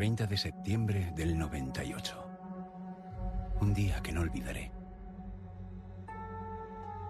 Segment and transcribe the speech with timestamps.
[0.00, 2.26] 30 de septiembre del 98.
[3.60, 4.72] Un día que no olvidaré.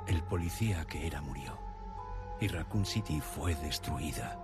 [0.08, 1.56] El policía que era murió.
[2.40, 4.42] Y Raccoon City fue destruida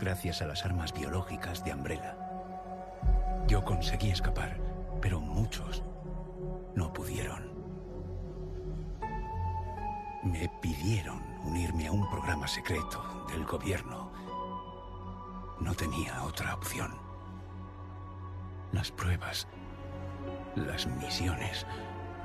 [0.00, 2.16] gracias a las armas biológicas de Umbrella.
[3.46, 4.58] Yo conseguí escapar,
[5.00, 5.84] pero muchos
[6.74, 7.48] no pudieron.
[10.24, 14.10] Me pidieron unirme a un programa secreto del gobierno.
[15.60, 17.03] No tenía otra opción.
[18.74, 19.46] Las pruebas,
[20.56, 21.64] las misiones,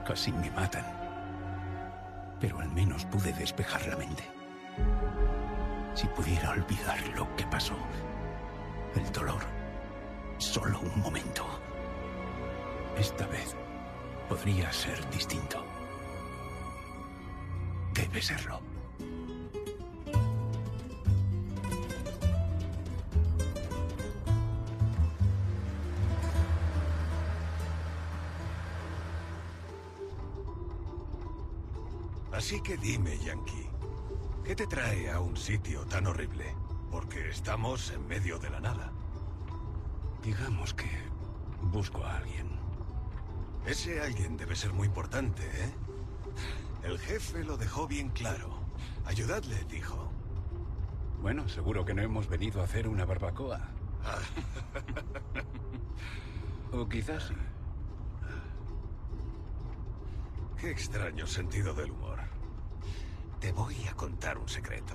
[0.04, 0.84] casi me matan.
[2.40, 4.24] Pero al menos pude despejar la mente.
[5.94, 7.78] Si pudiera olvidar lo que pasó,
[8.96, 9.44] el dolor,
[10.40, 11.46] solo un momento.
[12.98, 13.56] Esta vez
[14.28, 15.64] podría ser distinto.
[17.94, 18.69] Debe serlo.
[32.70, 33.68] Que dime, Yankee,
[34.46, 36.56] ¿qué te trae a un sitio tan horrible?
[36.92, 38.92] Porque estamos en medio de la nada.
[40.24, 40.88] Digamos que
[41.64, 42.48] busco a alguien.
[43.66, 45.74] Ese alguien debe ser muy importante, ¿eh?
[46.84, 48.60] El jefe lo dejó bien claro.
[49.06, 50.12] Ayudadle, dijo.
[51.24, 53.68] Bueno, seguro que no hemos venido a hacer una barbacoa.
[56.72, 57.34] o quizás sí.
[60.62, 62.19] Qué extraño sentido del humor.
[63.50, 64.94] Te voy a contar un secreto.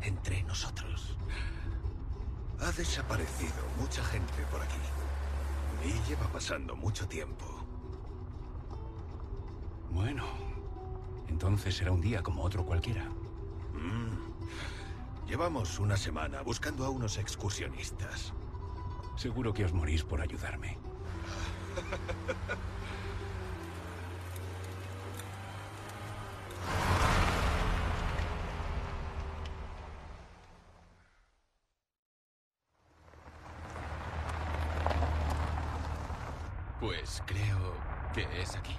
[0.00, 1.18] Entre nosotros.
[2.60, 4.78] Ha desaparecido mucha gente por aquí.
[5.84, 7.44] Y lleva pasando mucho tiempo.
[9.90, 10.22] Bueno,
[11.26, 13.06] entonces será un día como otro cualquiera.
[13.72, 15.26] Mm.
[15.26, 18.32] Llevamos una semana buscando a unos excursionistas.
[19.16, 20.78] Seguro que os morís por ayudarme.
[36.84, 37.72] Pues creo
[38.12, 38.76] que es aquí.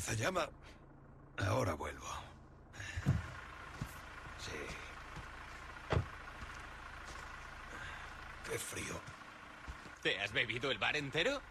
[0.00, 0.48] Naturaleza llama.
[1.38, 2.06] Ahora vuelvo.
[4.38, 4.52] Sí.
[8.48, 9.00] Qué frío.
[10.02, 11.42] ¿Te has bebido el bar entero?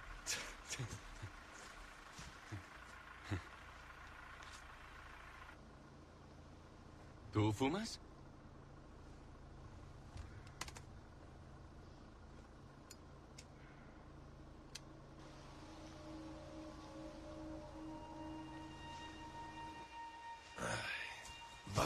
[7.32, 8.00] ¿Tú fumas?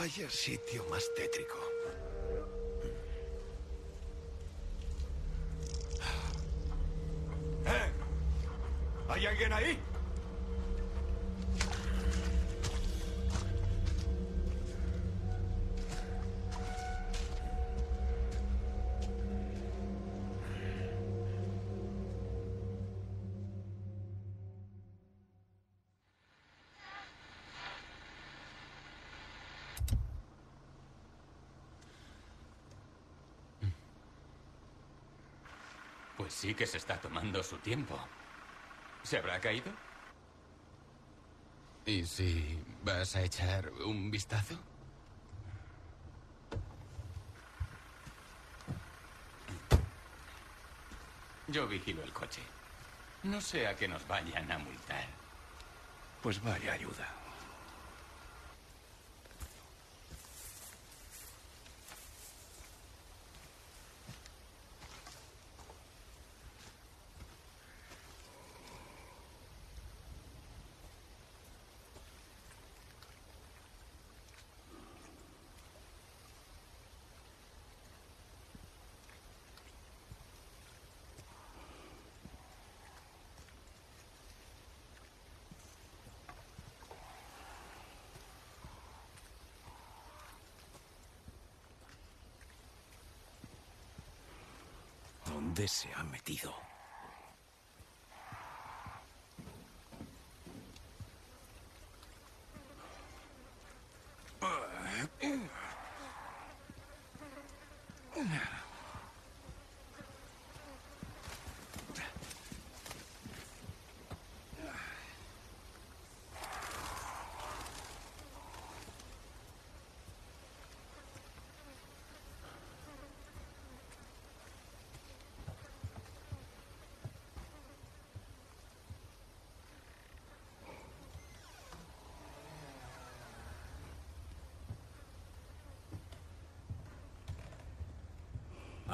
[0.03, 1.57] Vaya sitio más tétrico.
[36.53, 37.97] Sí que se está tomando su tiempo.
[39.01, 39.71] ¿Se habrá caído?
[41.85, 44.55] ¿Y si vas a echar un vistazo?
[51.47, 52.41] Yo vigilo el coche.
[53.23, 55.07] No sea que nos vayan a multar.
[56.21, 57.22] Pues vaya ayuda.
[95.63, 96.72] ¿Dónde se ha metido?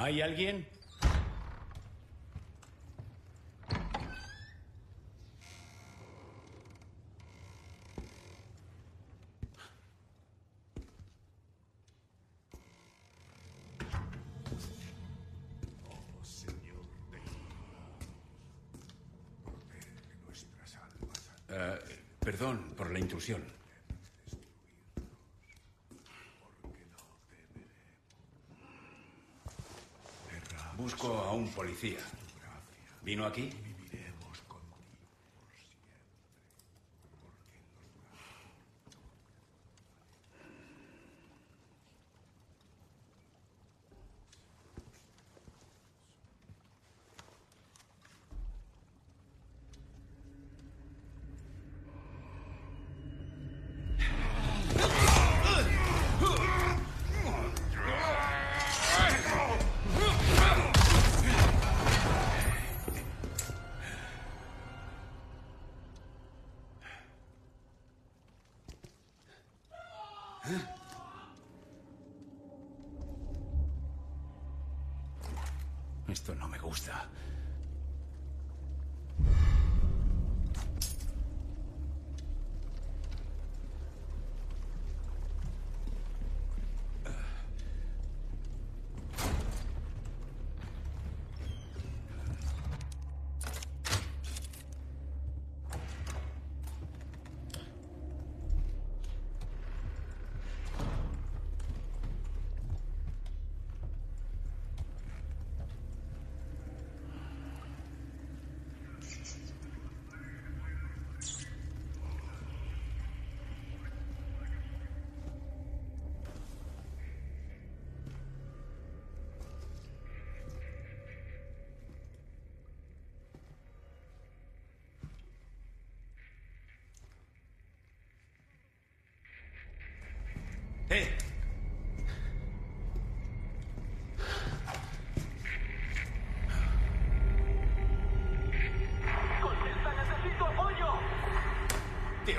[0.02, 0.66] ¿Hay alguien?
[21.50, 21.78] Eh,
[22.20, 23.60] perdón por la intrusión.
[30.80, 31.98] Busco a un policía.
[33.02, 33.50] ¿Vino aquí?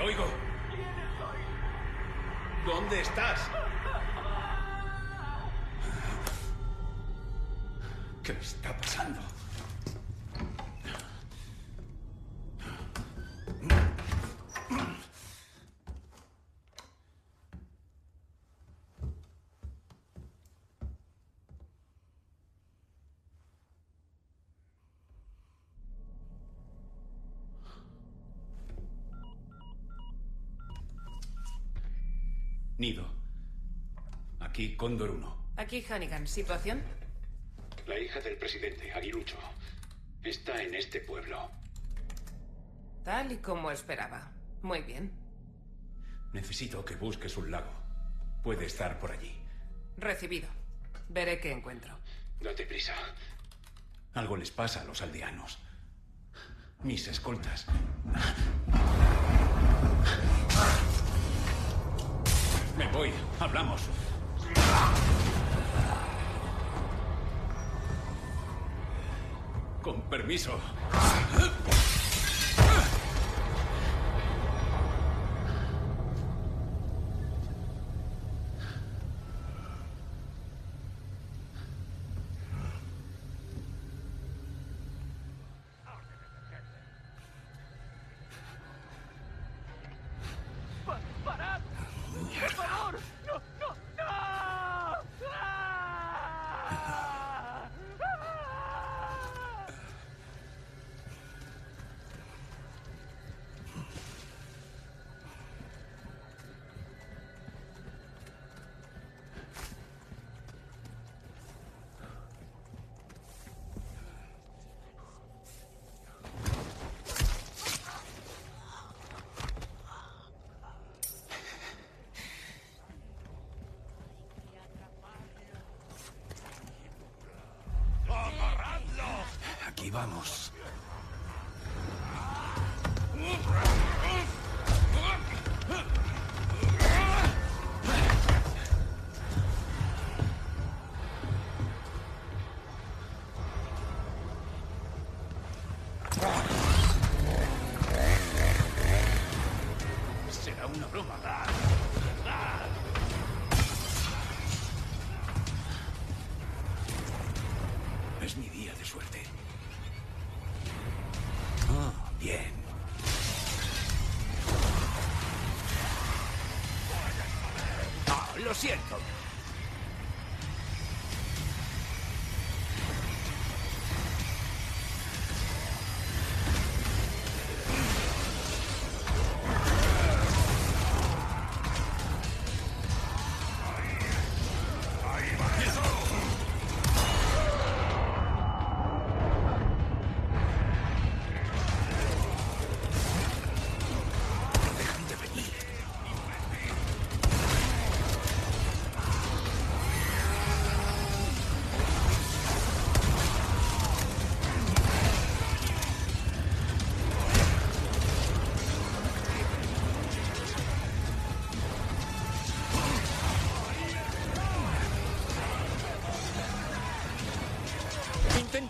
[0.02, 0.24] Oigo!
[2.66, 3.40] ¿Dónde estás?
[8.22, 9.20] ¿Qué está pasando?
[32.82, 33.06] Nido.
[34.52, 35.54] Aquí Cóndor 1.
[35.56, 36.26] Aquí Hannigan.
[36.26, 36.82] ¿Situación?
[37.86, 39.38] La hija del presidente, Aguilucho,
[40.22, 41.50] está en este pueblo.
[43.02, 44.30] Tal y como esperaba.
[44.60, 45.10] Muy bien.
[46.34, 47.72] Necesito que busques un lago.
[48.42, 49.32] Puede estar por allí.
[49.96, 50.50] Recibido.
[51.08, 51.98] Veré qué encuentro.
[52.38, 52.92] Date prisa.
[54.12, 55.60] Algo les pasa a los aldeanos.
[56.82, 57.64] Mis escoltas.
[62.76, 63.10] Me voy.
[63.40, 63.88] Hablamos.
[69.82, 70.58] Con permiso.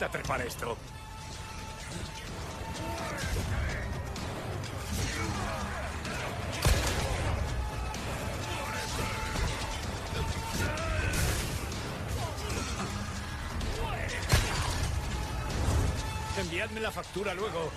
[0.03, 0.77] Intenta trepar esto.
[16.37, 17.71] Enviadme la factura luego.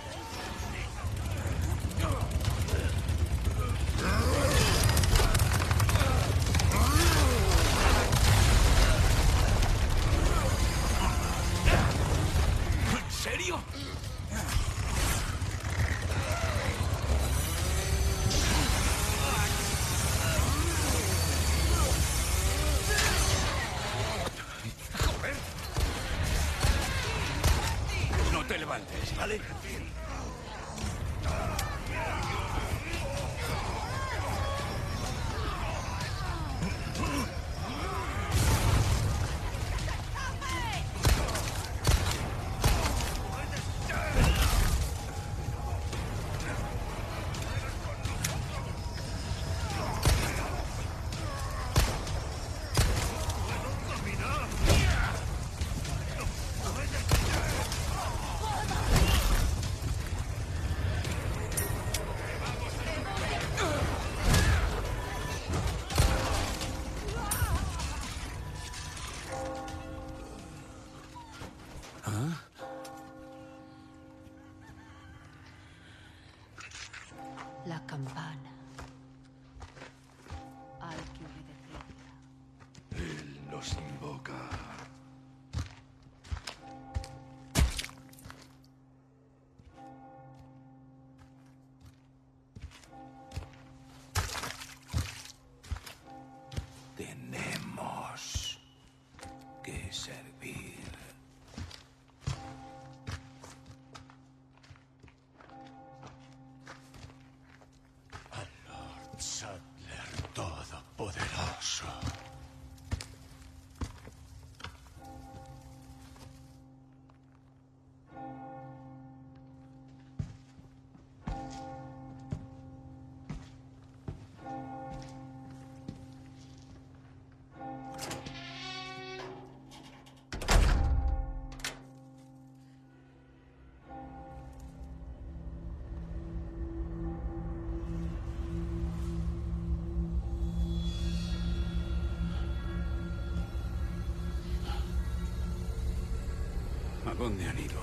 [147.18, 147.80] Dónde han ido?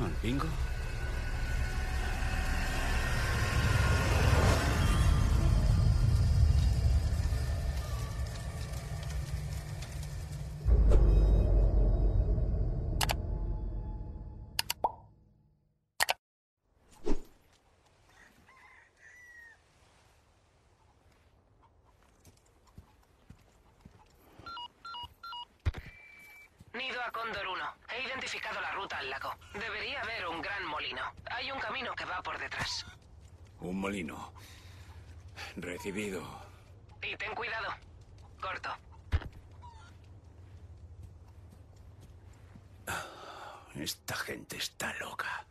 [0.00, 0.46] ¿Al bingo?
[26.74, 27.73] Nido a Cóndor 1.
[27.94, 29.32] He identificado la ruta al lago.
[29.52, 31.02] Debería haber un gran molino.
[31.30, 32.84] Hay un camino que va por detrás.
[33.60, 34.32] Un molino.
[35.56, 36.22] Recibido.
[37.02, 37.68] Y ten cuidado.
[38.40, 38.70] Corto.
[43.76, 45.46] Esta gente está loca.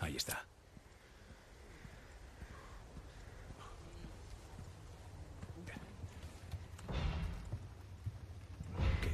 [0.00, 0.44] Ahí está.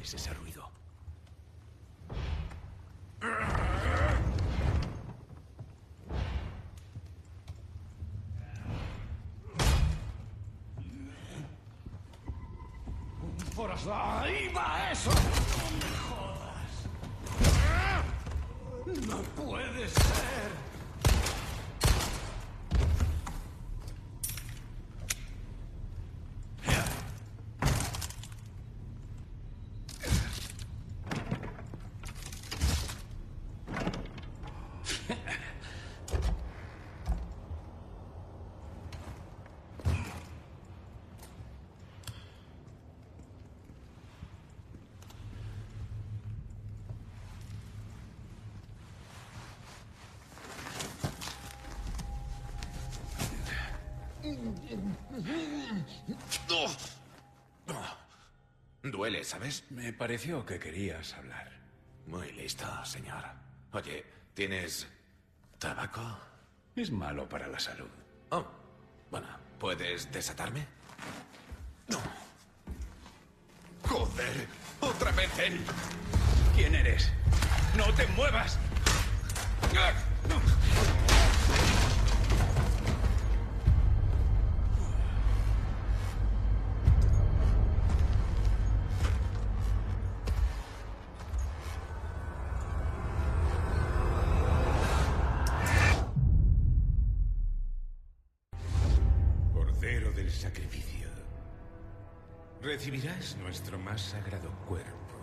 [0.01, 0.69] Es ese ruido?
[13.55, 15.11] ¡Por ahí va eso!
[15.11, 16.73] ¡No me jodas!
[19.07, 20.59] ¡No puede ser!
[58.83, 59.63] Duele, ¿sabes?
[59.69, 61.51] Me pareció que querías hablar.
[62.07, 63.23] Muy listo, señor.
[63.71, 64.87] Oye, ¿tienes
[65.57, 66.01] tabaco?
[66.75, 67.89] Es malo para la salud.
[68.29, 68.45] Oh,
[69.11, 69.27] bueno,
[69.59, 70.65] ¿puedes desatarme?
[71.87, 71.99] No.
[73.87, 74.47] ¡Joder!
[74.81, 75.59] ¡Otra vez él!
[76.55, 77.11] ¿Quién eres?
[77.77, 78.57] ¡No te muevas!
[79.69, 80.08] Cordero
[103.59, 105.17] nuestro más sagrado cuerpo.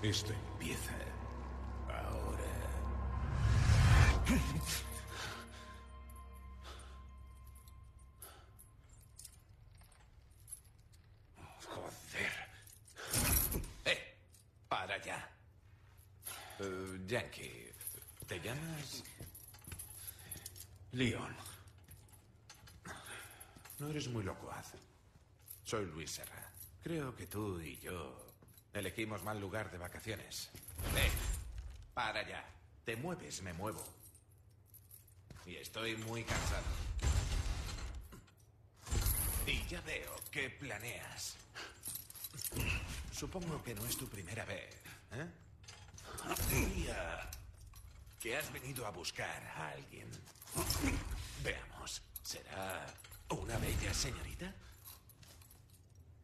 [0.00, 0.92] Esto empieza
[1.88, 2.44] ahora.
[11.66, 12.48] Joder.
[13.84, 14.14] ¡Eh!
[14.68, 15.28] Para ya.
[16.60, 17.72] Eh, Yankee,
[18.28, 19.02] ¿te llamas?
[20.92, 21.36] Leon.
[23.80, 24.74] No eres muy locuaz.
[25.64, 26.57] Soy Luis Serra.
[26.82, 28.26] Creo que tú y yo
[28.72, 30.50] elegimos mal lugar de vacaciones.
[30.96, 31.10] ¡Eh!
[31.94, 32.44] Para ya.
[32.84, 33.84] Te mueves, me muevo.
[35.44, 36.66] Y estoy muy cansado.
[39.46, 41.36] Y ya veo que planeas.
[43.12, 44.74] Supongo que no es tu primera vez,
[45.12, 45.26] ¿eh?
[46.50, 47.28] Diría
[48.20, 50.08] que has venido a buscar a alguien.
[51.42, 52.86] Veamos, ¿será
[53.30, 54.54] una bella señorita?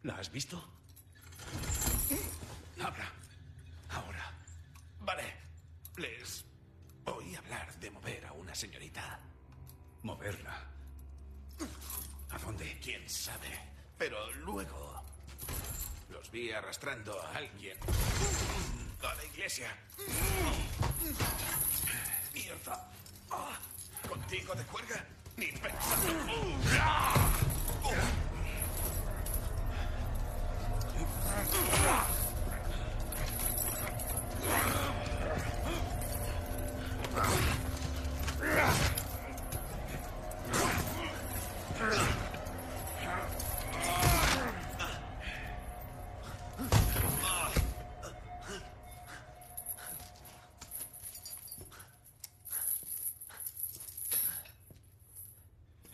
[0.04, 0.62] ¿La has visto?
[2.78, 3.10] Habla.
[3.88, 4.32] Ahora.
[5.00, 5.34] Vale.
[5.96, 6.44] Les
[7.06, 9.18] oí hablar de mover a una señorita.
[10.02, 10.62] Moverla.
[12.30, 12.78] ¿A dónde?
[12.82, 13.58] ¿Quién sabe?
[13.96, 15.02] Pero luego
[16.10, 17.78] los vi arrastrando a alguien
[19.02, 19.74] a la iglesia.
[22.34, 22.90] ¡Mierda!
[23.30, 23.58] Ah,
[24.06, 25.06] ¿Contigo de cuerga?
[25.36, 26.24] Ni pensando.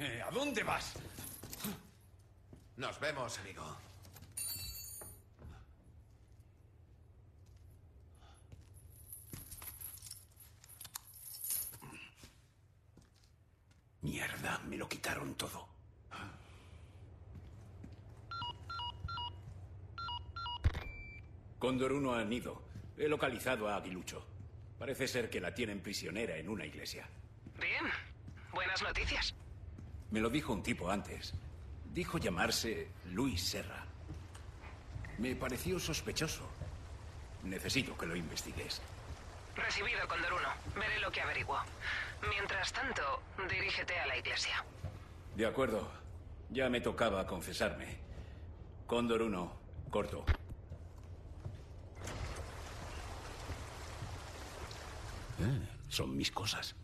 [0.03, 0.95] Eh, ¿A dónde vas?
[2.77, 3.63] Nos vemos, amigo.
[14.01, 15.69] Mierda, me lo quitaron todo.
[21.71, 22.61] Cóndor 1 a Nido.
[22.99, 24.27] He localizado a Aguilucho.
[24.77, 27.09] Parece ser que la tienen prisionera en una iglesia.
[27.61, 27.85] Bien.
[28.53, 29.37] Buenas noticias.
[30.11, 31.33] Me lo dijo un tipo antes.
[31.95, 33.87] Dijo llamarse Luis Serra.
[35.19, 36.43] Me pareció sospechoso.
[37.45, 38.83] Necesito que lo investigues.
[39.55, 40.49] Recibido, Condor 1.
[40.75, 41.61] Veré lo que averiguo.
[42.29, 44.65] Mientras tanto, dirígete a la iglesia.
[45.37, 45.89] De acuerdo.
[46.49, 47.97] Ya me tocaba confesarme.
[48.89, 50.27] Cóndor 1, corto.
[55.41, 56.75] Eh, son mis cosas.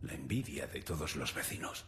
[0.00, 1.84] La envidia de todos los vecinos.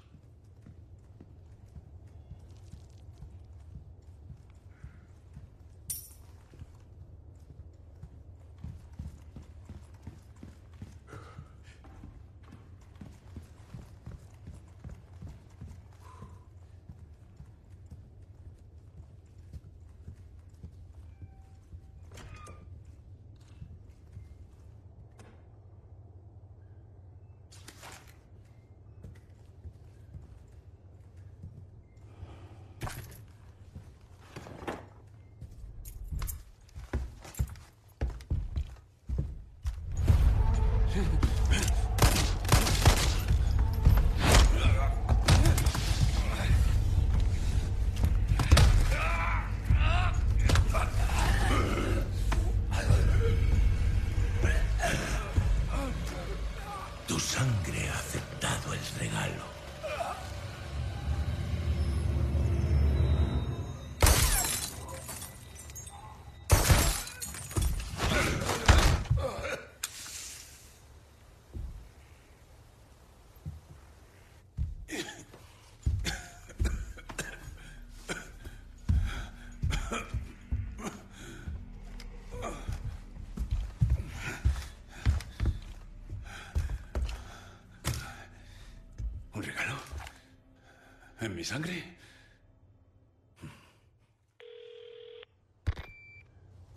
[91.40, 91.82] Mi sangre?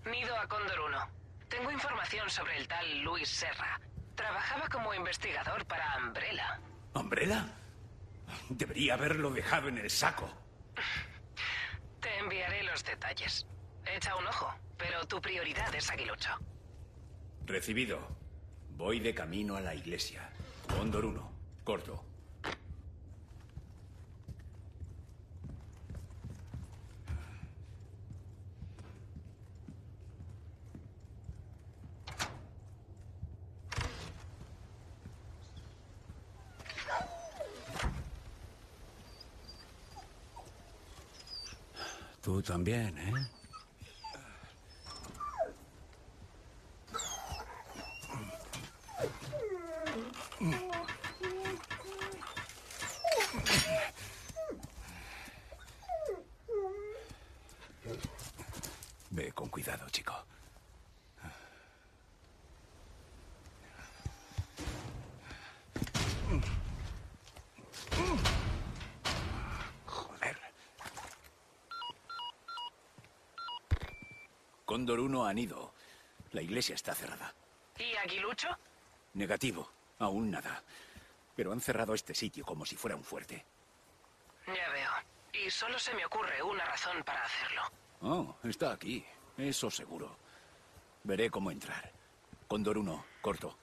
[0.06, 1.10] Nido a Cóndor 1.
[1.50, 3.82] Tengo información sobre el tal Luis Serra.
[4.16, 6.62] Trabajaba como investigador para Umbrella.
[6.94, 7.46] ¿Umbrella?
[8.48, 10.30] Debería haberlo dejado en el saco.
[12.00, 13.46] Te enviaré los detalles.
[13.86, 16.40] Echa un ojo, pero tu prioridad es Aguilucho.
[17.46, 18.00] Recibido.
[18.78, 20.30] Voy de camino a la iglesia.
[20.70, 21.32] Cóndor 1.
[21.66, 22.13] Corto.
[42.44, 43.14] También, ¿eh?
[59.12, 60.14] Ve con cuidado, chico.
[69.86, 70.38] Joder.
[74.84, 75.74] Cóndor 1 han ido.
[76.34, 77.34] La iglesia está cerrada.
[77.80, 78.50] ¿Y Aguilucho?
[79.14, 79.72] Negativo.
[80.00, 80.62] Aún nada.
[81.38, 83.46] Pero han cerrado este sitio como si fuera un fuerte.
[84.46, 84.92] Ya veo.
[85.46, 87.62] Y solo se me ocurre una razón para hacerlo.
[88.02, 89.06] Oh, está aquí.
[89.38, 90.18] Eso seguro.
[91.06, 91.90] Veré cómo entrar.
[92.50, 93.58] Cóndor 1, corto.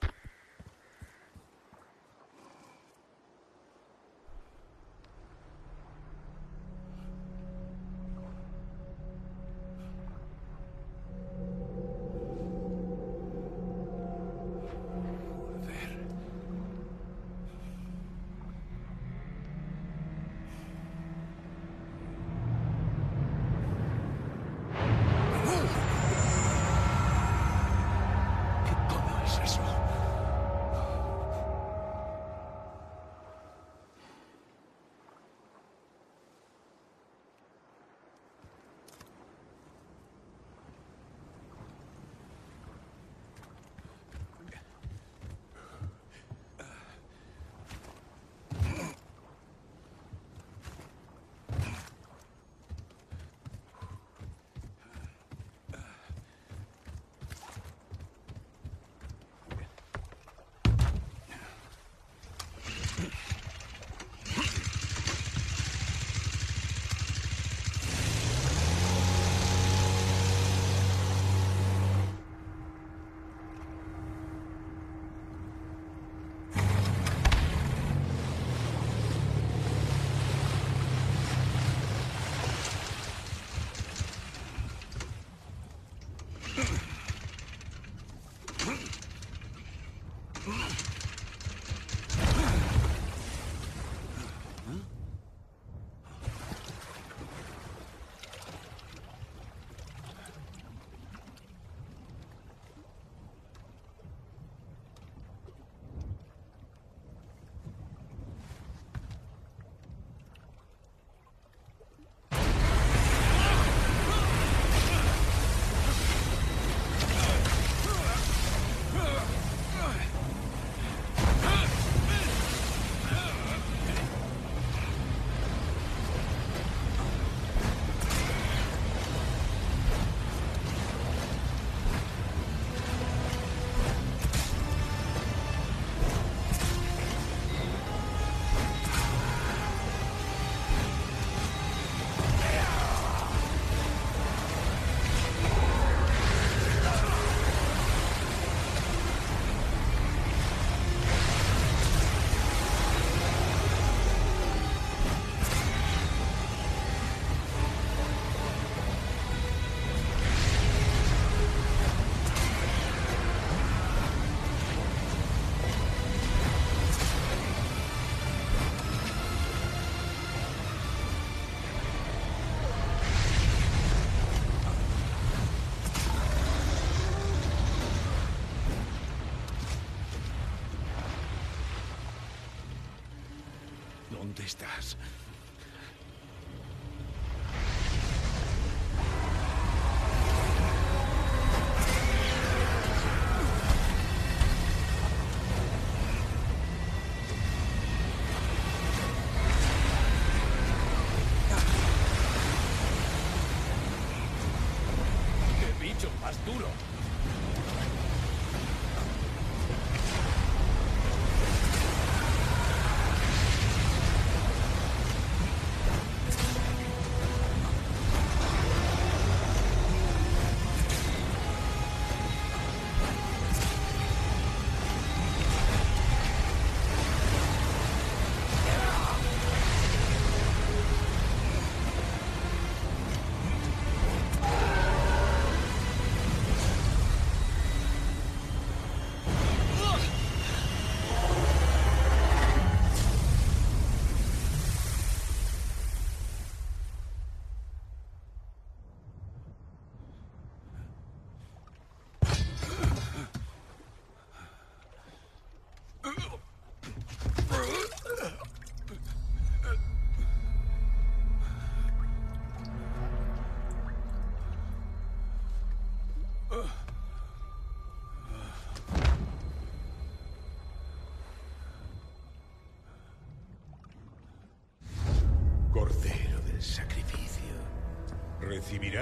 [184.61, 185.00] Estás?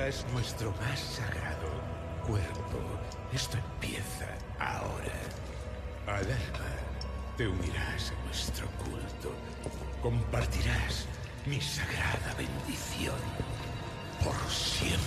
[0.10, 1.70] Recibirás nuestro más sagrado
[2.26, 2.80] cuerpo.
[3.32, 4.26] Esto empieza
[4.60, 5.14] ahora.
[6.08, 6.72] Al alba
[7.38, 9.32] te unirás a nuestro culto.
[10.02, 11.06] Compartirás
[11.46, 13.20] mi sagrada bendición
[14.24, 15.00] por siempre.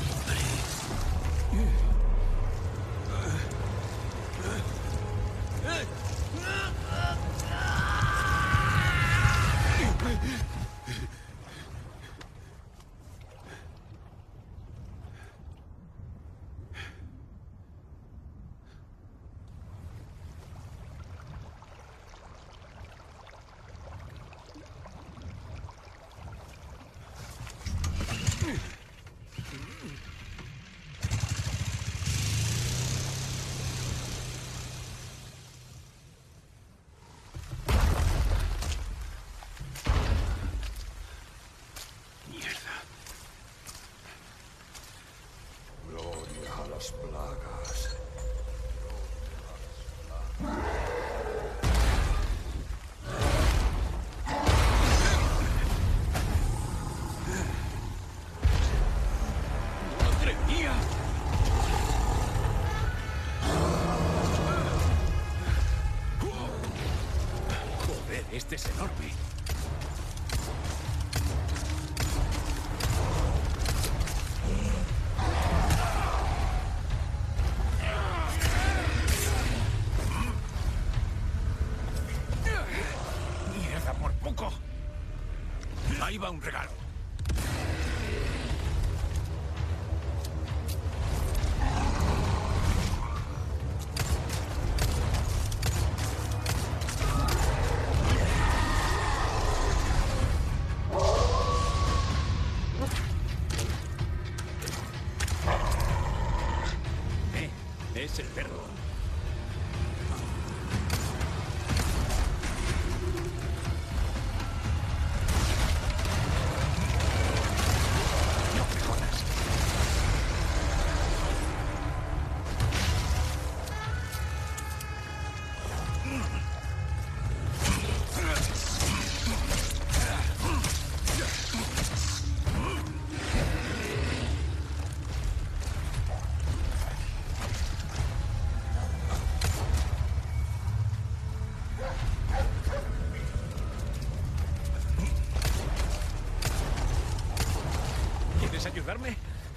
[86.23, 86.72] Ahí va un regalo.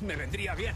[0.05, 0.74] Me vendría bien.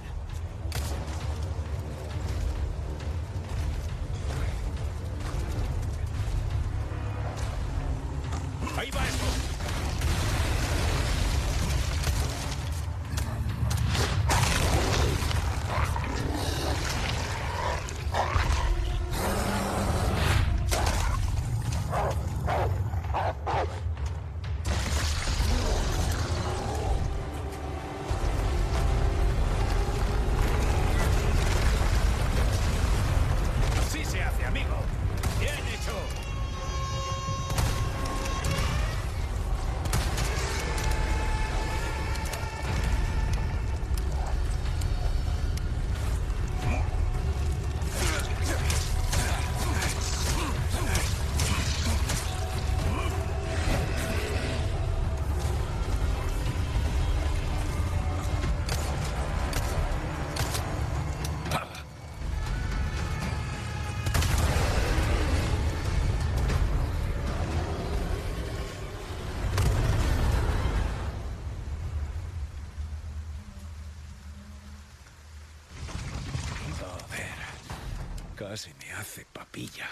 [79.00, 79.88] Hace papilla.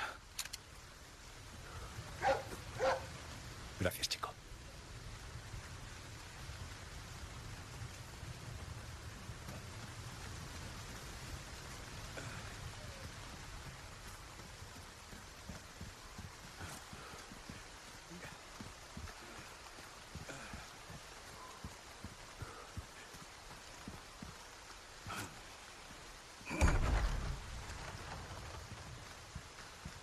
[3.80, 4.34] Gracias, chico.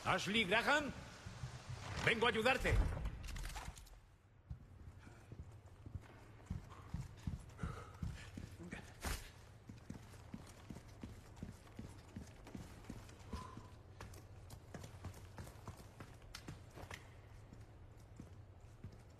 [0.07, 0.93] Ashley Graham,
[2.05, 2.75] vengo a ayudarte.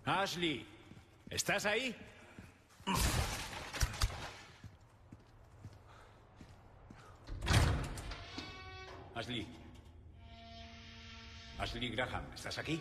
[0.05, 0.67] Ashley,
[1.31, 1.95] ¿estás ahí?
[9.15, 9.64] Ashley.
[11.85, 12.81] Ashley Graham, ¿estás aquí?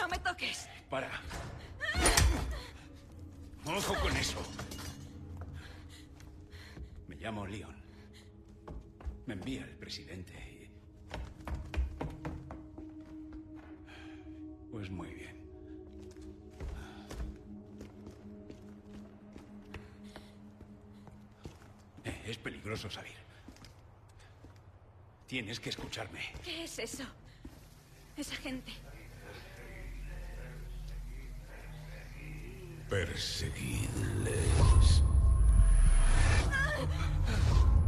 [0.00, 0.68] ¡No me toques!
[0.88, 1.10] Para.
[3.66, 4.40] Ojo con eso.
[7.08, 7.74] Me llamo Leon.
[9.26, 10.32] Me envía el presidente.
[10.34, 10.70] y-
[14.70, 15.36] Pues muy bien.
[22.04, 23.12] Eh, es peligroso salir.
[25.32, 26.20] Tienes que escucharme.
[26.44, 27.04] ¿Qué es eso?
[28.18, 28.70] Esa gente.
[32.90, 33.88] Perseguidles.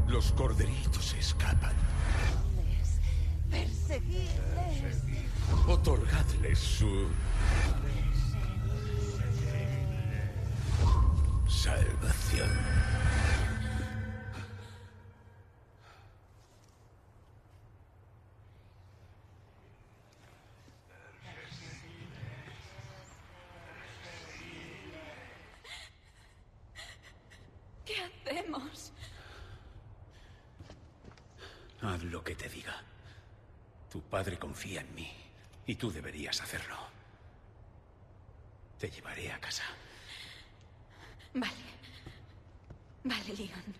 [0.09, 1.75] Los corderitos escapan.
[3.51, 5.03] Perseguirles.
[5.69, 7.09] Otorgadles su...
[11.47, 12.49] Salvación.
[27.85, 28.93] ¿Qué hacemos?
[31.83, 32.83] Haz lo que te diga.
[33.91, 35.13] Tu padre confía en mí
[35.67, 36.79] y tú deberías hacerlo.
[38.79, 39.65] Te llevaré a casa.
[41.35, 41.53] Vale.
[43.03, 43.75] Vale, Leon.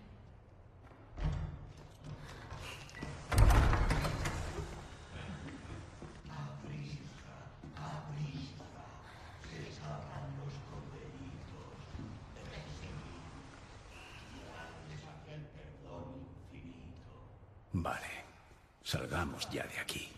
[17.73, 18.11] Vale.
[18.83, 20.11] Salgamos ya de aquí.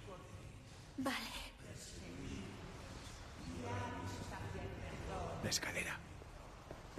[0.97, 1.47] Vale.
[5.43, 5.97] La escalera.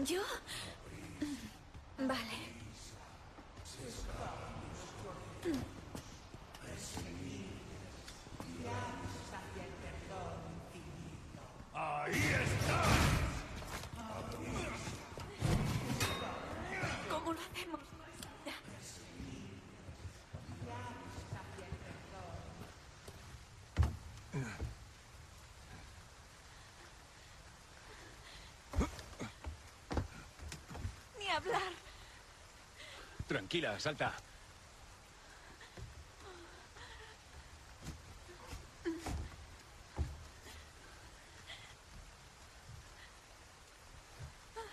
[0.09, 0.23] ¿Yo?
[31.39, 31.73] Hablar.
[33.27, 34.15] Tranquila, salta.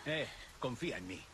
[0.08, 0.28] Eh,
[0.60, 1.26] confía en mí.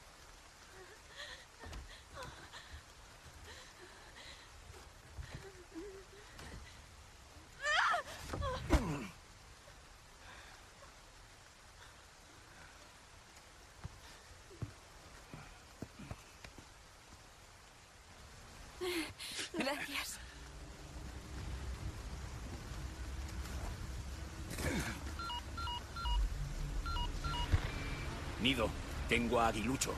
[19.53, 20.17] Gracias.
[28.41, 28.69] Nido,
[29.11, 29.93] tengo a Aguilucho.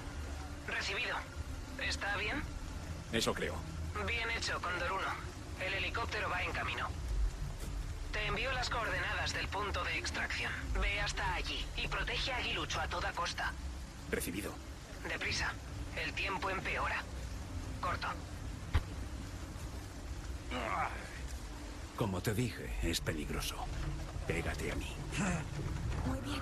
[0.66, 1.16] Recibido.
[1.88, 2.42] ¿Está bien?
[3.12, 3.54] Eso creo.
[4.08, 5.02] Bien hecho, Condor 1.
[5.68, 6.88] El helicóptero va en camino.
[8.12, 10.52] Te envío las coordenadas del punto de extracción.
[10.82, 13.54] Ve hasta allí y protege a Aguilucho a toda costa.
[14.10, 14.52] Recibido.
[15.08, 15.54] Deprisa.
[15.96, 17.04] El tiempo empeora.
[17.82, 18.08] Corto.
[21.96, 23.58] Como te dije, es peligroso.
[24.26, 24.92] Pégate a mí.
[26.08, 26.42] Muy bien.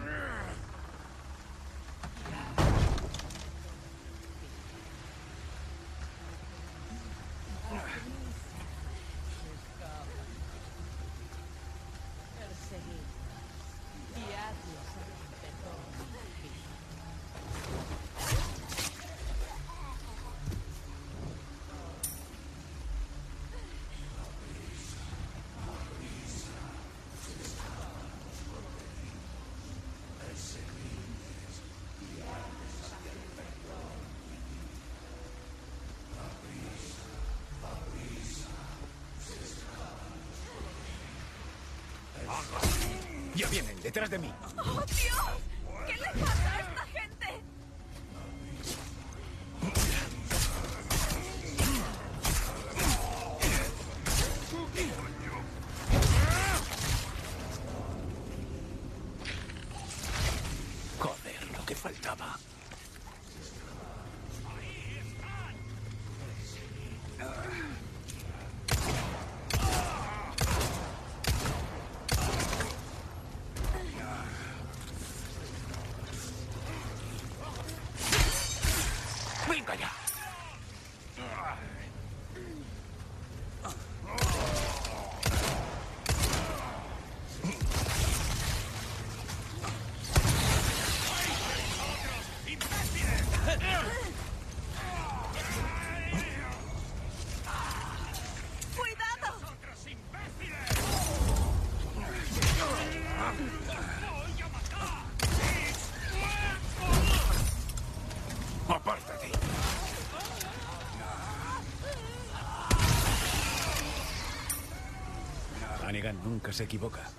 [116.24, 117.11] Nunca se equivoca.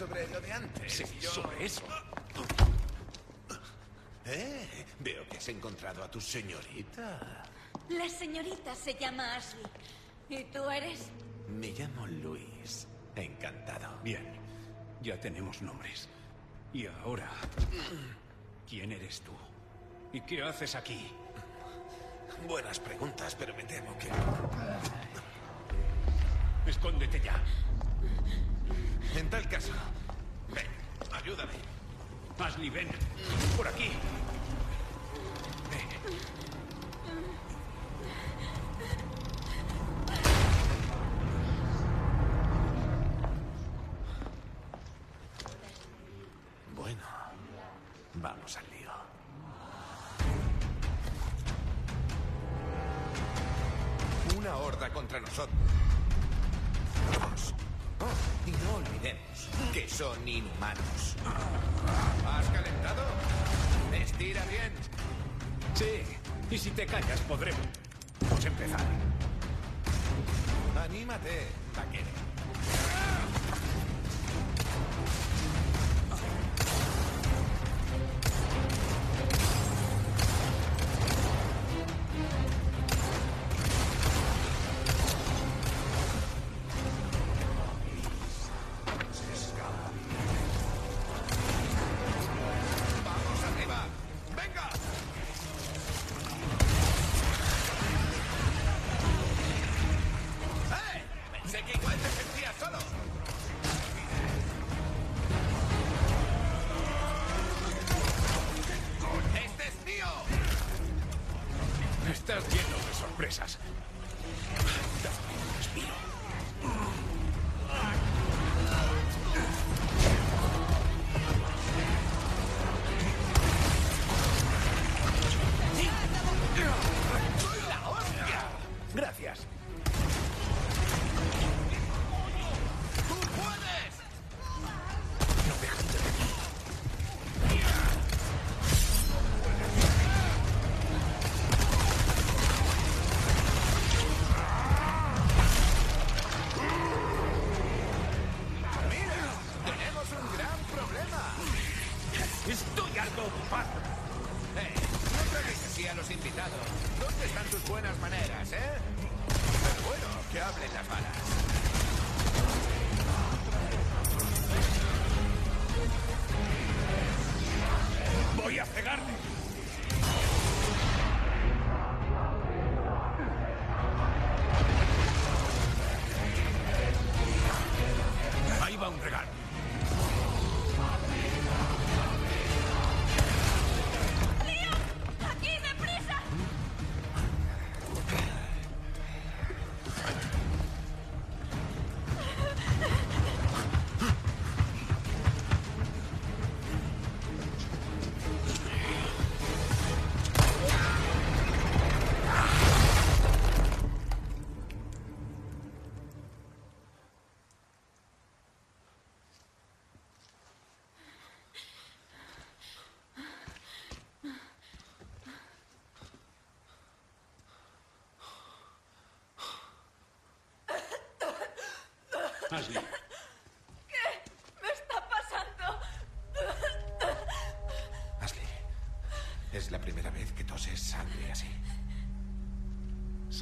[0.00, 0.92] Sobre lo de antes.
[0.94, 1.82] Sí, Yo- sobre eso.
[4.24, 4.86] ¡Eh!
[5.00, 7.44] Veo que has encontrado a tu señorita.
[7.90, 9.66] La señorita se llama Ashley.
[10.30, 11.08] ¿Y tú eres?
[11.50, 12.86] Me llamo Luis.
[13.14, 13.98] Encantado.
[14.02, 14.24] Bien,
[15.02, 16.08] ya tenemos nombres.
[16.72, 17.30] Y ahora,
[18.68, 19.32] ¿quién eres tú?
[20.14, 21.12] ¿Y qué haces aquí?
[22.48, 24.08] Buenas preguntas, pero me temo que...
[26.70, 27.42] Escóndete ya.
[29.16, 29.72] En tal caso...
[30.54, 30.66] Ven,
[31.12, 31.52] ayúdame.
[32.38, 32.88] Ashley, ven.
[33.56, 33.90] Por aquí.
[60.00, 61.14] Son inhumanos.
[62.26, 63.02] ¿Has calentado?
[63.92, 64.72] Estira bien.
[65.74, 66.00] Sí,
[66.50, 67.60] y si te callas podremos
[68.42, 68.80] empezar.
[70.86, 72.06] Anímate, vaquero.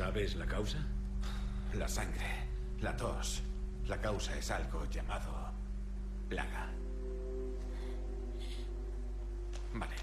[0.09, 0.79] ¿Sabes la causa?
[1.75, 2.49] La sangre,
[2.81, 3.43] la tos,
[3.87, 5.53] la causa es algo llamado
[6.31, 6.67] plaga.
[9.75, 9.97] Vale.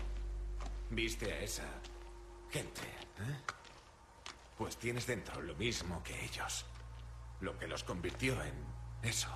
[0.91, 1.63] ¿Viste a esa
[2.51, 2.81] gente?
[2.81, 3.35] eh?
[4.55, 6.67] Pues tienes dentro lo mismo que ellos.
[7.41, 8.53] Lo que los convirtió en
[9.01, 9.29] eso.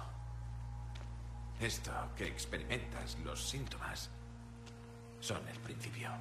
[1.60, 4.12] Esto que experimentas, los síntomas,
[5.20, 6.12] son el principio.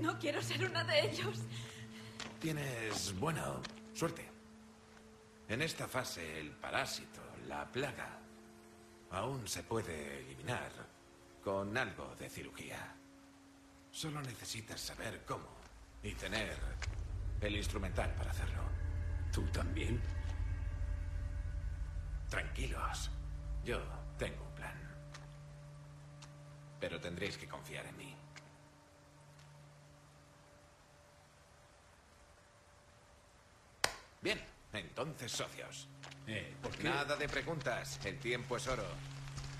[0.00, 1.40] No quiero ser una de ellos.
[2.40, 3.60] Tienes, bueno,
[3.92, 4.26] suerte.
[5.46, 8.18] En esta fase, el parásito, la plaga,
[9.10, 10.70] aún se puede eliminar
[11.44, 12.94] con algo de cirugía.
[13.90, 15.48] Solo necesitas saber cómo
[16.02, 16.56] y tener
[17.42, 18.62] el instrumental para hacerlo.
[19.30, 20.00] ¿Tú también?
[22.30, 23.10] Tranquilos,
[23.64, 23.80] yo
[24.16, 24.80] tengo un plan.
[26.80, 28.16] Pero tendréis que confiar en mí.
[34.22, 34.38] Bien,
[34.72, 35.88] entonces socios.
[36.26, 36.84] Eh, ¿por qué?
[36.84, 38.86] Nada de preguntas, el tiempo es oro.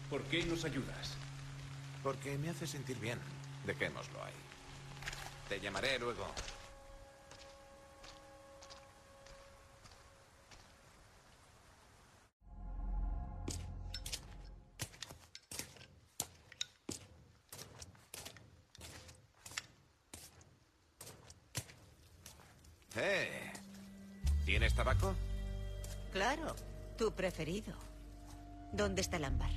[0.09, 1.17] ¿Por qué nos ayudas?
[2.03, 3.19] Porque me hace sentir bien.
[3.65, 4.33] Dejémoslo ahí.
[5.49, 6.27] Te llamaré luego.
[24.91, 25.15] Tabaco?
[26.13, 26.55] Claro,
[26.97, 27.75] tu preferido.
[28.73, 29.51] ¿Dónde está el ámbar?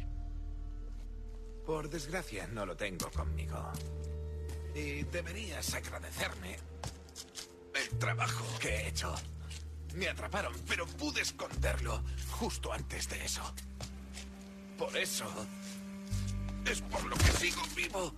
[1.65, 3.71] Por desgracia, no lo tengo conmigo.
[4.75, 6.57] Y deberías agradecerme
[7.75, 9.13] el trabajo que he hecho.
[9.95, 13.43] Me atraparon, pero pude esconderlo justo antes de eso.
[14.77, 15.25] Por eso
[16.65, 18.13] es por lo que sigo vivo.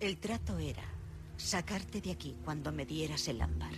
[0.00, 0.84] El trato era
[1.36, 3.72] sacarte de aquí cuando me dieras el ámbar.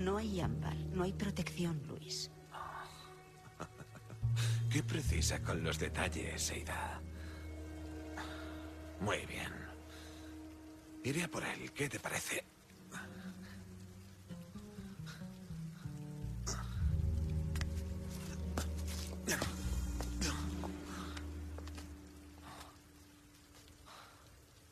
[0.00, 2.30] No hay ámbar, no hay protección, Luis.
[4.72, 7.02] Qué precisa con los detalles, Eida.
[9.00, 9.52] Muy bien.
[11.04, 11.70] Iré a por él.
[11.72, 12.44] ¿Qué te parece?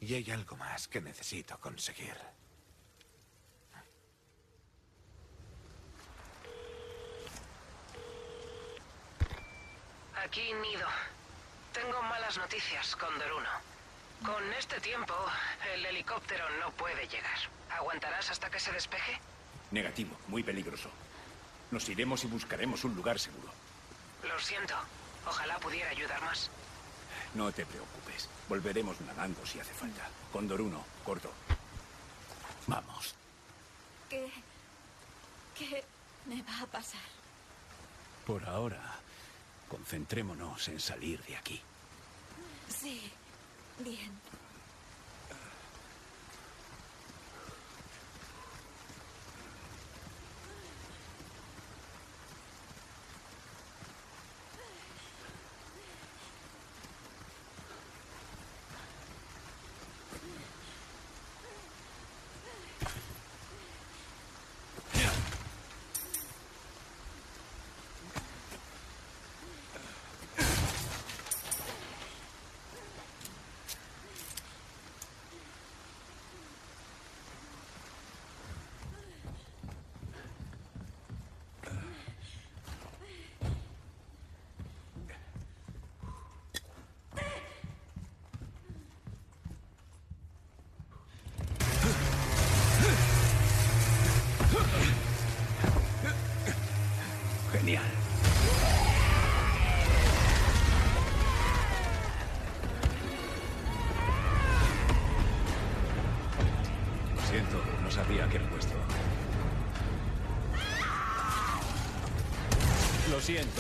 [0.01, 2.17] Y hay algo más que necesito conseguir.
[10.29, 10.87] Aquí Nido.
[11.73, 13.49] Tengo malas noticias, Cóndor 1.
[14.31, 15.15] Con este tiempo,
[15.73, 17.39] el helicóptero no puede llegar.
[17.71, 19.19] ¿Aguantarás hasta que se despeje?
[19.71, 20.91] Negativo, muy peligroso.
[21.71, 23.49] Nos iremos y buscaremos un lugar seguro.
[24.23, 24.75] Lo siento.
[25.27, 26.51] Ojalá pudiera ayudar más.
[27.33, 28.29] No te preocupes.
[28.51, 30.11] Volveremos nadando si hace falta.
[30.31, 31.33] Cóndor 1, corto.
[32.67, 33.15] Vamos.
[34.11, 34.31] ¿Qué.
[35.57, 35.83] ¿Qué
[36.27, 37.01] me va a pasar?
[38.27, 38.99] Por ahora,
[39.69, 41.61] concentrémonos en salir de aquí.
[42.69, 43.01] Sí,
[43.79, 44.11] bien.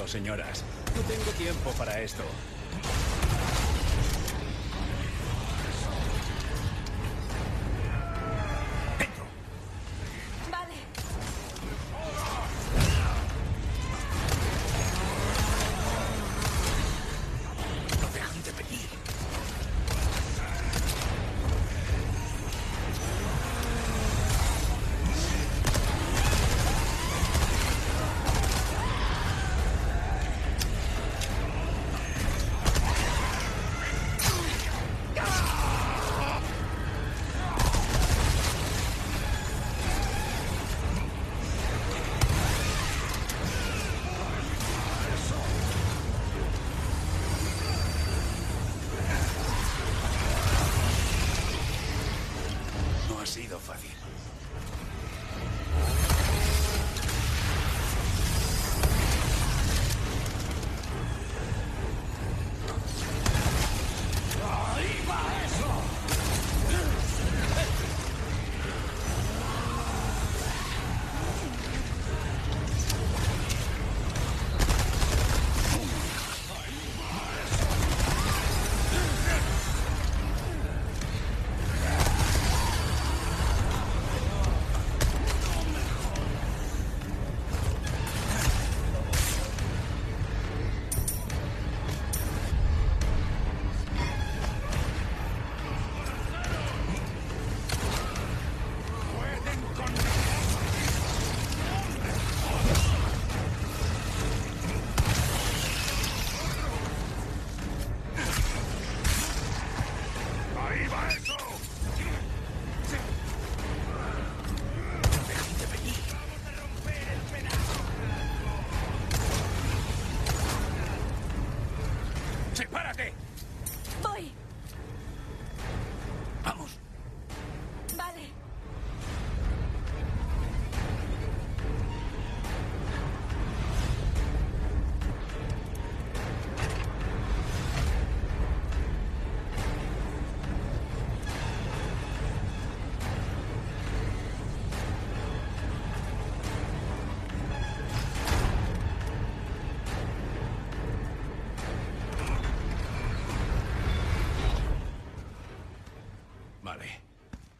[0.06, 0.64] señoras.
[0.96, 2.24] No tengo tiempo para esto.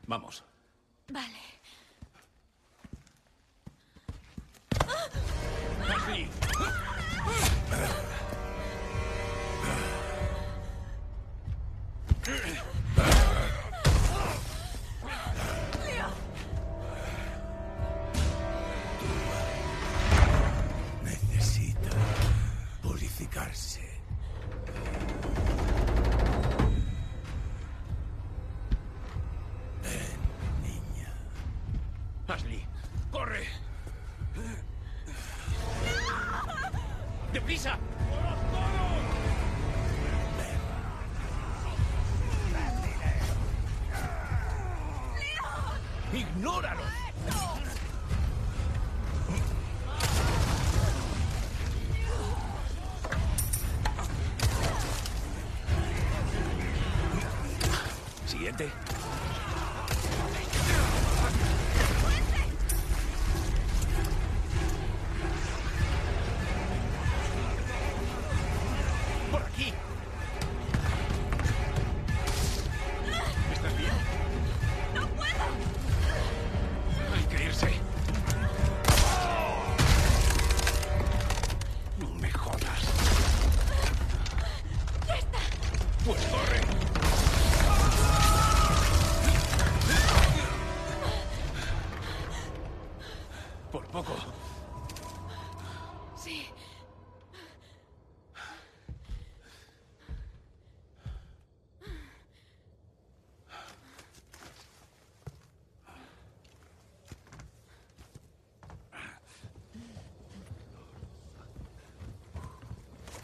[0.09, 0.48] Vamos.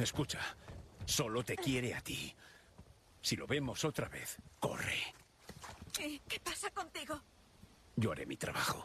[0.04, 0.38] Escucha,
[1.06, 2.36] solo te quiere a ti.
[3.22, 5.02] Si lo vemos otra vez, corre.
[5.94, 7.22] ¿Qué, ¿Qué pasa contigo?
[7.96, 8.83] Yo haré mi trabajo.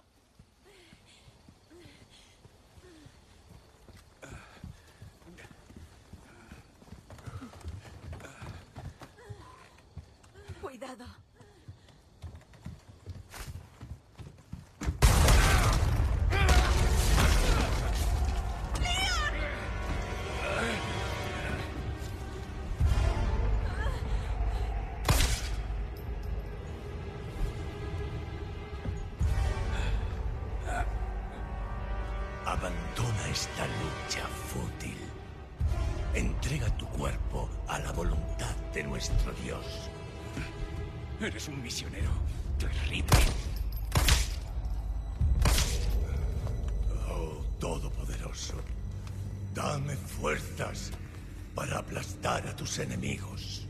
[52.29, 53.65] Aplastar a tus enemigos.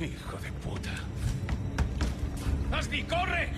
[0.00, 0.90] Hijo de puta.
[2.72, 3.48] ¡Ashley, corre!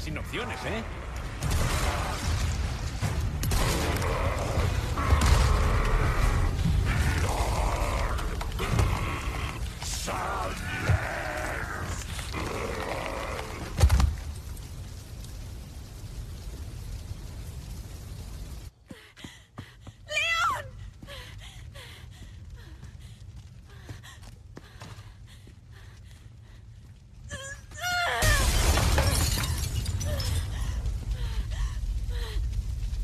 [0.00, 0.82] Sin opciones, ¿eh?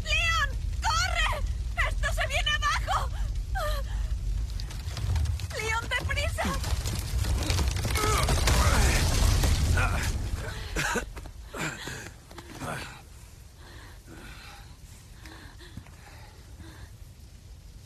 [0.02, 0.48] ¡Leon!
[0.82, 1.88] ¡Corre!
[1.88, 3.10] ¡Esto se viene abajo!
[5.56, 6.44] ¡Leon, deprisa!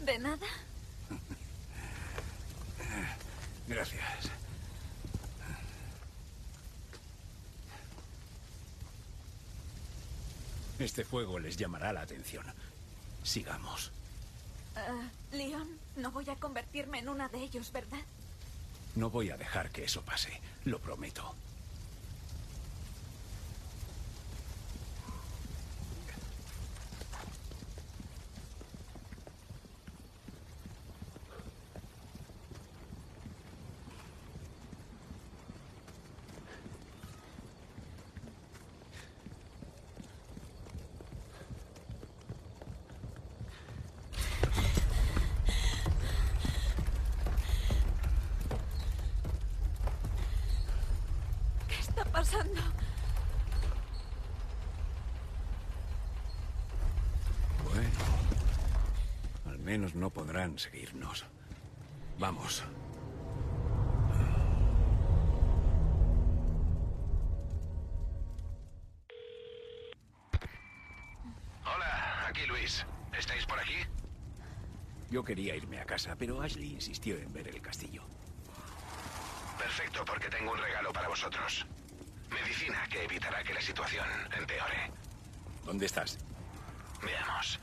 [0.01, 0.47] ¿De nada?
[3.67, 4.01] Gracias.
[10.89, 12.47] Este fuego les llamará la atención.
[13.23, 13.93] Sigamos.
[14.75, 18.01] Ah, Leon, no voy a convertirme en una de ellos, ¿verdad?
[18.97, 20.41] No voy a dejar que eso pase.
[20.65, 21.35] Lo prometo.
[51.69, 52.61] ¿Qué está pasando?
[57.71, 57.91] Bueno.
[59.47, 60.11] Al menos no
[60.59, 61.25] podrán seguirnos.
[62.19, 62.65] Vamos.
[71.65, 72.85] Hola, aquí Luis.
[73.17, 73.77] ¿Estáis por aquí?
[75.11, 78.03] Yo quería irme a casa, pero Ashley insistió en ver el castillo.
[79.59, 81.67] Perfecto, porque tengo un regalo para vosotros.
[82.31, 84.07] Medicina que evitará que la situación
[84.37, 84.91] empeore.
[85.65, 86.19] ¿Dónde estás?
[87.03, 87.59] Veamos.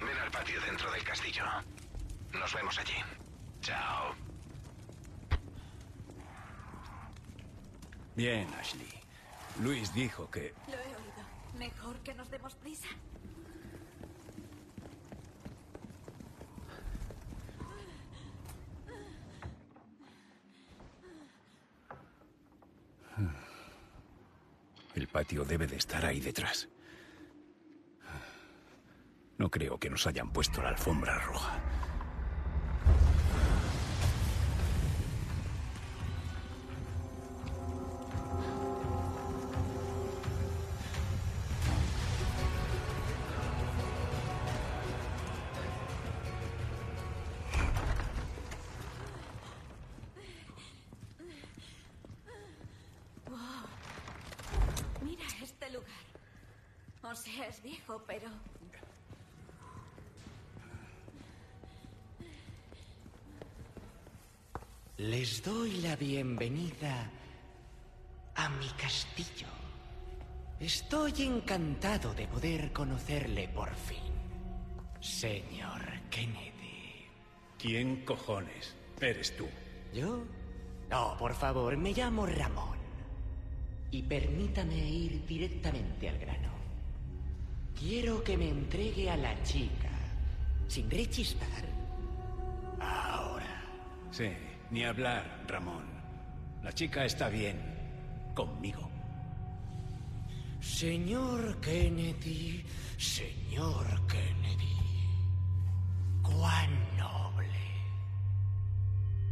[0.00, 1.44] Ven al patio dentro del castillo.
[2.42, 2.94] Nos vemos allí.
[3.60, 4.16] Chao.
[8.16, 8.92] Bien, Ashley.
[9.60, 10.52] Luis dijo que...
[10.66, 11.22] Lo he oído.
[11.56, 12.88] Mejor que nos demos prisa.
[24.96, 26.68] El patio debe de estar ahí detrás.
[29.38, 31.62] No creo que nos hayan puesto la alfombra roja.
[66.42, 67.08] Bienvenida
[68.34, 69.46] a mi castillo.
[70.58, 74.12] Estoy encantado de poder conocerle por fin,
[74.98, 77.06] señor Kennedy.
[77.58, 79.46] ¿Quién cojones eres tú?
[79.94, 80.24] ¿Yo?
[80.90, 82.78] No, por favor, me llamo Ramón.
[83.92, 86.50] Y permítame ir directamente al grano.
[87.78, 89.90] Quiero que me entregue a la chica,
[90.66, 91.64] sin rechistar.
[92.80, 93.62] Ahora.
[94.10, 94.32] Sí,
[94.72, 96.01] ni hablar, Ramón.
[96.62, 97.60] La chica está bien.
[98.34, 98.88] Conmigo.
[100.60, 102.64] Señor Kennedy,
[102.96, 104.76] señor Kennedy.
[106.22, 107.48] Cuán noble.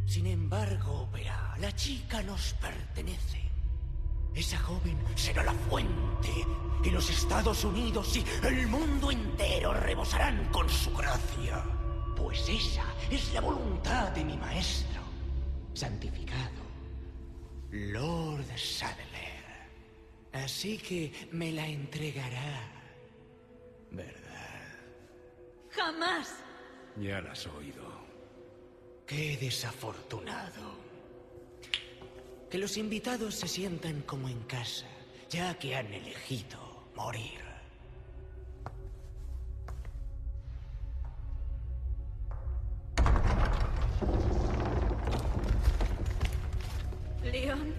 [0.05, 3.41] Sin embargo, verá, la chica nos pertenece.
[4.35, 6.45] Esa joven será la fuente.
[6.83, 11.63] Y los Estados Unidos y el mundo entero rebosarán con su gracia.
[12.15, 15.01] Pues esa es la voluntad de mi maestro,
[15.73, 16.60] santificado,
[17.71, 19.31] Lord Sadler.
[20.33, 22.69] Así que me la entregará,
[23.91, 24.77] ¿verdad?
[25.69, 26.35] ¡Jamás!
[26.97, 27.83] Ya la has oído.
[29.07, 30.75] Qué desafortunado.
[32.49, 34.87] Que los invitados se sientan como en casa,
[35.29, 36.59] ya que han elegido
[36.95, 37.50] morir.
[47.23, 47.73] Leon,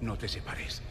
[0.00, 0.82] No te separes.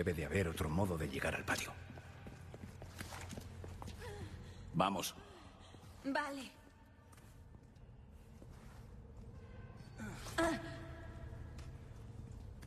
[0.00, 1.74] Debe de haber otro modo de llegar al patio.
[4.72, 5.14] Vamos.
[6.04, 6.50] vale.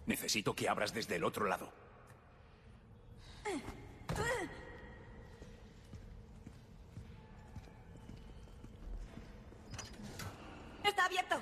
[0.05, 1.73] Necesito que abras desde el otro lado.
[10.83, 11.41] ¡Está abierto!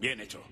[0.00, 0.42] Bien hecho.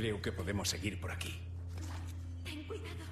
[0.00, 1.38] Creo que podemos seguir por aquí.
[2.42, 3.09] Ten cuidado.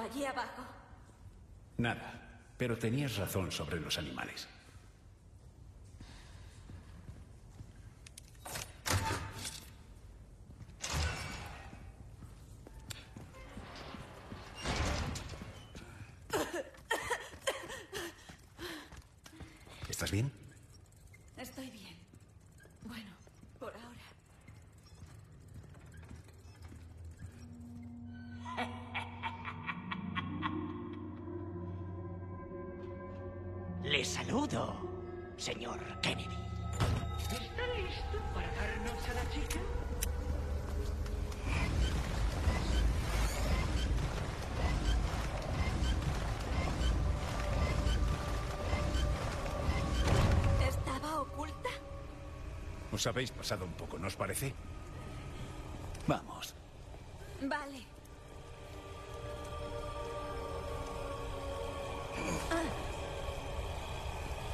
[0.00, 0.62] Allí abajo?
[1.78, 4.48] Nada, pero tenías razón sobre los animales.
[53.04, 54.54] Os habéis pasado un poco, ¿no os parece?
[56.06, 56.54] Vamos.
[57.42, 57.84] Vale.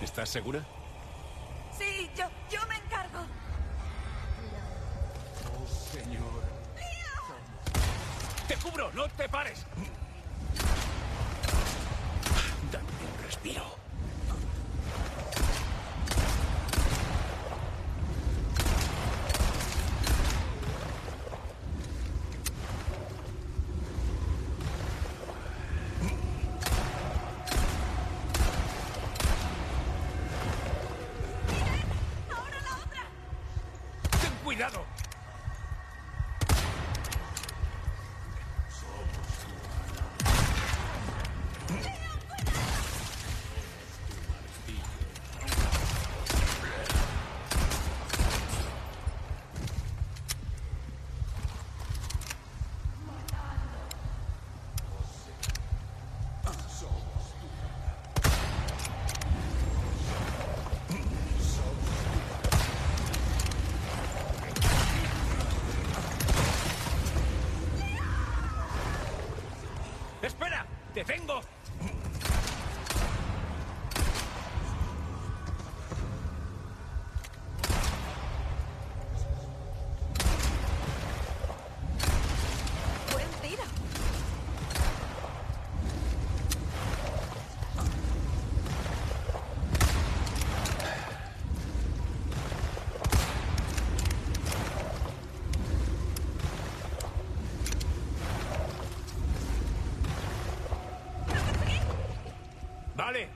[0.02, 0.66] ¿Estás segura?
[71.01, 71.49] ¡Espera!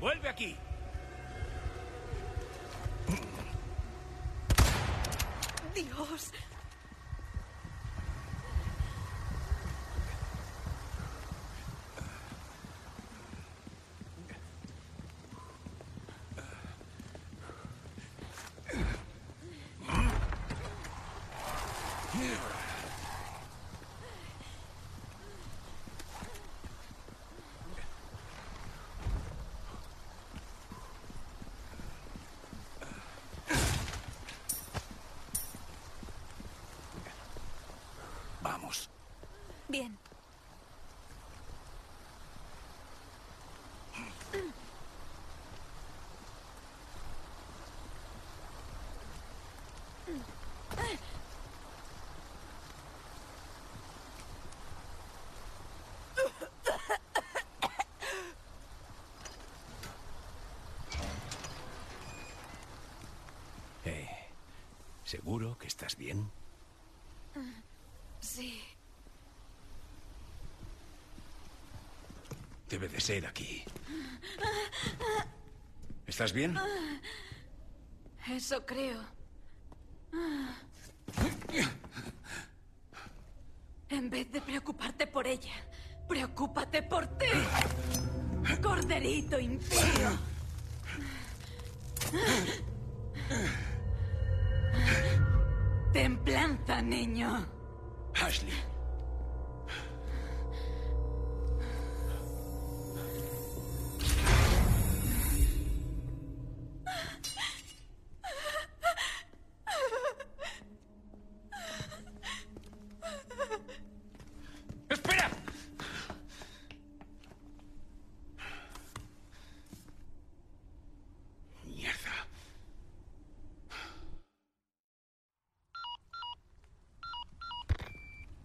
[0.01, 0.57] Vuelve aquí.
[5.75, 6.33] Dios.
[38.45, 38.91] Vamos.
[39.69, 39.99] Bien.
[63.87, 64.09] Eh,
[65.05, 66.31] ¿Seguro que estás bien?
[68.21, 68.63] Sí.
[72.95, 73.65] Debe de ser aquí.
[76.07, 76.57] ¿Estás bien?
[78.31, 79.05] Eso creo.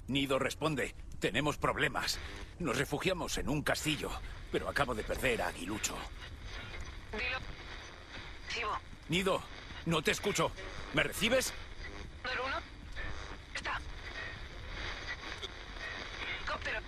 [0.10, 0.96] Nido responde.
[1.20, 2.18] Tenemos problemas.
[2.58, 4.10] Nos refugiamos en un castillo,
[4.52, 5.96] pero acabo de perder a Aguilucho.
[7.12, 7.38] Dilo.
[8.50, 8.80] Cibo.
[9.08, 9.44] Nido,
[9.86, 10.52] no te escucho.
[10.94, 11.54] ¿Me recibes?
[12.24, 12.58] Doruno.
[13.54, 13.80] Está.
[16.40, 16.80] Helicóptero.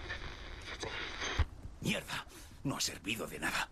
[1.81, 2.25] Mierda,
[2.63, 3.69] no ha servido de nada.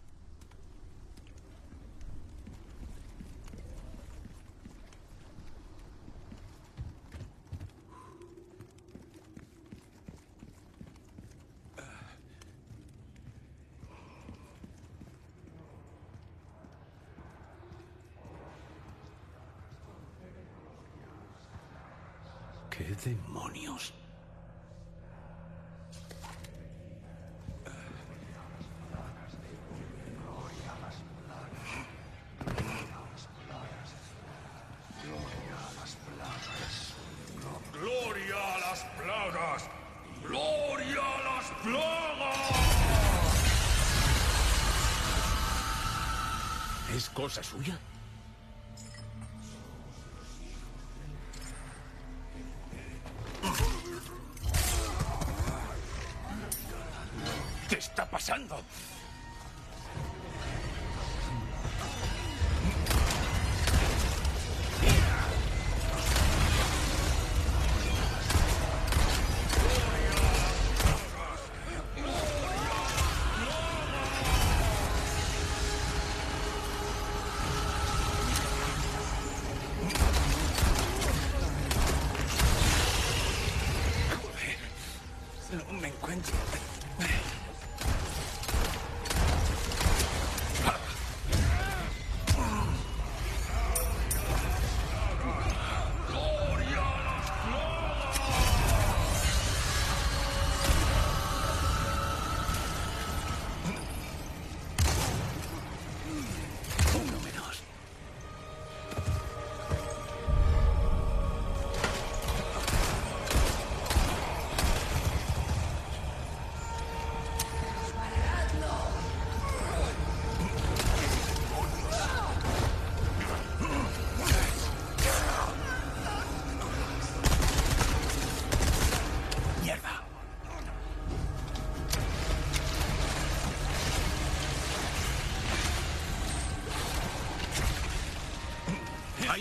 [47.29, 47.77] ¿Es cosa suya?
[47.77, 47.88] ¿Qué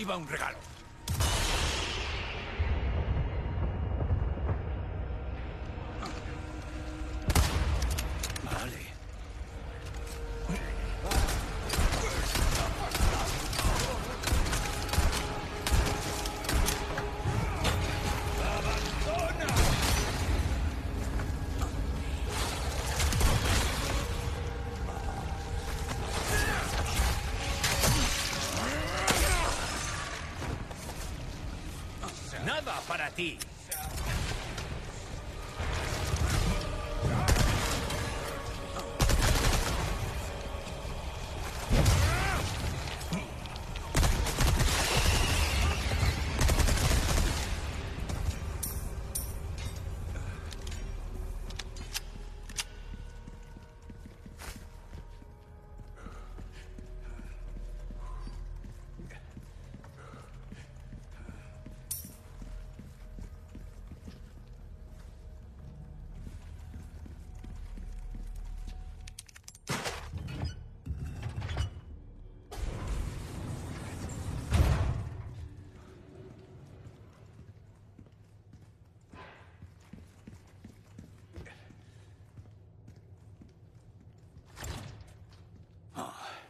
[0.09, 0.68] Va un regalo.
[33.19, 33.48] Ti.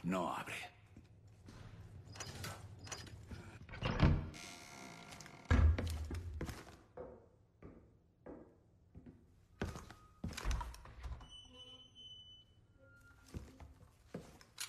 [0.10, 0.56] No abre.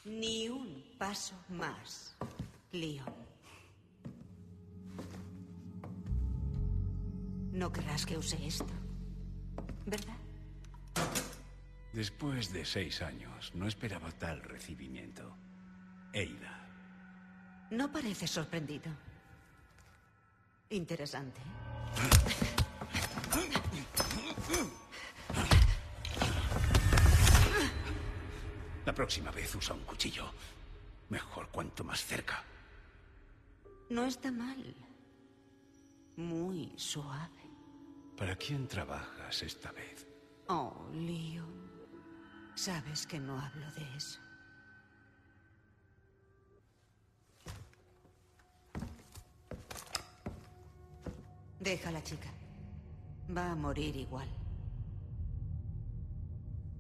[0.04, 2.14] Ni un paso más,
[2.72, 3.06] Leon.
[7.52, 8.74] No querrás que use esto,
[9.86, 10.30] ¿verdad?
[12.01, 15.36] Después de seis años, no esperaba tal recibimiento.
[16.14, 16.66] Eida,
[17.70, 18.90] No pareces sorprendido.
[20.70, 21.43] Interesante.
[28.86, 30.24] la próxima vez usa un cuchillo.
[31.10, 32.43] Mejor cuanto más cerca.
[33.90, 34.74] No está mal.
[36.16, 37.44] Muy suave.
[38.16, 40.06] ¿Para quién trabajas esta vez?
[40.48, 41.60] Oh, Leon.
[42.61, 44.20] Sabes que no hablo de eso.
[51.59, 52.28] Deja a la chica.
[53.35, 54.28] Va a morir igual.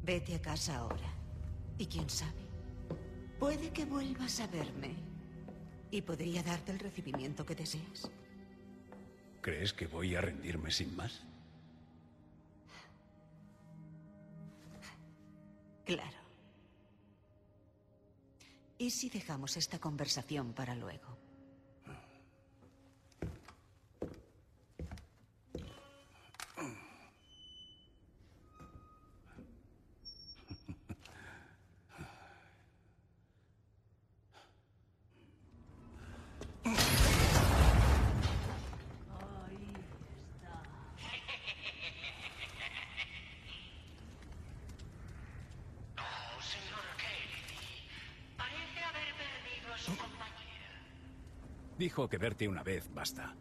[0.02, 1.14] Vete a casa ahora.
[1.78, 2.44] Y quién sabe,
[3.38, 4.94] puede que vuelvas a verme.
[5.90, 8.10] Y podría darte el recibimiento que deseas.
[9.40, 11.29] ¿Crees que voy a rendirme sin más?
[15.90, 16.18] Claro.
[18.78, 21.18] ¿Y si dejamos esta conversación para luego?
[52.00, 53.36] Dijo que verte una vez basta.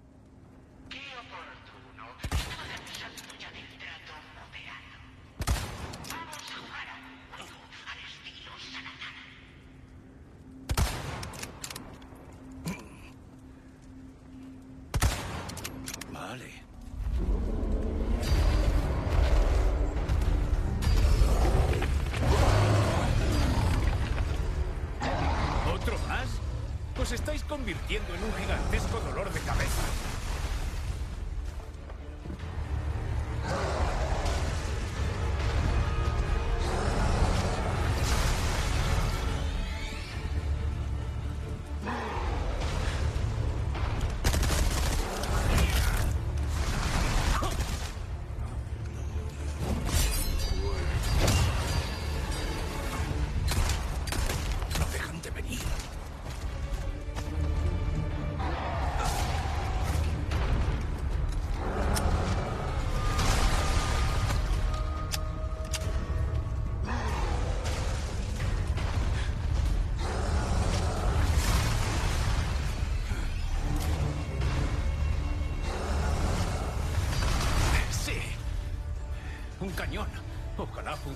[27.70, 28.79] Convirtiendo en un gigantesco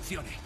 [0.04, 0.43] funcione.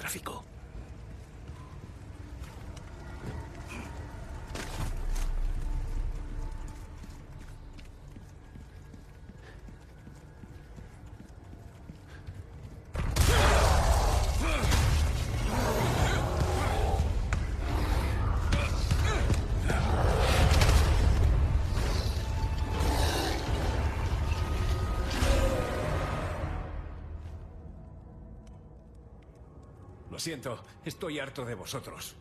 [0.00, 0.29] Tráfico.
[30.20, 32.14] Lo siento, estoy harto de vosotros.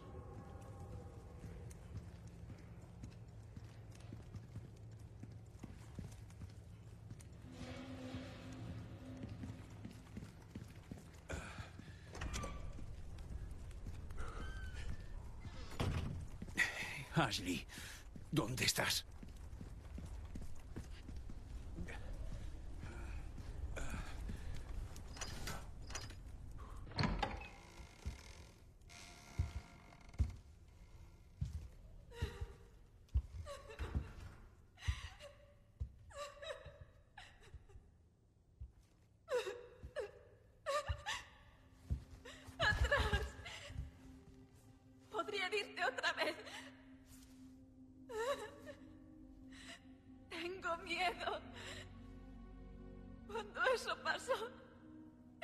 [17.15, 17.67] Ashley,
[18.31, 19.09] ¿dónde estás?
[45.84, 46.35] otra vez.
[50.30, 51.41] Tengo miedo.
[53.27, 54.34] Cuando eso pasó,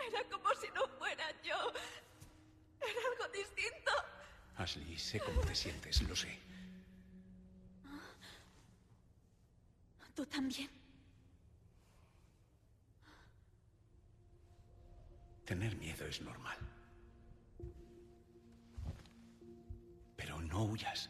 [0.07, 1.56] era como si no fuera yo.
[2.80, 3.91] Era algo distinto.
[4.57, 6.40] Ashley, sé cómo te sientes, lo sé.
[7.86, 7.99] Ah,
[10.16, 10.70] ¿Tú también?
[15.45, 16.57] Tener miedo es normal.
[20.66, 21.10] Huyas.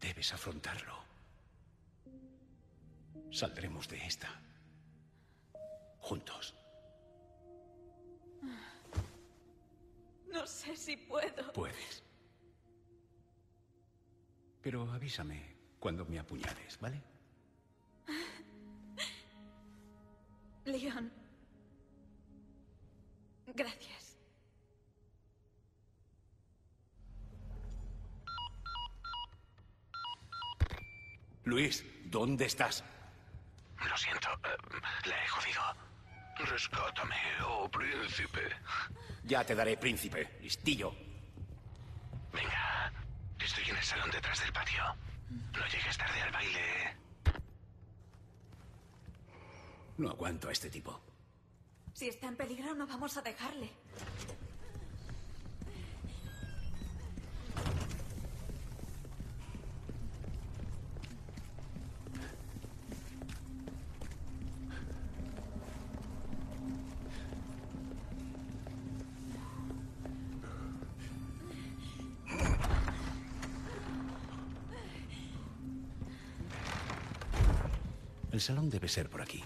[0.00, 0.94] Debes afrontarlo.
[3.30, 4.28] Saldremos de esta.
[6.00, 6.54] Juntos.
[10.32, 11.52] No sé si puedo.
[11.52, 12.02] Puedes.
[14.62, 17.15] Pero avísame cuando me apuñales, ¿vale?
[32.26, 32.82] ¿Dónde estás?
[33.88, 35.62] Lo siento, eh, la he jodido.
[36.38, 37.14] Rescátame,
[37.46, 38.50] oh príncipe.
[39.22, 40.92] Ya te daré príncipe, listillo.
[42.32, 42.92] Venga,
[43.38, 44.82] estoy en el salón detrás del patio.
[45.52, 46.96] No llegues tarde al baile.
[49.98, 51.00] No aguanto a este tipo.
[51.94, 53.70] Si está en peligro, no vamos a dejarle.
[78.46, 79.42] Salón debe ser por aquí.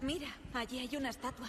[0.00, 1.48] Mira, allí hay una estatua.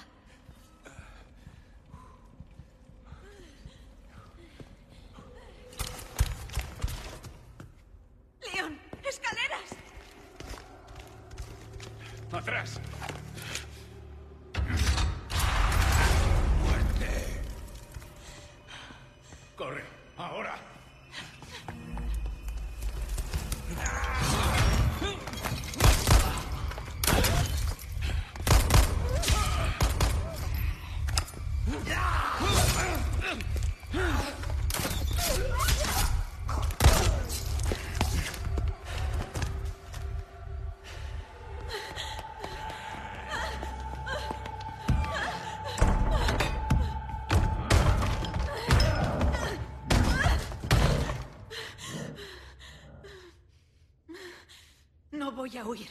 [55.51, 55.90] Voy a huir.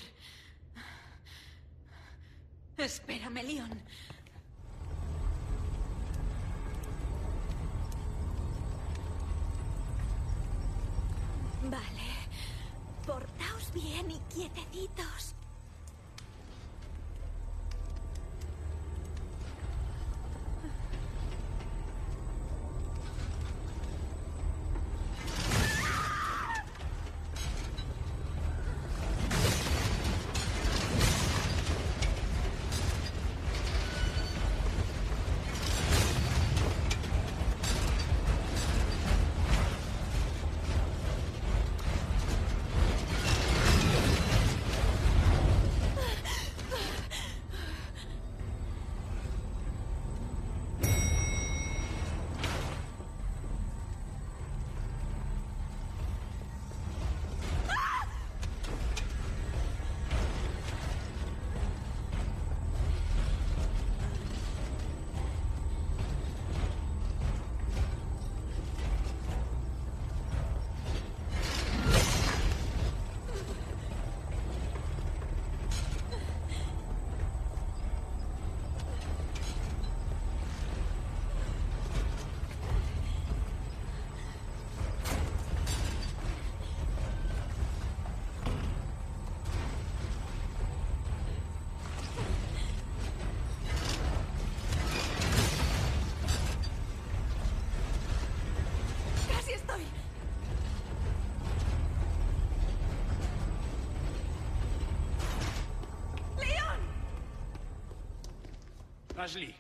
[109.21, 109.55] Ashley,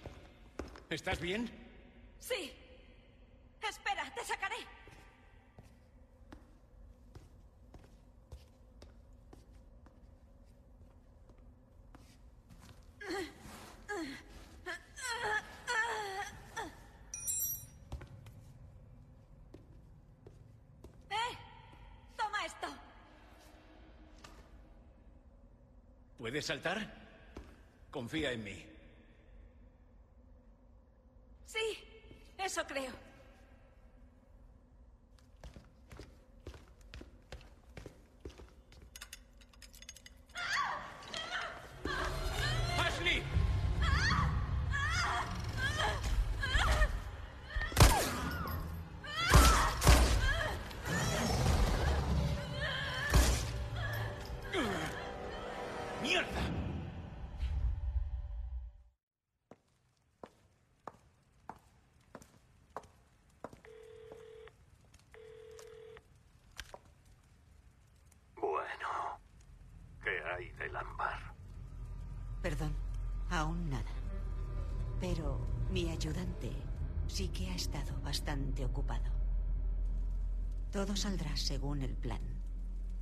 [0.88, 1.50] ¿estás bien?
[2.18, 2.52] Sí.
[3.68, 4.56] Espera, te sacaré.
[21.10, 21.38] ¡Eh!
[22.16, 22.66] Toma esto.
[26.18, 26.92] ¿Puedes saltar?
[27.90, 28.66] Confía en mí.
[31.46, 31.84] Sí,
[32.60, 33.09] eso creo.
[75.00, 75.40] Pero
[75.70, 76.52] mi ayudante
[77.06, 79.10] sí que ha estado bastante ocupado.
[80.70, 82.20] Todo saldrá según el plan.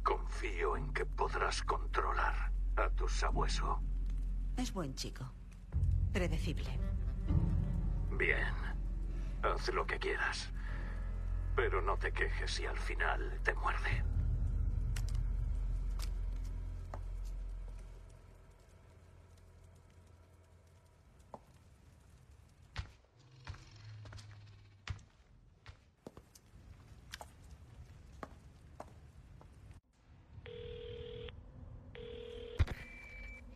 [0.02, 3.82] Confío en que podrás controlar a tu sabueso.
[4.56, 5.30] Es buen chico.
[6.12, 6.70] Predecible.
[8.16, 8.54] Bien.
[9.42, 10.50] Haz lo que quieras.
[11.54, 14.04] Pero no te quejes si al final te muerde.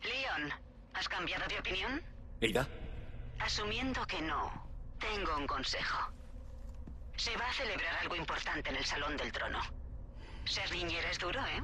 [0.03, 0.49] Leon,
[0.93, 2.01] ¿has cambiado de opinión?
[2.41, 2.67] ¿Eida?
[3.39, 4.51] Asumiendo que no,
[4.99, 9.59] tengo un Se va a celebrar algo importante en el Salón del Trono.
[10.45, 11.63] Ser niñera es duro, ¿eh?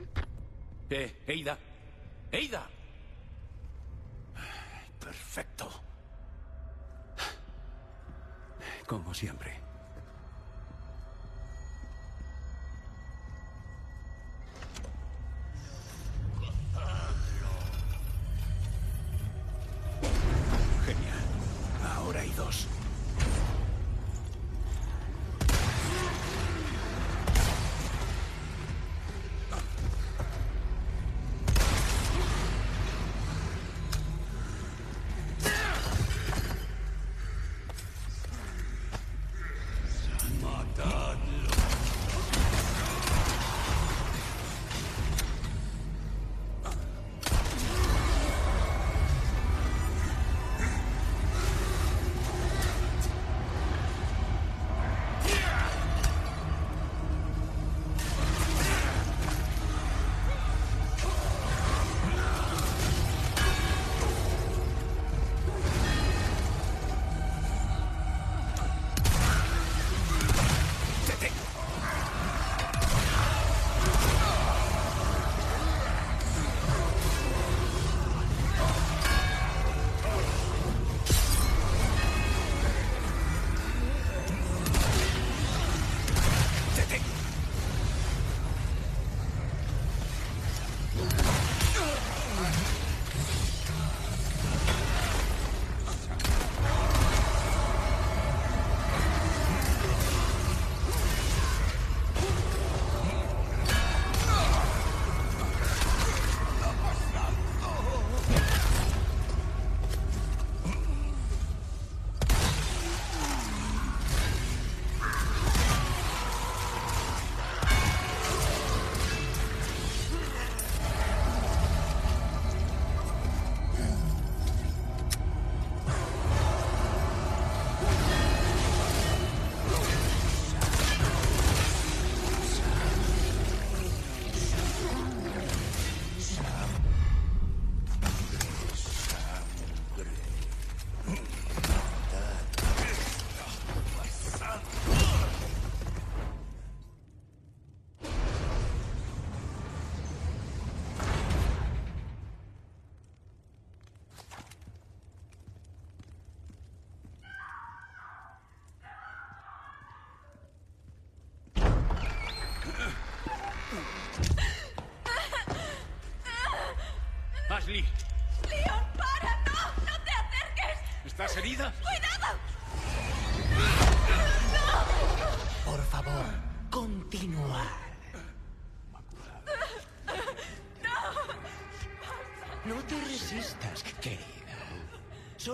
[0.89, 1.57] Eh, Eida.
[2.31, 2.69] ¡Eida!
[4.99, 5.69] Perfecto.
[8.87, 9.68] Como siempre.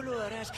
[0.06, 0.52] Solo harás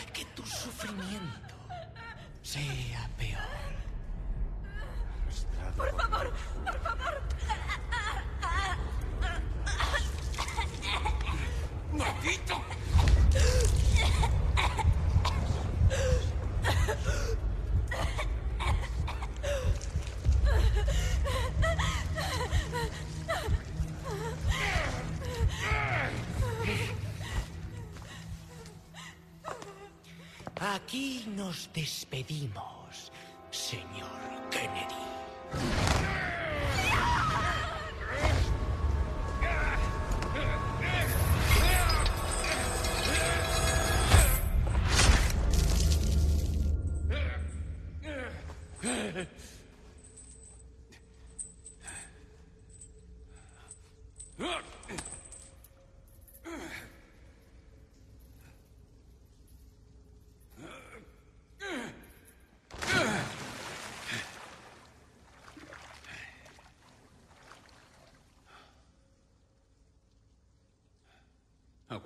[31.74, 32.77] despedimos,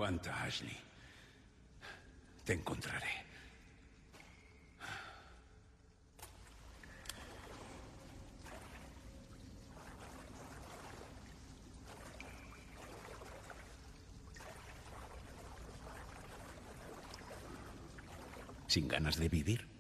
[0.01, 0.75] Aguanta, Ashley.
[2.43, 3.05] Te encontraré.
[18.65, 19.70] ¿Sin ganas de vivir?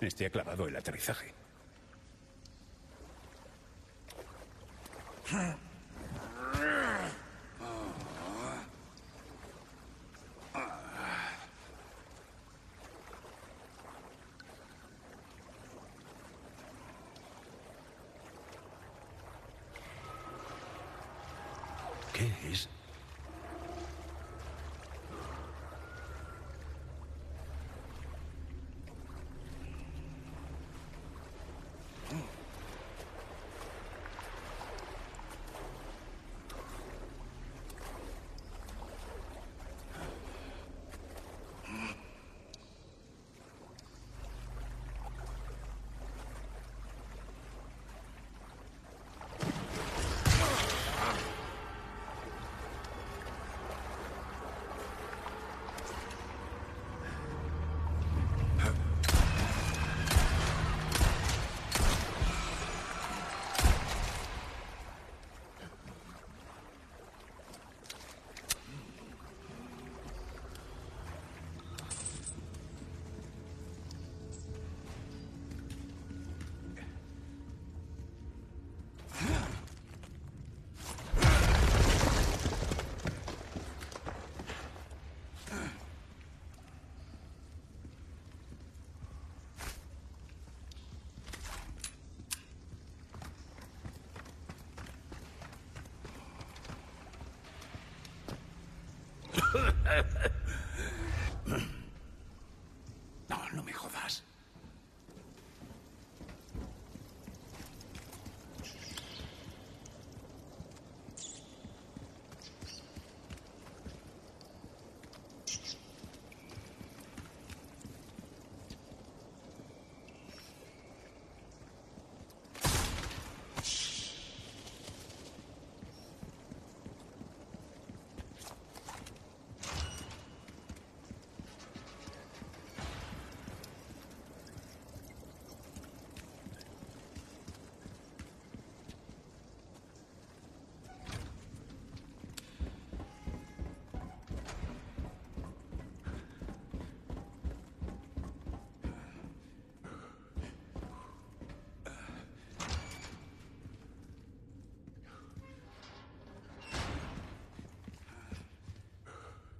[0.00, 1.34] Ha clavado el aterrizaje.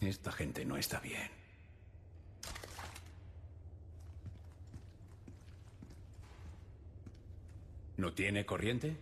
[0.09, 1.31] Esta gente no está bien.
[7.99, 8.97] ¿No tiene corriente?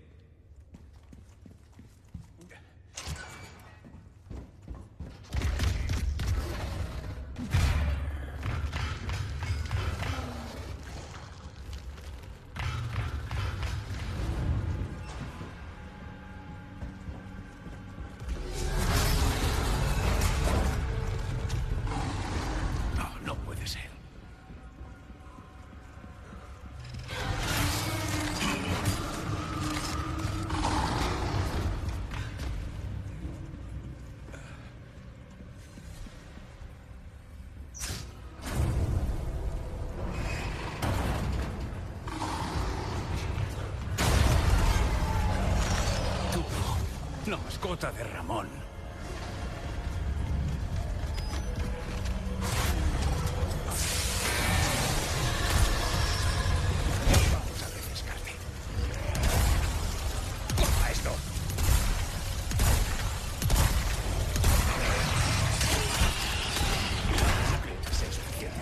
[67.92, 68.56] Sea suficiente.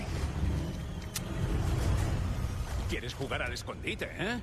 [2.89, 4.41] ¿Quieres jugar al escondite, eh?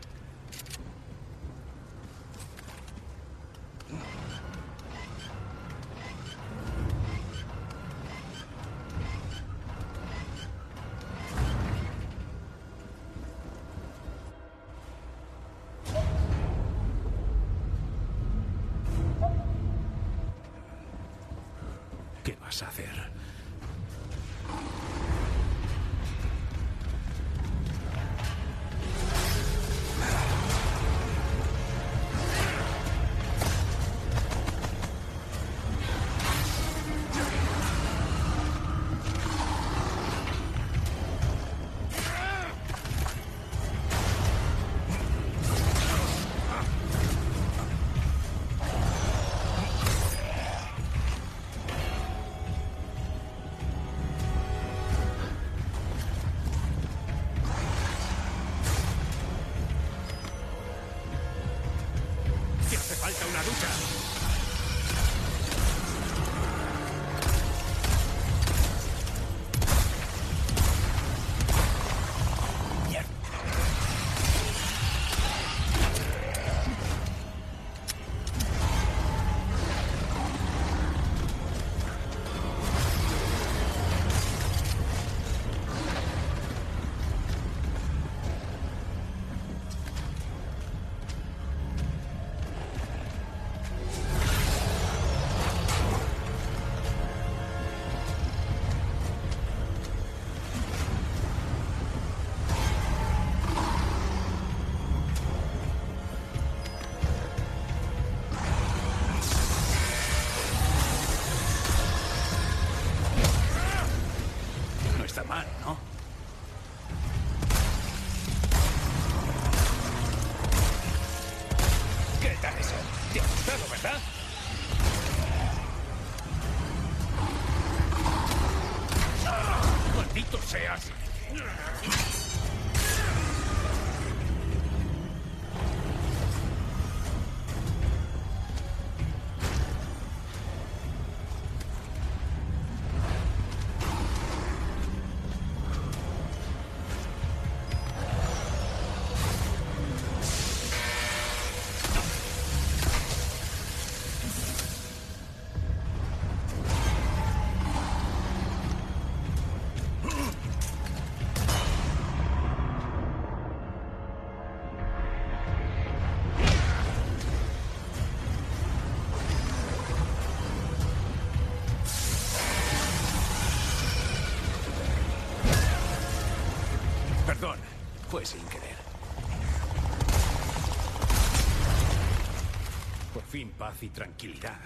[183.82, 184.60] Y tranquilidad.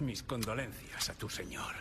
[0.00, 1.74] Mis condolencias a tu señor.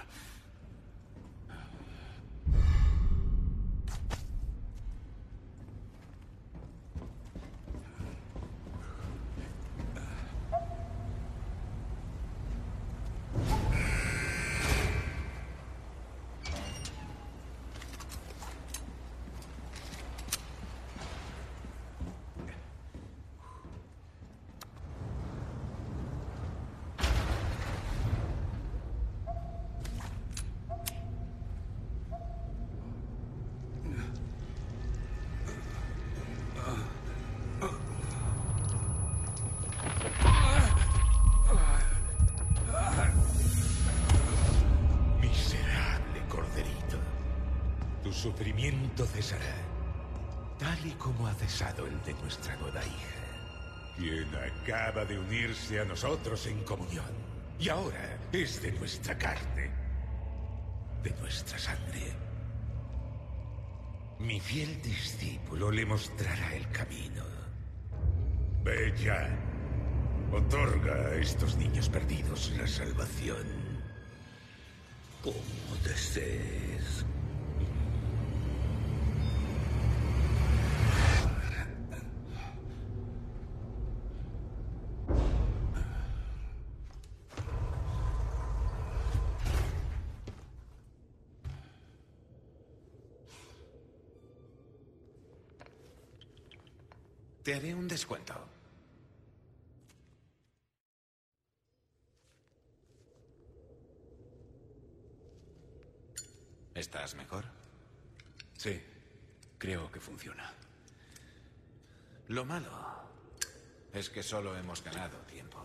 [48.19, 49.55] Sufrimiento cesará,
[50.59, 55.85] tal y como ha cesado el de nuestra nueva hija, quien acaba de unirse a
[55.85, 57.13] nosotros en comunión.
[57.57, 59.71] Y ahora es de nuestra carne,
[61.01, 62.11] de nuestra sangre.
[64.19, 67.23] Mi fiel discípulo le mostrará el camino.
[68.65, 69.29] Ve ya.
[70.33, 73.47] Otorga a estos niños perdidos la salvación.
[75.23, 77.05] Como desees.
[97.49, 98.35] Te haré un descuento.
[106.75, 107.45] ¿Estás mejor?
[108.55, 108.79] Sí,
[109.57, 110.53] creo que funciona.
[112.27, 112.69] Lo malo
[113.93, 115.59] es que solo hemos ganado tiempo.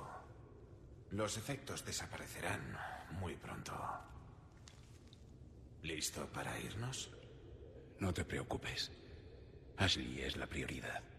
[1.10, 2.78] Los efectos desaparecerán
[3.20, 3.74] muy pronto.
[5.82, 7.10] ¿Listo para irnos?
[7.98, 8.90] No te preocupes.
[9.76, 11.13] Ashley es la prioridad.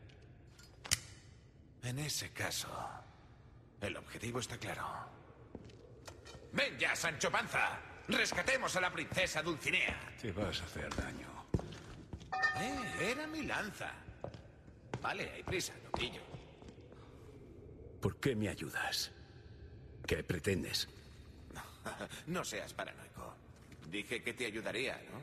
[1.85, 2.67] En ese caso,
[3.79, 4.83] el objetivo está claro.
[6.51, 7.79] ¡Ven ya, Sancho Panza!
[8.07, 9.95] ¡Rescatemos a la princesa Dulcinea!
[10.19, 11.27] Te vas a hacer daño.
[12.57, 13.11] ¡Eh!
[13.11, 13.91] Era mi lanza.
[14.99, 16.21] Vale, hay prisa, lo pillo.
[18.01, 19.11] ¿Por qué me ayudas?
[20.07, 20.89] ¿Qué pretendes?
[22.25, 23.35] No seas paranoico.
[23.91, 25.21] Dije que te ayudaría, ¿no?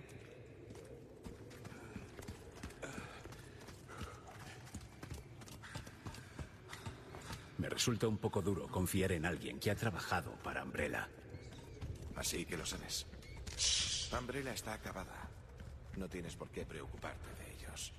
[7.63, 11.09] Me resulta un poco duro confiar en alguien que ha trabajado para Umbrella.
[12.17, 13.07] Así que lo sabes.
[14.19, 15.31] Umbrella está acabada.
[15.97, 17.93] No tienes por qué preocuparte de ellos.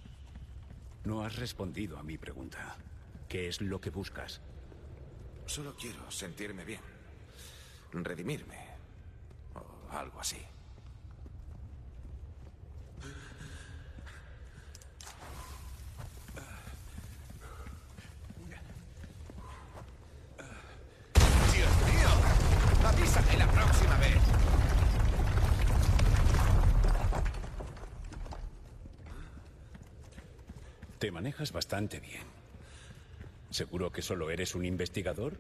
[1.05, 2.75] No has respondido a mi pregunta.
[3.29, 4.41] ¿Qué es lo que buscas?
[5.45, 6.81] Solo quiero sentirme bien.
[7.93, 8.67] Redimirme.
[9.53, 10.45] O algo así.
[21.53, 22.09] ¡Dios mío!
[22.87, 23.37] ¡Avísame
[23.97, 24.17] vez!
[30.99, 32.23] Te manejas bastante bien.
[33.49, 35.37] ¿Seguro que solo eres un investigador?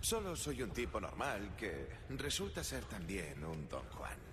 [0.00, 4.31] Solo soy un tipo normal que resulta ser también un Don Juan.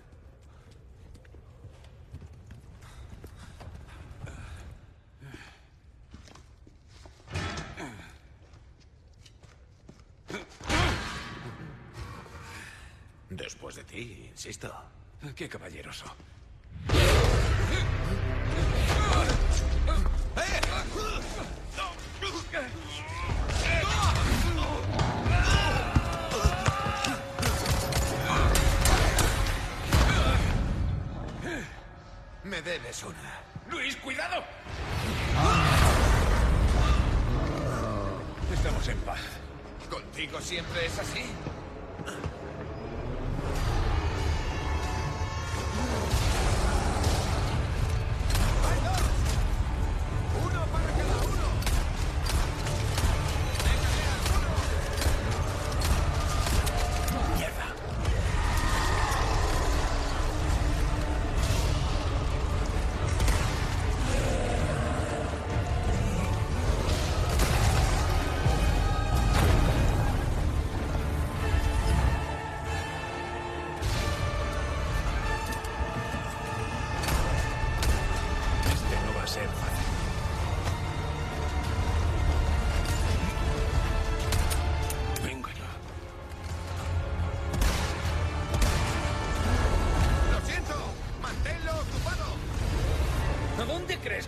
[13.50, 14.72] Después de ti, insisto.
[15.34, 16.04] Qué caballeroso.
[32.44, 33.16] Me debes una.
[33.68, 34.44] ¡Luis, cuidado!
[38.54, 39.20] Estamos en paz.
[39.90, 41.24] ¿Contigo siempre es así?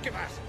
[0.02, 0.41] Que vas?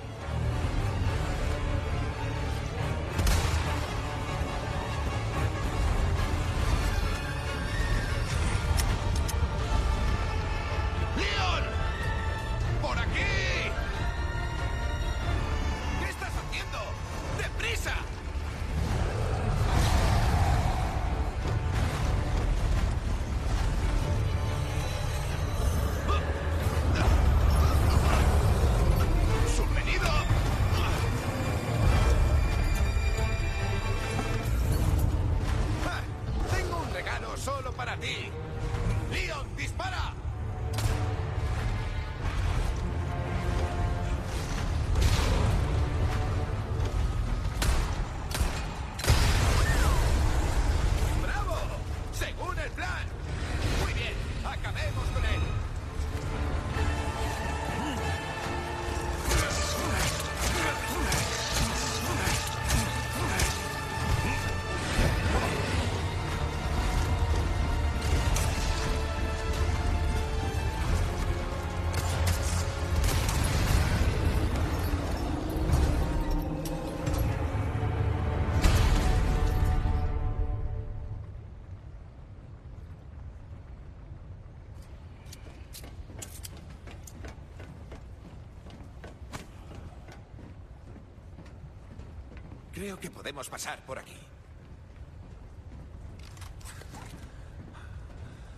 [92.84, 94.18] Creo que podemos pasar por aquí.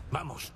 [0.10, 0.52] Vamos.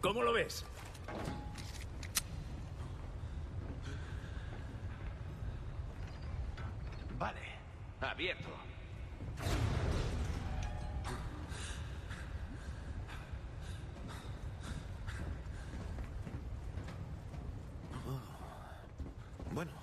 [0.00, 0.64] ¿Cómo lo ves?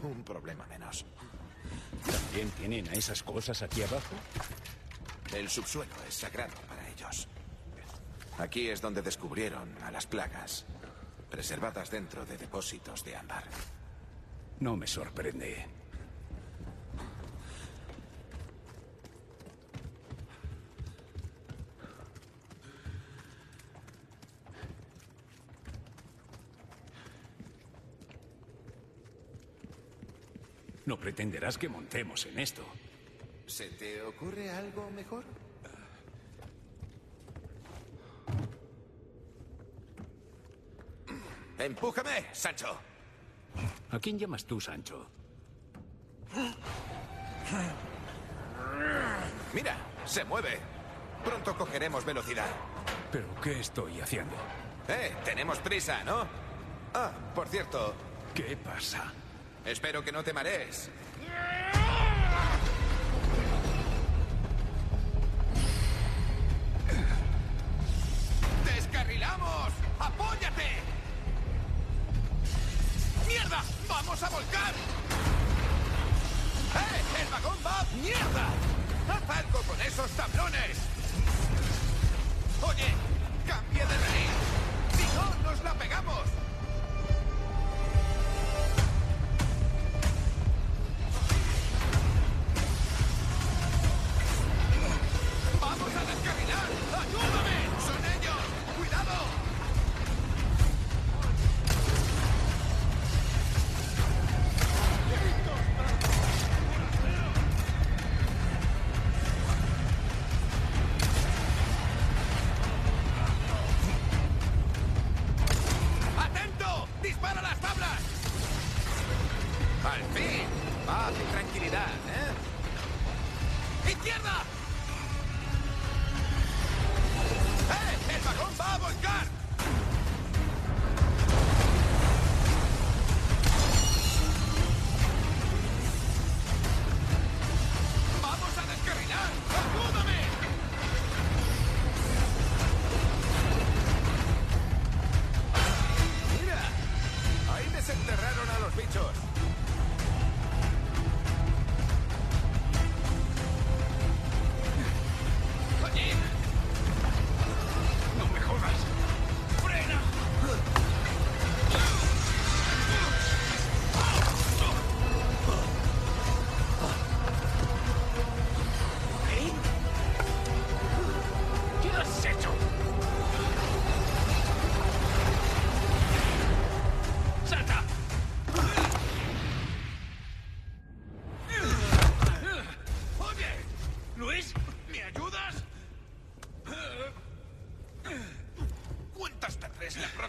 [0.08, 1.06] Un problema menos.
[2.06, 4.16] ¿También tienen a esas cosas aquí abajo?
[5.34, 7.28] El subsuelo es sagrado para ellos.
[8.38, 10.66] Aquí es donde descubrieron a las plagas,
[11.30, 13.44] preservadas dentro de depósitos de ámbar.
[14.60, 15.66] No me sorprende.
[30.86, 32.62] No pretenderás que montemos en esto.
[33.48, 35.24] ¿Se te ocurre algo mejor?
[41.58, 42.78] ¡Empújame, Sancho!
[43.92, 45.08] ¿A quién llamas tú, Sancho?
[49.54, 50.60] Mira, se mueve.
[51.24, 52.50] Pronto cogeremos velocidad.
[53.14, 54.36] ¿Pero qué estoy haciendo?
[54.90, 56.28] Eh, tenemos prisa, ¿no?
[56.94, 57.94] Ah, por cierto.
[58.36, 59.14] ¿Qué pasa?
[59.64, 60.90] Espero que no te marees.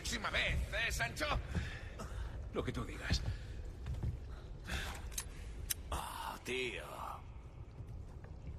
[0.05, 0.55] Próxima vez,
[0.86, 1.26] eh, Sancho?
[2.52, 3.22] Lo que tú digas.
[5.90, 6.85] Oh, tío.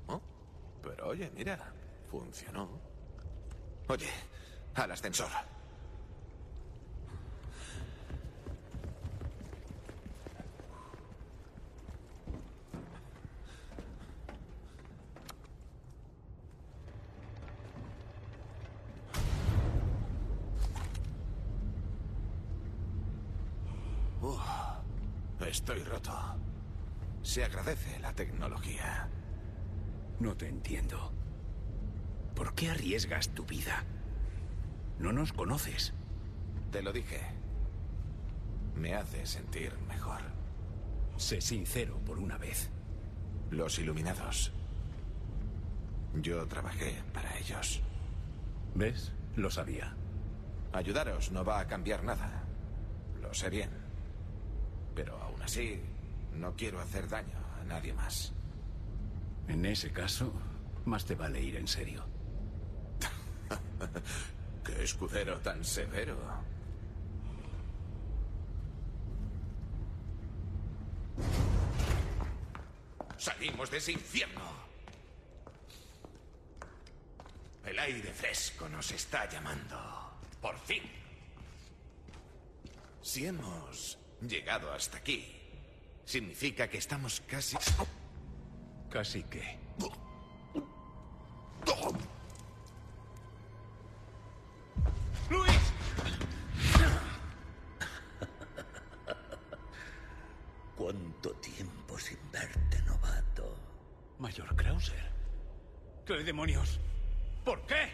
[0.08, 0.22] Oh,
[0.82, 1.60] pero oye, mira,
[2.10, 2.68] funcionó.
[3.88, 4.10] Oye,
[4.74, 5.30] al ascensor.
[24.26, 24.42] Uf,
[25.48, 26.12] estoy roto.
[27.22, 28.12] Se agradece la
[28.66, 29.08] tecnología.
[30.20, 31.12] No te entiendo.
[32.36, 33.84] ¿Por qué arriesgas tu vida?
[35.00, 35.94] No nos conoces.
[36.72, 37.22] Te lo dije.
[38.76, 40.22] Me hace sentir mejor.
[41.18, 42.70] Sé sincero por una vez.
[43.52, 44.52] Los iluminados.
[46.16, 47.82] Yo trabajé para ellos.
[48.74, 49.12] ¿Ves?
[49.36, 49.96] Lo sabía.
[50.74, 52.44] Ayudaros no va a cambiar nada.
[53.22, 53.70] Lo sé bien.
[54.94, 55.82] Pero aún así,
[56.34, 58.35] no quiero hacer daño a nadie más.
[59.48, 60.34] En ese caso,
[60.86, 62.04] más te vale ir en serio.
[64.66, 66.18] ¡Qué escudero tan severo!
[73.18, 74.66] Salimos de ese infierno.
[77.66, 79.78] El aire fresco nos está llamando.
[80.42, 80.84] Por fin.
[83.02, 85.26] Si hemos llegado hasta aquí,
[86.06, 87.58] significa que estamos casi...
[88.90, 89.60] ¿Casi qué?
[95.30, 95.74] ¡Luis!
[100.78, 103.58] ¿Cuánto tiempo sin verte, novato?
[104.20, 105.12] Mayor Krauser.
[106.06, 106.80] ¿Qué demonios?
[107.44, 107.92] ¿Por qué?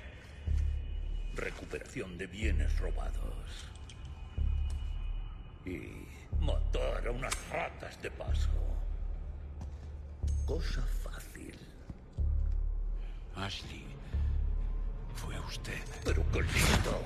[1.36, 3.70] Recuperación de bienes robados.
[5.66, 6.06] Y
[6.44, 8.50] matar a unas ratas de paso.
[10.46, 11.58] Cosa fácil.
[13.36, 13.86] Ashley.
[15.16, 15.82] Fue usted.
[16.04, 17.02] Pero lindo.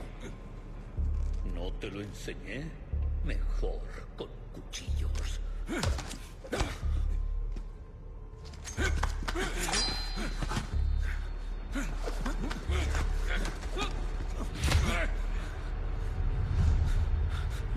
[1.54, 2.70] ¿No te lo enseñé?
[3.24, 3.82] Mejor
[4.18, 5.40] con cuchillos.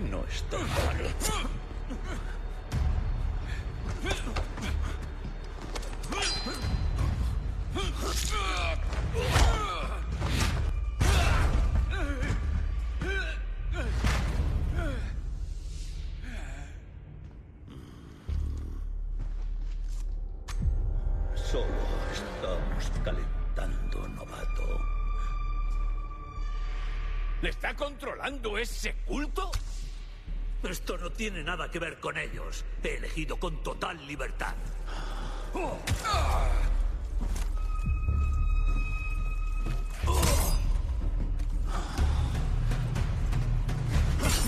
[0.09, 0.57] No está
[28.19, 29.49] controlando ese culto?
[30.63, 32.65] Esto no tiene nada que ver con ellos.
[32.83, 34.53] He elegido con total libertad.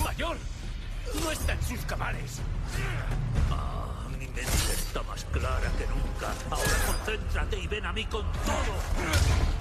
[0.04, 0.38] ¡Mayor!
[1.24, 2.42] No está en sus cabales.
[3.52, 6.34] Ah, mi mente está más clara que nunca.
[6.50, 6.74] Ahora
[7.06, 9.61] concéntrate y ven a mí con todo.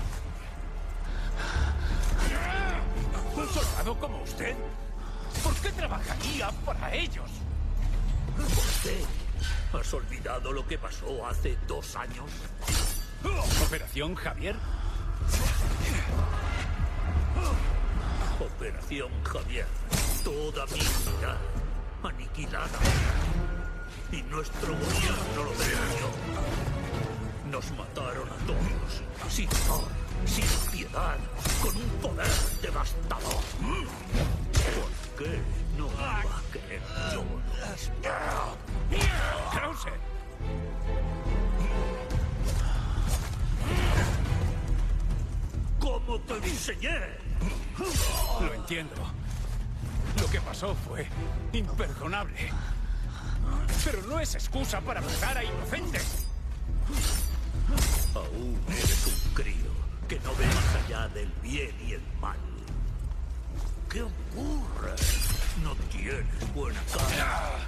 [3.51, 4.55] ¿Un soldado como usted?
[5.43, 7.29] ¿Por qué trabajaría para ellos?
[8.37, 9.05] ¿Por qué?
[9.77, 12.31] ¿Has olvidado lo que pasó hace dos años?
[13.67, 14.55] ¿Operación Javier?
[18.39, 19.67] Operación Javier.
[20.23, 21.39] Toda mi unidad
[22.05, 22.79] aniquilada.
[24.13, 26.07] Y nuestro gobierno lo permitió.
[27.51, 29.89] Nos mataron a todos, sin honor,
[30.27, 31.17] sin piedad,
[31.63, 32.31] con un poder
[32.63, 33.43] devastador.
[34.77, 35.41] ¿Por qué
[35.77, 36.83] no iba a querer
[37.13, 37.25] yo?
[39.53, 39.89] ¡Krause!
[45.79, 46.99] ¿Cómo te enseñé?
[48.41, 48.97] Lo entiendo.
[50.21, 51.07] Lo que pasó fue
[51.53, 52.51] imperdonable.
[53.85, 56.27] Pero no es excusa para matar a inocentes.
[58.15, 59.70] Aún eres un crío
[60.11, 62.37] que no ve más allá del bien y el mal.
[63.89, 64.97] ¿Qué ocurre?
[65.63, 67.59] No tienes buena cara.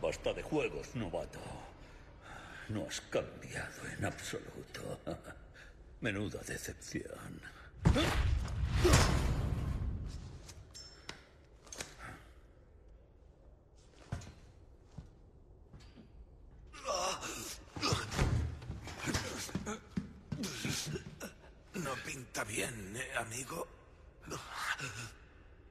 [0.00, 1.38] Basta de juegos, novato.
[2.68, 5.00] No has cambiado en absoluto.
[6.00, 7.40] Menuda decepción.
[21.74, 23.66] No pinta bien, ¿eh, amigo?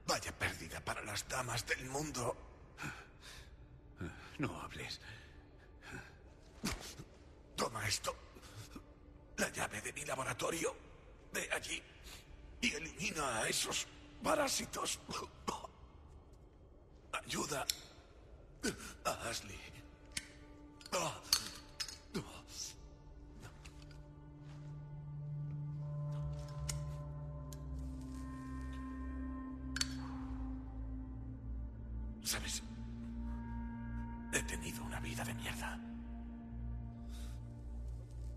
[0.06, 2.36] Vaya pérdida para las damas del mundo.
[4.38, 5.00] No hables.
[7.56, 8.14] Toma esto.
[9.36, 10.74] La llave de mi laboratorio.
[11.32, 11.82] Ve allí
[12.60, 13.86] y elimina a esos
[14.22, 14.98] parásitos.
[17.12, 17.66] Ayuda
[19.04, 19.60] a Ashley.
[32.24, 32.62] ¿Sabes?
[34.32, 35.93] He tenido una vida de mierda.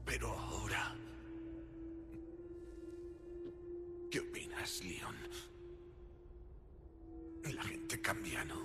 [0.07, 0.95] Pero ahora...
[4.09, 5.15] ¿Qué opinas, Leon?
[7.53, 8.55] La gente cambia, ¿no?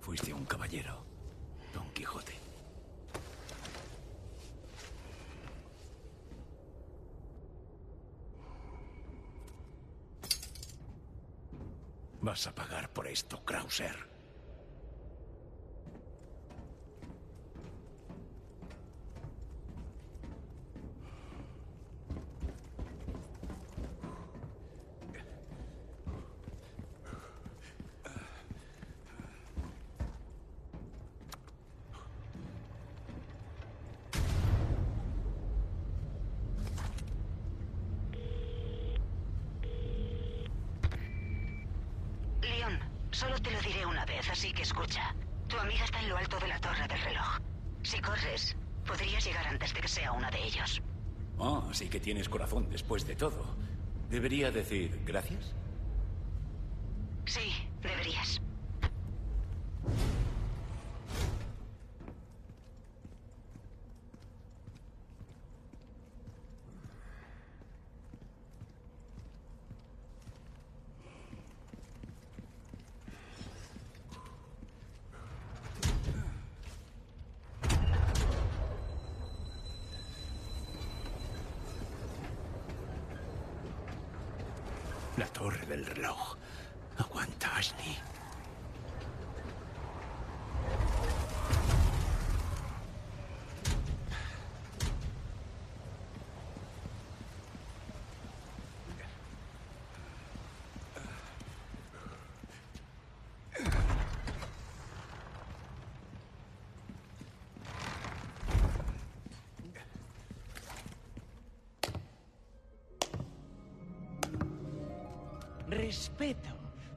[0.00, 1.05] Fuiste un caballero.
[12.26, 14.15] Vas a pagar por esto, Krauser.
[53.16, 53.44] todo,
[54.10, 55.54] debería decir gracias.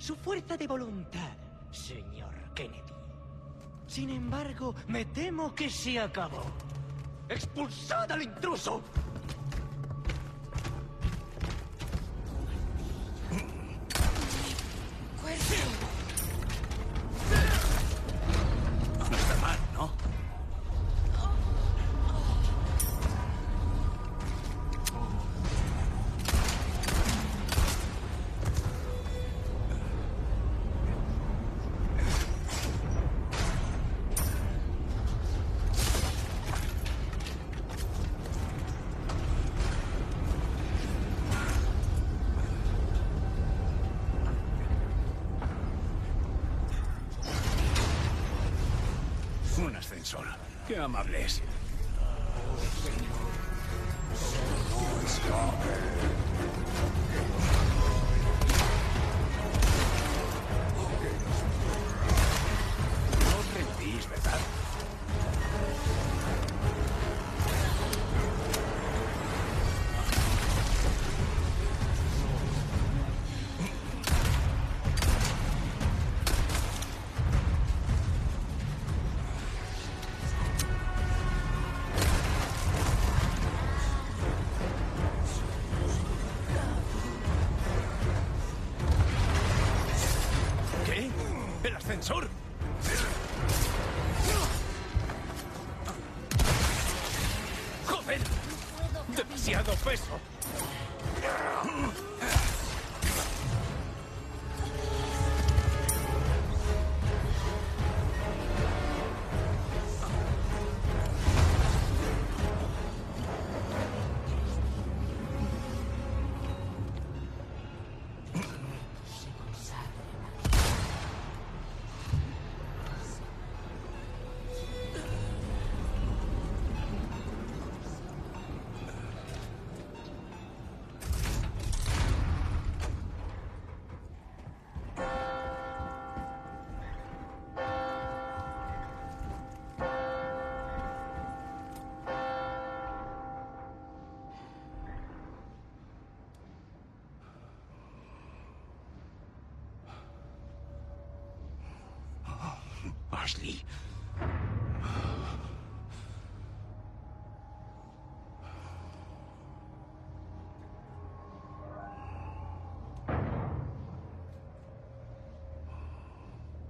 [0.09, 1.37] su fuerza de voluntad,
[1.69, 2.81] señor Kennedy.
[3.85, 6.41] Sin embargo, me temo que se acabó.
[7.29, 8.81] ¡Expulsad al intruso!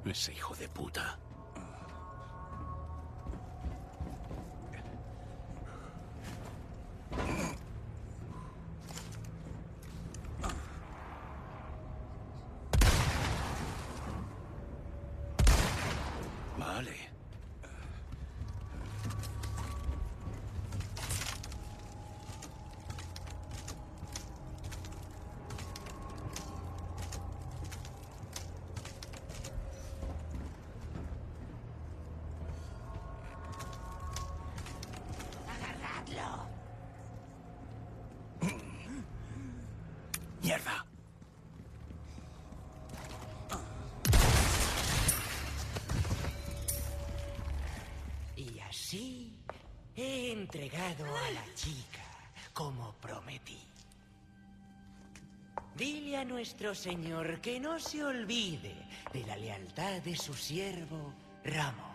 [0.06, 1.19] Ese hijo de puta.
[50.51, 52.01] entregado a la chica,
[52.53, 53.59] como prometí.
[55.76, 58.73] Dile a nuestro señor que no se olvide
[59.13, 61.13] de la lealtad de su siervo
[61.43, 61.88] Ramos.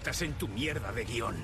[0.00, 1.36] metas en tu mierda de guion.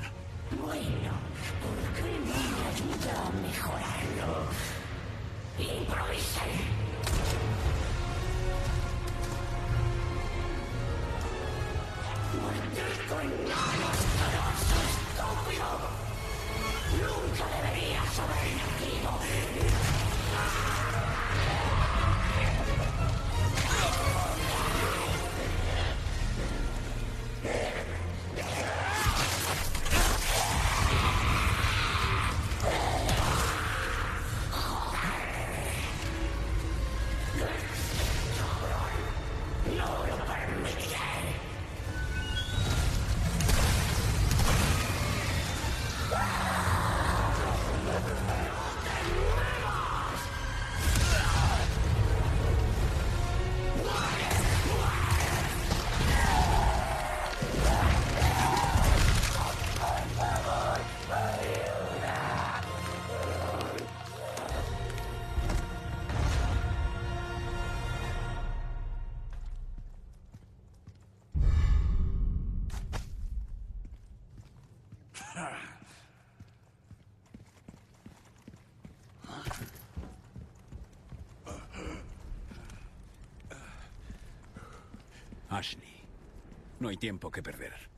[86.86, 87.95] No hay tiempo que perder.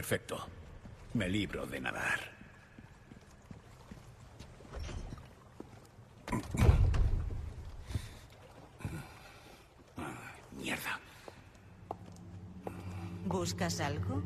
[0.00, 0.38] Perfecto.
[1.12, 2.20] Me libro de nadar.
[10.56, 10.98] Mierda.
[13.26, 14.22] ¿Buscas algo?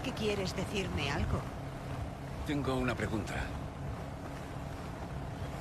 [0.00, 1.40] Parece que quieres decirme algo.
[2.46, 3.34] Tengo una pregunta.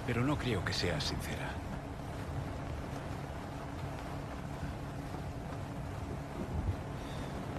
[0.07, 1.49] Pero no creo que sea sincera.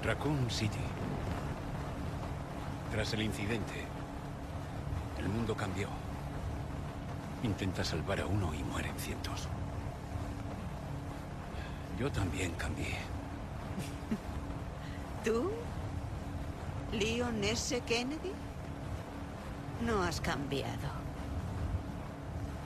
[0.02, 0.78] Raccoon City.
[2.92, 3.84] Tras el incidente,
[5.18, 5.88] el mundo cambió.
[7.42, 9.48] Intenta salvar a uno y mueren cientos.
[11.98, 12.96] Yo también cambié.
[15.24, 15.50] ¿Tú?
[16.92, 17.80] ¿Leon S.
[17.86, 18.32] Kennedy?
[19.86, 20.88] No has cambiado.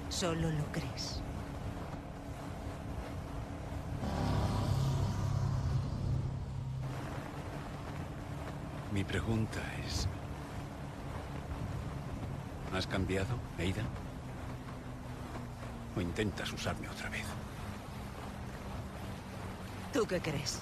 [0.09, 1.21] Solo lo crees.
[8.93, 10.09] Mi pregunta es...
[12.73, 13.83] ¿Has cambiado, Aida?
[15.97, 17.25] ¿O intentas usarme otra vez?
[19.93, 20.61] ¿Tú qué crees?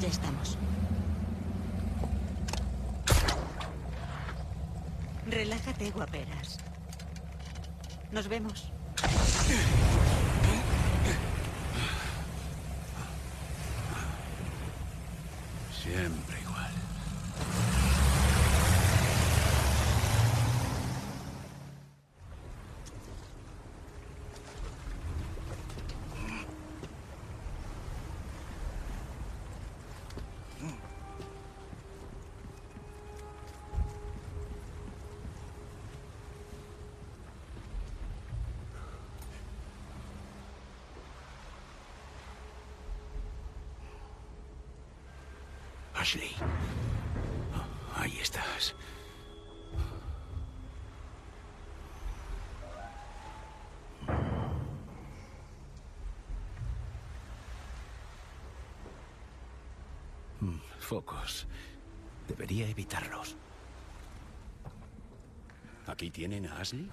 [0.00, 0.56] Ya estamos.
[5.26, 6.58] Relájate, guaperas.
[8.10, 8.72] Nos vemos.
[60.80, 61.46] Focos.
[62.26, 63.36] Debería evitarlos.
[65.86, 66.90] ¿Aquí tienen a Ashley?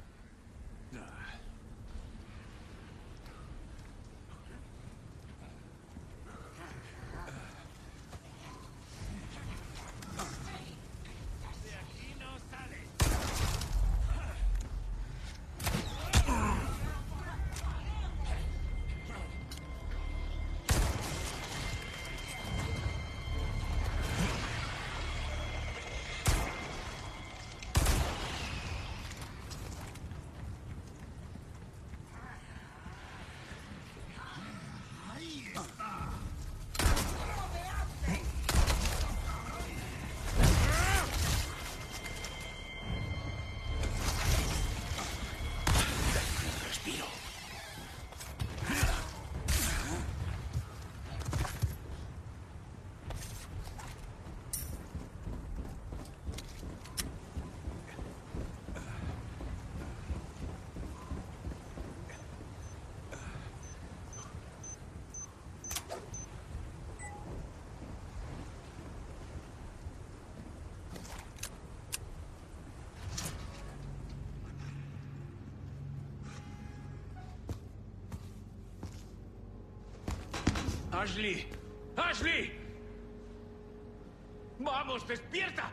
[81.07, 81.47] ¡Ashley!
[81.95, 82.51] ¡Ashley!
[84.59, 85.71] ¡Vamos, despierta!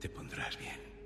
[0.00, 0.97] Te pondrás bien.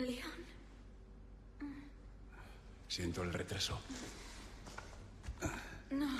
[0.00, 0.30] Leon,
[2.88, 3.80] Siento el retraso.
[5.90, 6.18] no.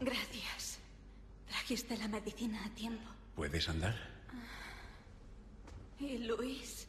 [0.00, 0.78] Gracias.
[1.48, 3.08] Trajiste la medicina a tiempo.
[3.34, 3.94] ¿Puedes andar?
[5.98, 6.86] ¿Y Luis?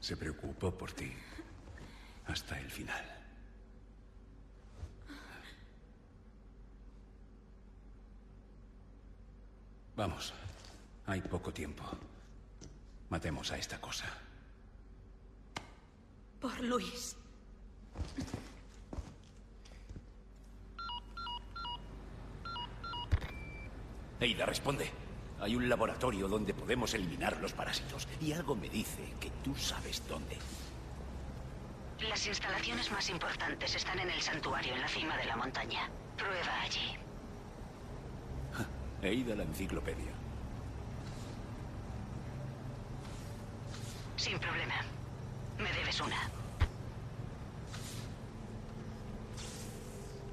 [0.00, 1.12] Se preocupó por ti.
[2.26, 3.04] Hasta el final.
[9.96, 10.32] Vamos.
[11.06, 11.84] Hay poco tiempo.
[13.08, 14.06] Matemos a esta cosa.
[16.40, 17.16] Por Luis.
[24.20, 24.90] Eida, responde.
[25.40, 28.08] Hay un laboratorio donde podemos eliminar los parásitos.
[28.20, 30.36] Y algo me dice que tú sabes dónde.
[32.08, 35.88] Las instalaciones más importantes están en el santuario, en la cima de la montaña.
[36.16, 36.96] Prueba allí.
[39.02, 40.12] Eida, la enciclopedia.
[44.18, 44.74] Sin problema.
[45.58, 46.28] Me debes una.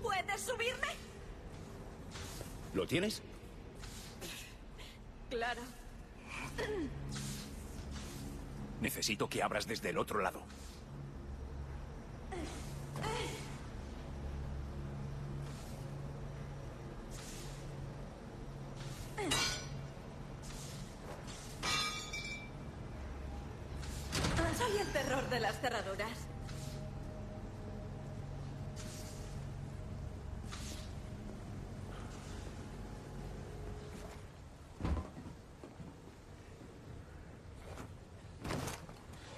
[0.02, 0.88] ¿Puedes subirme?
[2.74, 3.22] ¿Lo tienes?
[5.30, 5.62] Claro.
[8.82, 10.42] Necesito que abras desde el otro lado.
[24.58, 26.18] Soy el terror de las cerraduras.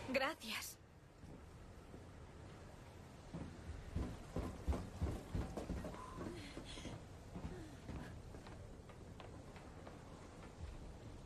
[0.10, 0.78] Gracias.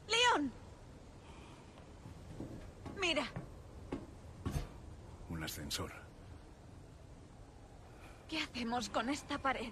[0.07, 0.52] León.
[2.99, 3.23] Mira.
[5.30, 5.91] Un ascensor.
[8.27, 9.71] ¿Qué hacemos con esta pared?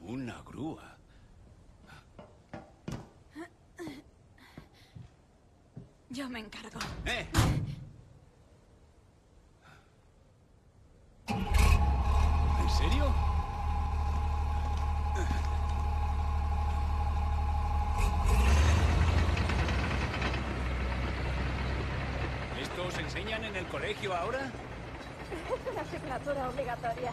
[0.00, 0.96] Una grúa.
[6.10, 6.80] Yo me encargo.
[7.06, 7.26] ¡Eh!
[11.28, 13.14] ¿En serio?
[22.60, 24.38] ¿Esto os enseñan en el colegio ahora?
[24.38, 27.12] Es una asignatura obligatoria.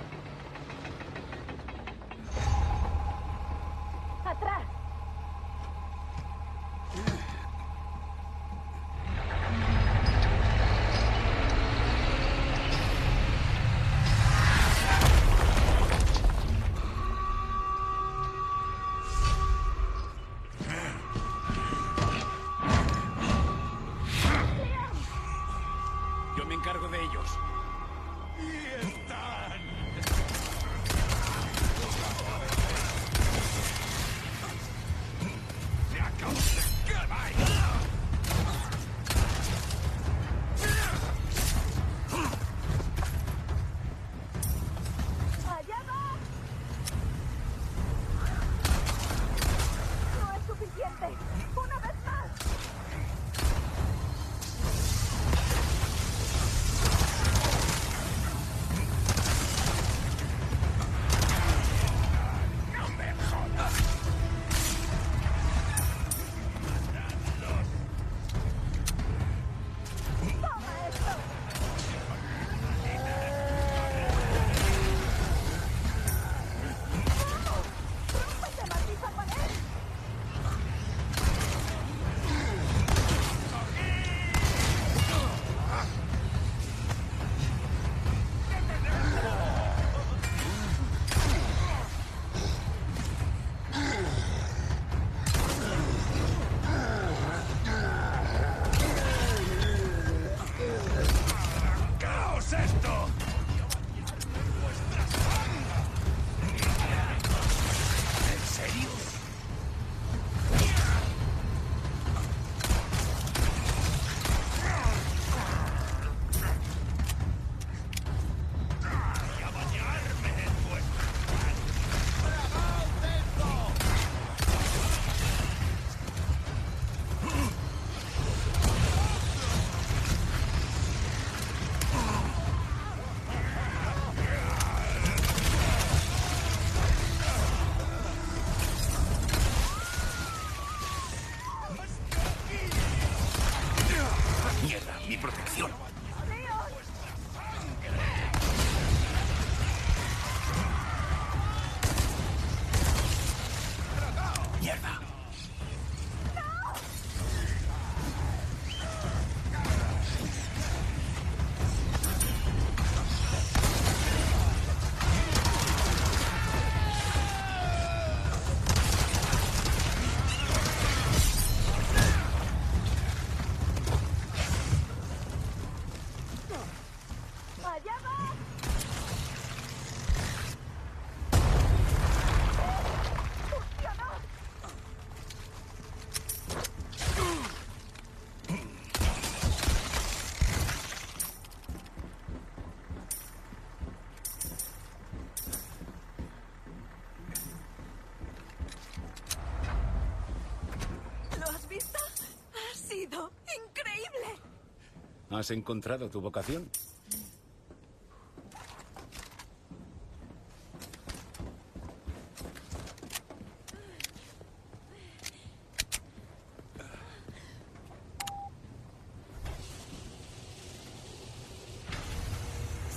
[205.38, 206.68] ¿Has encontrado tu vocación?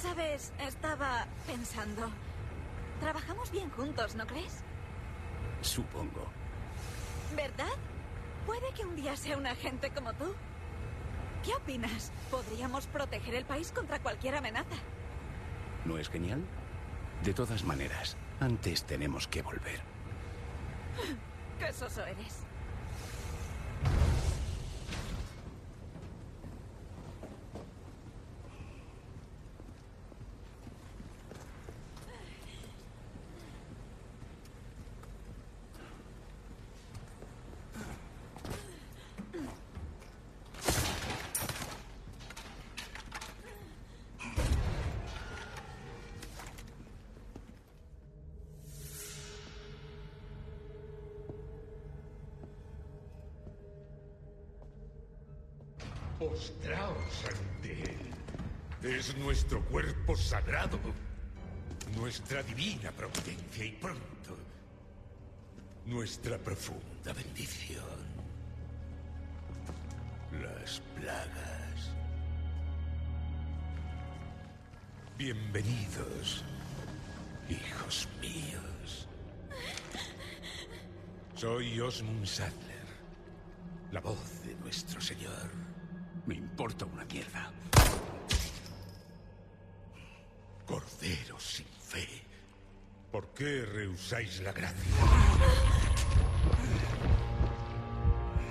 [0.01, 2.09] Sabes, estaba pensando.
[3.01, 4.63] Trabajamos bien juntos, ¿no crees?
[5.61, 6.27] Supongo.
[7.37, 7.67] ¿Verdad?
[8.47, 10.35] Puede que un día sea un agente como tú.
[11.45, 12.13] ¿Qué opinas?
[12.31, 14.77] Podríamos proteger el país contra cualquier amenaza.
[15.85, 16.45] ¿No es genial?
[17.25, 19.81] De todas maneras, antes tenemos que volver.
[21.59, 22.50] ¡Qué soso eres!
[59.01, 60.79] Es nuestro cuerpo sagrado,
[61.97, 64.37] nuestra divina providencia y pronto
[65.87, 67.83] nuestra profunda bendición.
[70.43, 71.95] Las plagas.
[75.17, 76.45] Bienvenidos,
[77.49, 79.09] hijos míos.
[81.37, 82.87] Soy Osmund Sadler,
[83.93, 85.51] la voz de nuestro Señor.
[86.27, 87.51] Me importa una mierda.
[91.01, 92.07] Sin fe.
[93.11, 94.93] ¿Por qué rehusáis la gracia?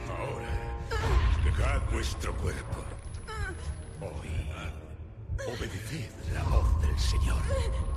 [0.09, 2.83] Ahora, dejad vuestro cuerpo.
[4.01, 4.39] Oíd.
[5.47, 7.88] Obedeced la voz del Señor.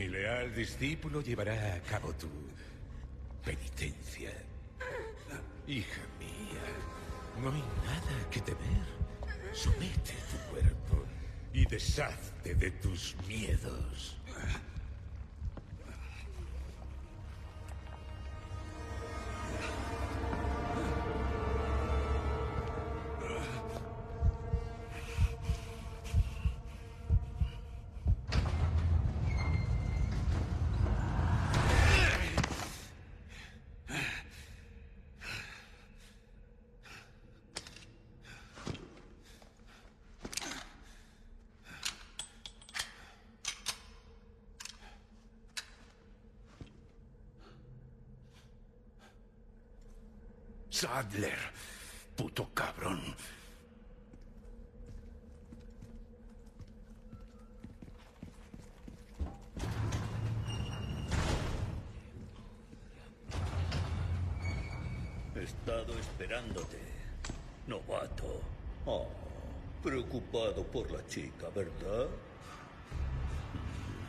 [0.00, 2.26] Mi leal discípulo llevará a cabo tu
[3.44, 4.32] penitencia.
[5.66, 6.64] Hija mía,
[7.42, 8.86] no hay nada que temer.
[9.52, 11.04] Somete tu cuerpo
[11.52, 14.16] y deshazte de tus miedos.
[50.80, 51.36] Sadler,
[52.16, 53.14] puto cabrón.
[65.36, 66.78] He estado esperándote,
[67.66, 68.40] novato.
[68.86, 69.06] Oh,
[69.82, 72.08] preocupado por la chica, ¿verdad?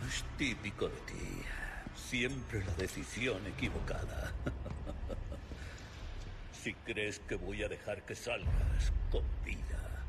[0.08, 1.42] Es típico de ti.
[1.98, 4.34] Siempre la decisión equivocada.
[6.64, 10.04] Si crees que voy a dejar que salgas con vida,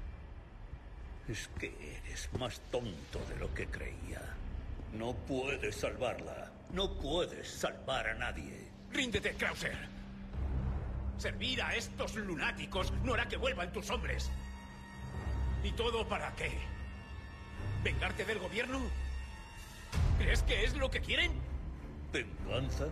[1.28, 1.72] es que
[2.04, 4.20] eres más tonto de lo que creía.
[4.92, 6.52] No puedes salvarla.
[6.72, 8.68] No puedes salvar a nadie.
[8.90, 9.76] ¡Ríndete, Krauser!
[11.16, 14.30] Servir a estos lunáticos no hará que vuelvan tus hombres.
[15.64, 16.50] ¿Y todo para qué?
[17.82, 18.80] ¿Vengarte del gobierno?
[20.18, 21.32] ¿Crees que es lo que quieren?
[22.12, 22.88] ¿Venganza?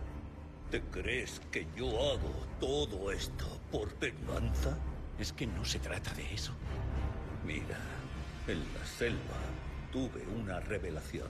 [0.71, 4.77] ¿Te crees que yo hago todo esto por venganza?
[5.19, 6.53] Es que no se trata de eso.
[7.45, 7.77] Mira,
[8.47, 9.35] en la selva
[9.91, 11.27] tuve una revelación.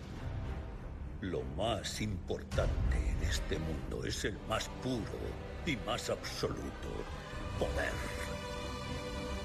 [1.21, 5.17] Lo más importante en este mundo es el más puro
[5.65, 6.89] y más absoluto
[7.57, 7.93] poder.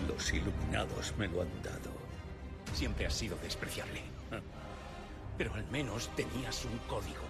[0.06, 1.90] Los iluminados me lo han dado.
[2.74, 4.02] Siempre has sido despreciable.
[5.38, 7.24] Pero al menos tenías un código.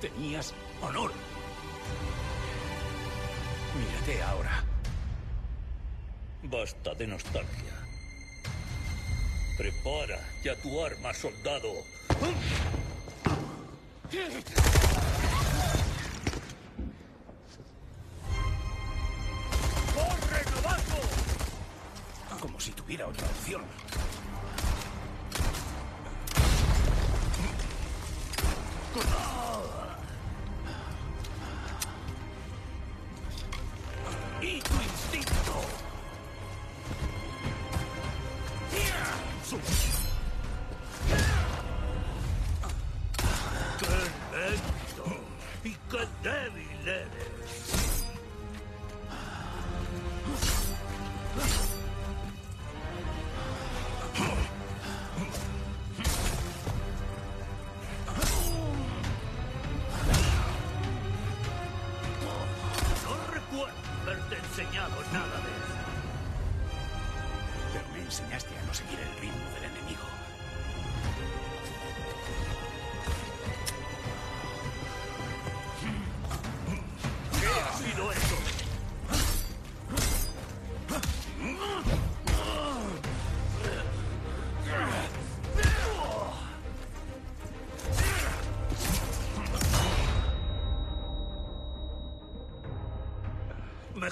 [0.00, 1.12] Tenías honor.
[3.74, 4.64] Mírate ahora.
[6.42, 7.74] Basta de nostalgia.
[9.56, 11.84] Prepara ya tu arma, soldado.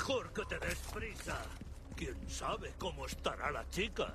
[0.02, 1.38] Mejor que te des prisa.
[1.94, 4.12] ¿Quién sabe cómo estará la chica?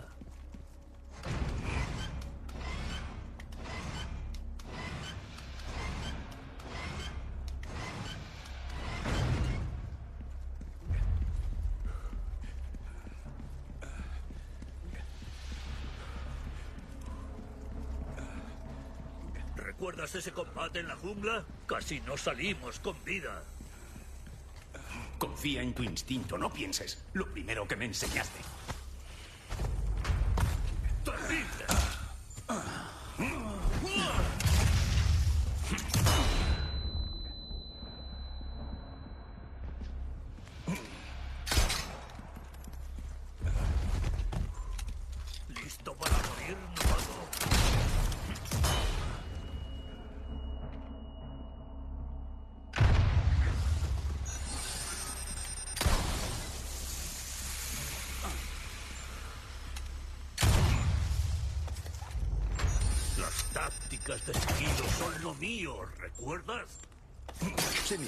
[19.55, 21.45] ¿Recuerdas ese combate en la jungla?
[21.65, 23.41] Casi no salimos con vida.
[25.17, 27.03] Confía en tu instinto, no pienses.
[27.13, 28.39] Lo primero que me enseñaste.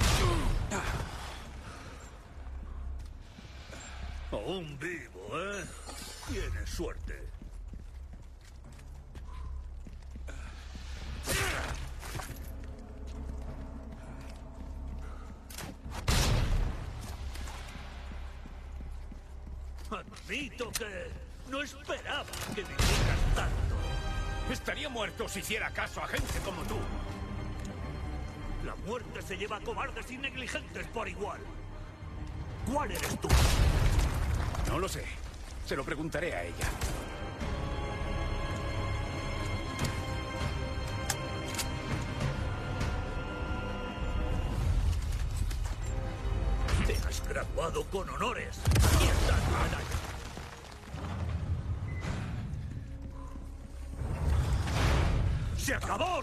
[4.31, 5.65] Aún vivo, ¿eh?
[6.29, 7.29] Tienes suerte.
[19.91, 21.22] Admito que
[21.63, 22.25] no esperaba
[22.55, 23.77] que vivieras tanto.
[24.51, 26.77] Estaría muerto si hiciera caso a gente como tú.
[28.65, 31.41] La muerte se lleva a cobardes y negligentes por igual.
[32.73, 33.29] ¿Cuál eres tú?
[34.69, 35.05] No lo sé.
[35.65, 36.67] Se lo preguntaré a ella.
[46.87, 48.61] Te has graduado con honores.
[49.01, 50.02] Y estás medalla.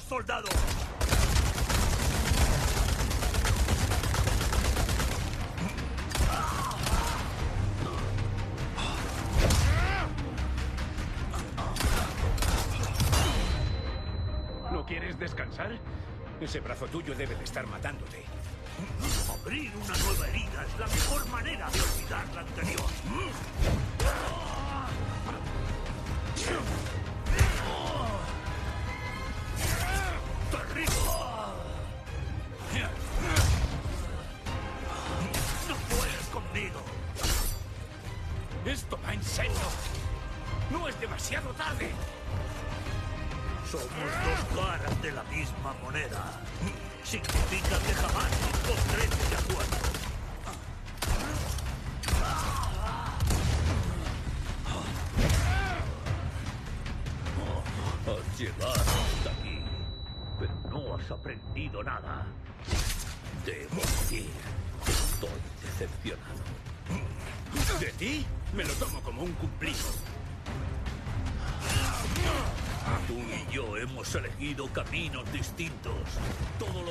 [0.09, 0.49] Soldado!
[14.71, 15.77] ¿No quieres descansar?
[16.41, 18.23] Ese brazo tuyo debe de estar matándote.
[19.43, 22.85] Abrir una nueva herida es la mejor manera de olvidar la anterior.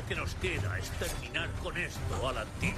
[0.08, 2.77] Que nos queda es terminar con esto a.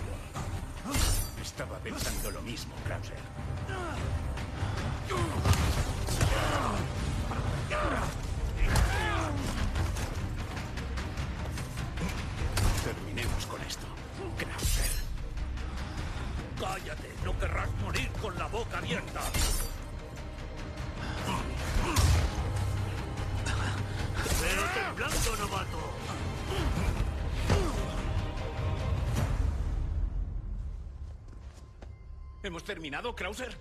[32.70, 33.52] terminado, Krauser?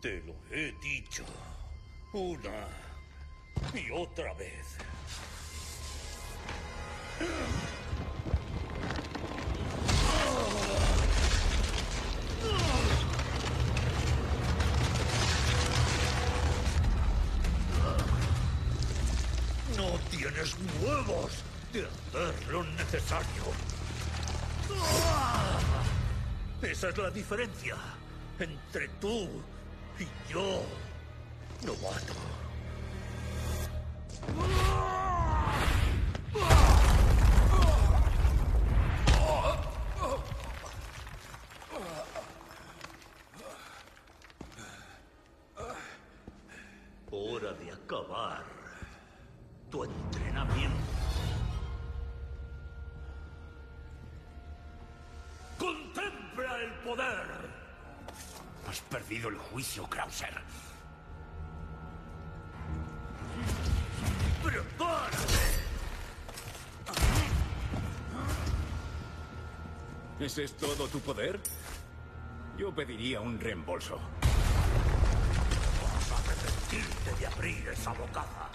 [0.00, 1.26] Te lo he dicho.
[2.14, 2.68] Una
[3.74, 4.78] y otra vez.
[19.76, 21.44] No tienes huevos
[21.74, 23.44] de hacer lo necesario.
[26.62, 27.76] Esa es la diferencia
[28.72, 29.28] entre tú
[29.98, 30.62] y yo,
[31.66, 32.29] novato.
[70.20, 71.40] ¿Ese es todo tu poder?
[72.58, 73.98] Yo pediría un reembolso.
[75.82, 78.50] Vas a arrepentirte de abrir esa bocaza.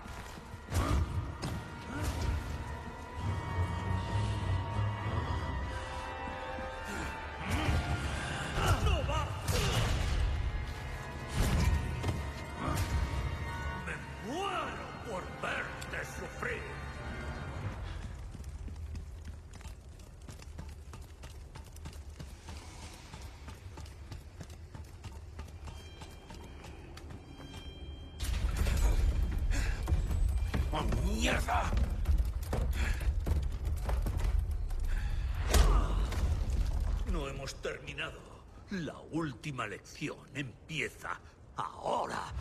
[39.45, 41.19] Última lección empieza
[41.56, 42.33] ahora.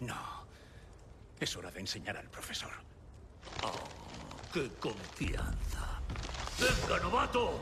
[0.00, 0.46] No.
[1.38, 2.70] Es hora de enseñar al profesor.
[3.62, 6.00] Oh, ¡Qué confianza!
[6.58, 7.60] ¡Venga, novato!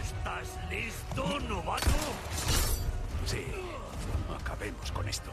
[0.00, 1.90] ¿Estás listo, novato?
[3.26, 3.46] Sí.
[4.40, 5.32] Acabemos con esto.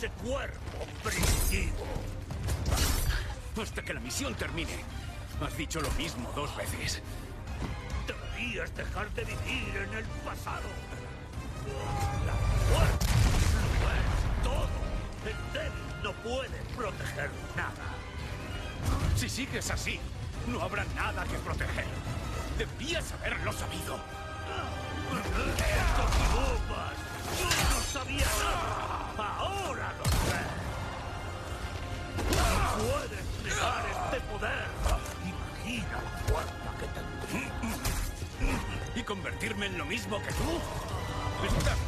[0.00, 1.84] Ese cuerpo primitivo?
[3.60, 4.82] Hasta que la misión termine.
[5.44, 7.02] Has dicho lo mismo dos veces.
[8.06, 10.68] Deberías dejar de vivir en el pasado.
[12.24, 12.32] La
[12.70, 13.10] fuerza
[13.82, 14.70] lo es todo.
[15.26, 17.84] El débil no puede proteger nada.
[19.16, 20.00] Si sigues así,
[20.46, 21.84] no habrá nada que proteger.
[22.56, 24.00] Debías haberlo sabido.
[29.20, 30.40] Ahora lo sé.
[32.78, 34.66] Puedes negar este poder.
[35.24, 37.52] Imagina la fuerza que tendré.
[38.94, 40.60] ¿Y convertirme en lo mismo que tú?
[41.46, 41.78] Estás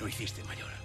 [0.00, 0.79] lo hiciste, mayor.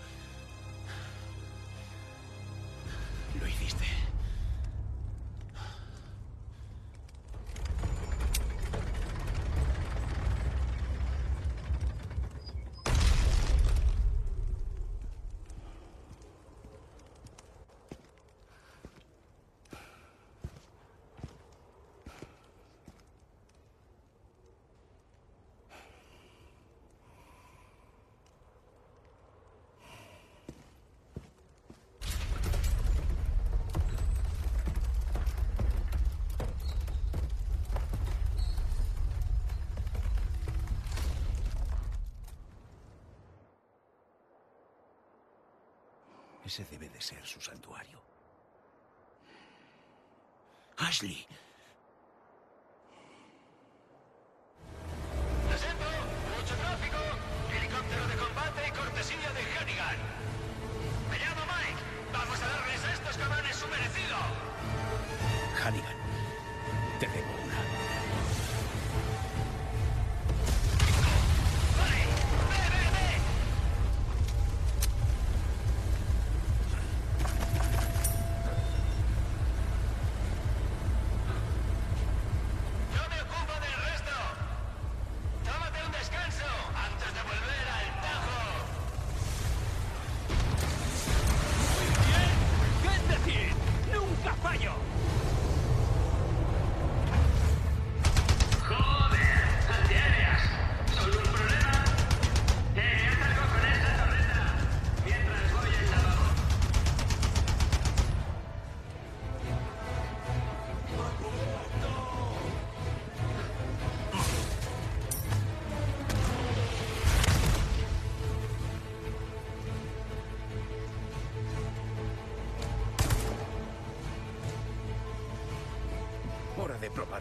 [46.55, 48.01] Ese debe de ser su santuario.
[50.77, 51.27] Ashley,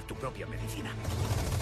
[0.07, 1.54] tu propia medicina.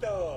[0.00, 0.35] Victor.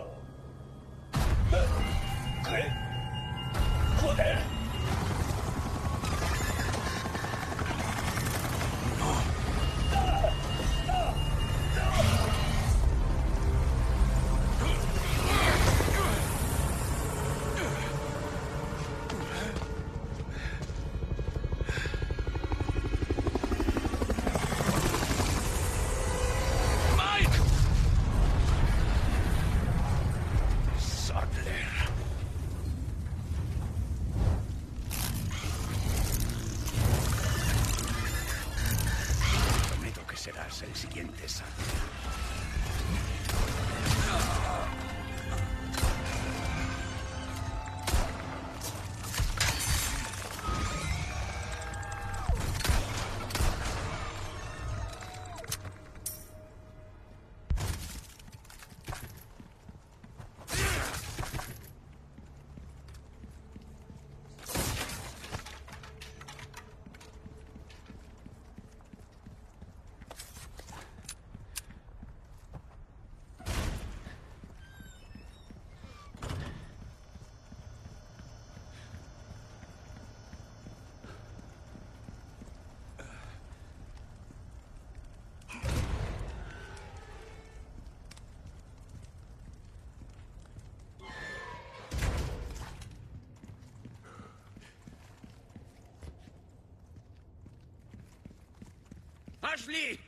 [40.61, 41.78] El siguiente Sadler.
[99.51, 99.99] ¡Ashley!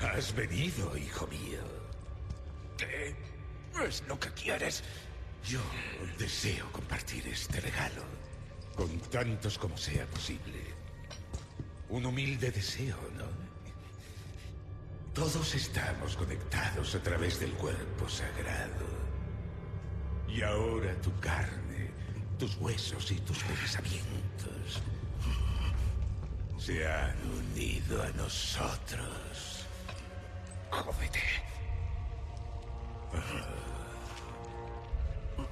[0.00, 1.60] Has venido, hijo mío.
[2.76, 3.14] ¿Qué
[3.86, 4.82] es lo que quieres?
[5.46, 5.60] Yo
[6.18, 8.02] deseo compartir este regalo
[8.76, 10.60] con tantos como sea posible.
[11.88, 13.49] Un humilde deseo, ¿no?
[15.14, 18.86] Todos estamos conectados a través del cuerpo sagrado.
[20.28, 21.90] Y ahora tu carne,
[22.38, 24.80] tus huesos y tus pensamientos
[26.58, 29.66] se han unido a nosotros.
[30.70, 31.22] Jódete.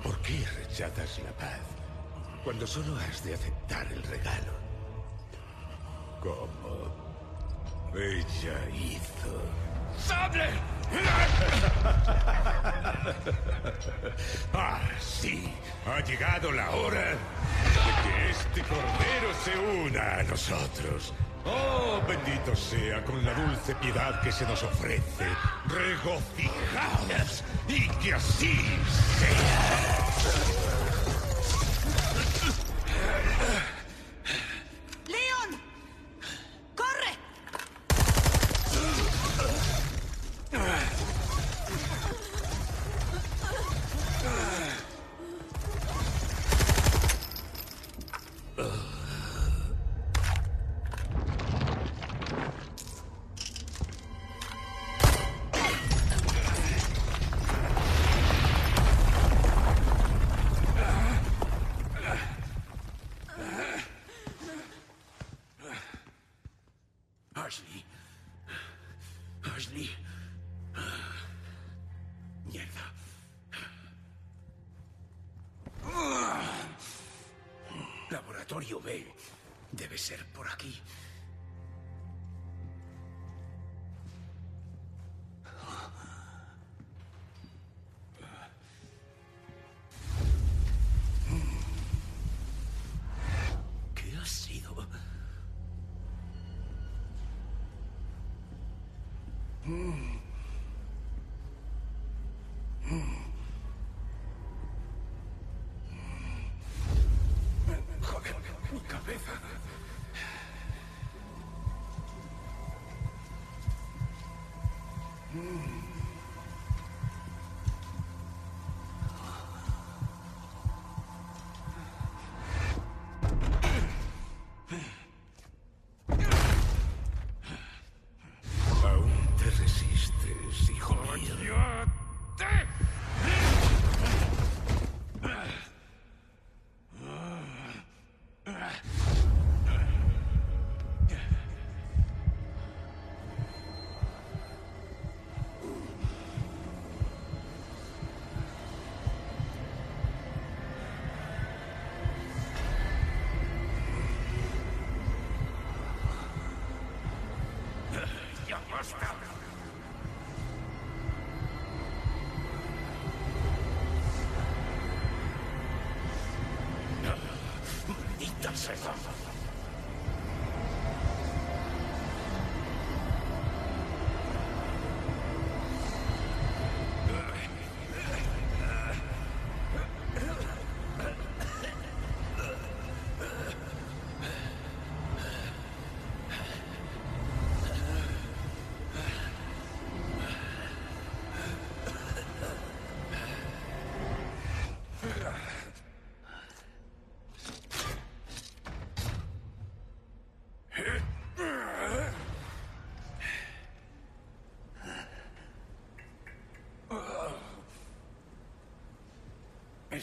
[0.04, 1.60] ¿Por qué rechazas la paz
[2.44, 4.52] cuando solo has de aceptar el regalo?
[6.22, 7.07] Como
[7.94, 9.42] ella hizo.
[9.98, 10.48] ¡Sable!
[14.52, 15.48] Ah, sí,
[15.86, 17.16] ha llegado la hora de
[18.02, 21.12] que este cordero se una a nosotros.
[21.44, 25.26] Oh, bendito sea con la dulce piedad que se nos ofrece.
[25.66, 28.56] Regocijaos y que así
[29.18, 30.77] sea.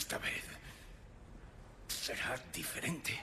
[0.06, 0.44] Esta vez
[1.88, 3.20] será diferente.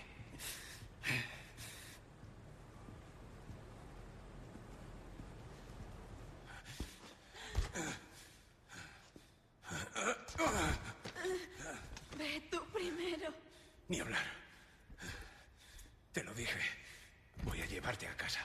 [12.18, 13.32] Ve tú primero.
[13.86, 14.18] Ni hablar.
[16.12, 16.58] Te lo dije.
[17.44, 18.40] Voy a llevarte a casa.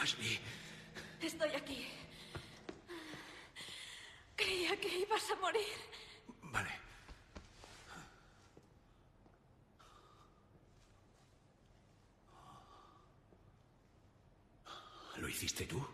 [0.00, 0.38] Ashley.
[1.20, 1.86] Estoy aquí.
[4.34, 5.76] Creía que ibas a morir.
[6.42, 6.70] Vale.
[15.18, 15.86] ¿Lo hiciste tú?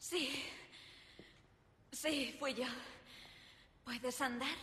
[0.00, 0.44] Sí.
[1.92, 2.66] Sí, fui yo.
[3.84, 4.56] ¿Puedes andar?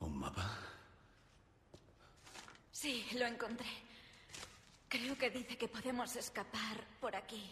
[0.00, 0.62] ¿Un mapa?
[2.82, 3.66] Sí, lo encontré.
[4.88, 7.50] Creo que dice que podemos escapar por aquí.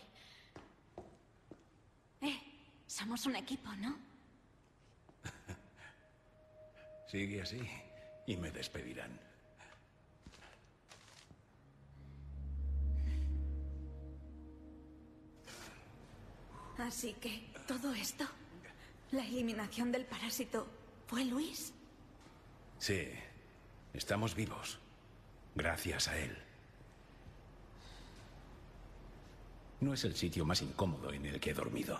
[2.21, 2.41] Eh,
[2.87, 3.99] somos un equipo, ¿no?
[7.11, 7.61] Sigue así
[8.27, 9.19] y me despedirán.
[16.79, 18.25] Así que, todo esto,
[19.11, 20.67] la eliminación del parásito,
[21.09, 21.75] ¿fue Luis?
[22.79, 23.09] Sí,
[23.93, 24.79] estamos vivos.
[25.55, 26.37] Gracias a él.
[29.81, 31.99] No es el sitio más incómodo en el que he dormido.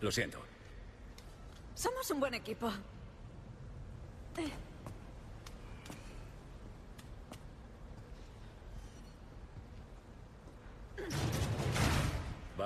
[0.00, 0.40] Lo siento.
[1.76, 2.72] Somos un buen equipo.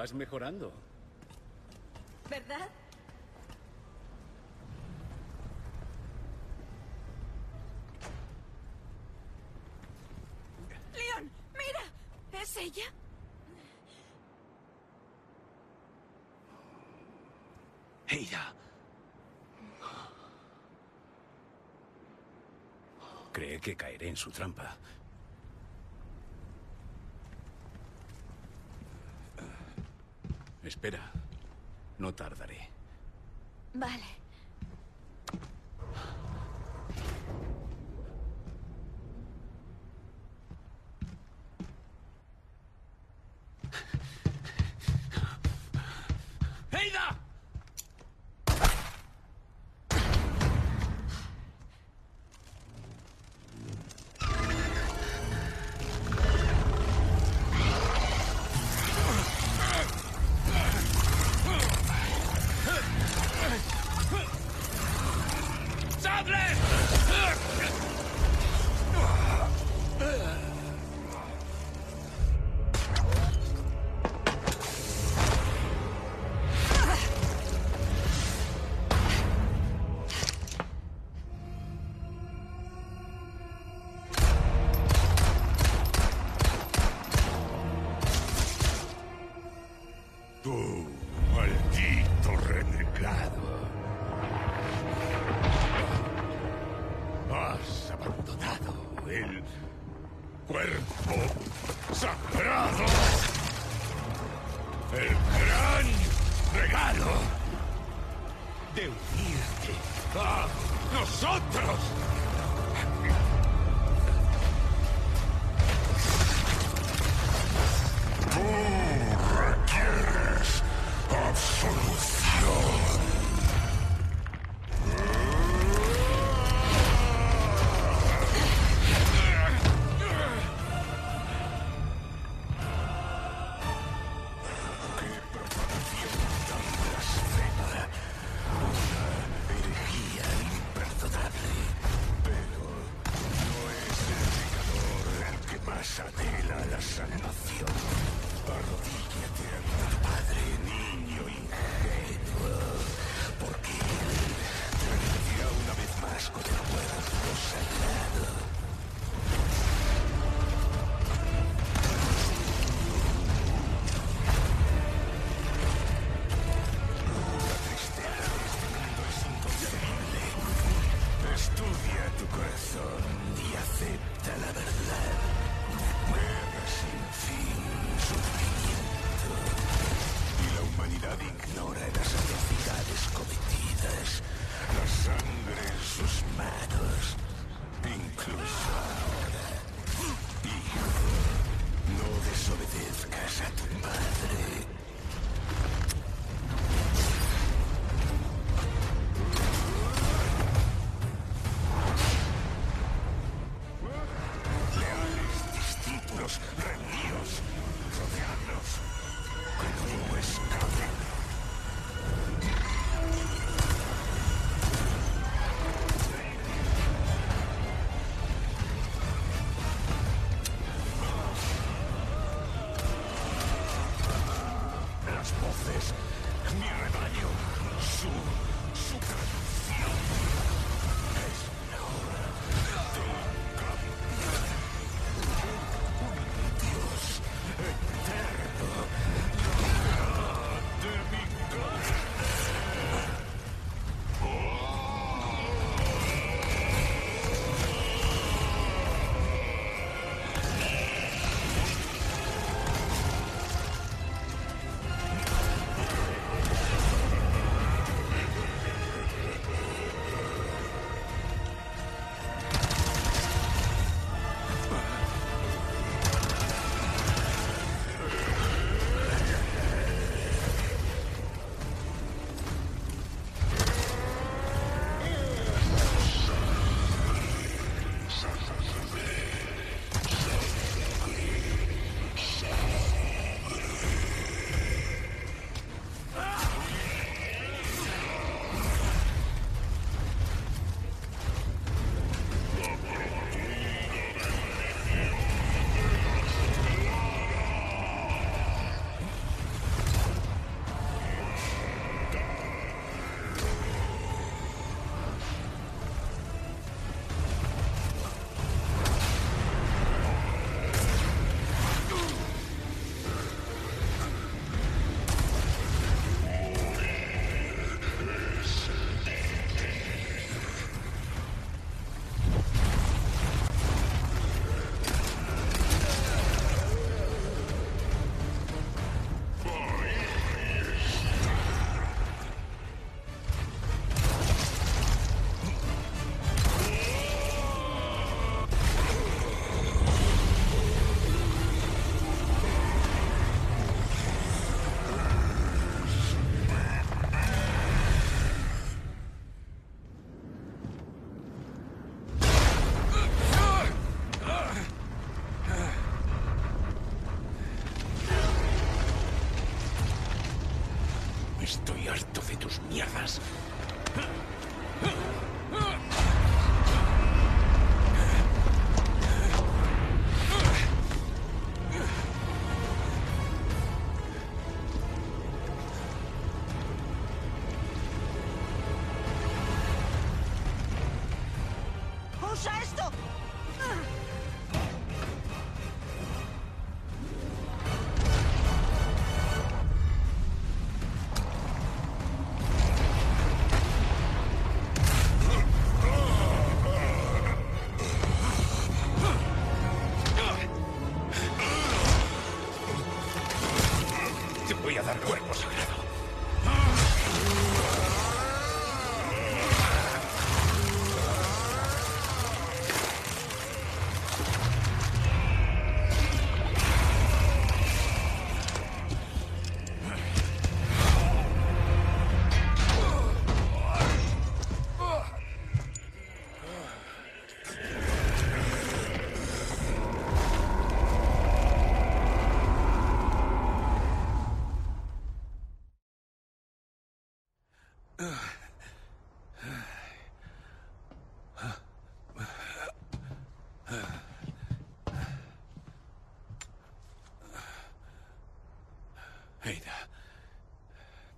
[0.06, 0.72] Vas mejorando.
[2.30, 2.68] ¿Verdad?
[10.94, 12.40] Leon, mira.
[12.40, 12.84] ¿Es ella?
[18.06, 18.52] Ella.
[23.32, 24.76] Cree que caeré en su trampa.
[30.76, 31.10] Espera.
[31.98, 32.68] No tardaré.
[33.72, 34.25] Vale.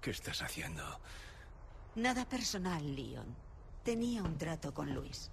[0.08, 0.82] ¿Qué estás haciendo?
[1.94, 3.26] Nada personal, Leon.
[3.84, 5.30] Tenía un trato con Luis.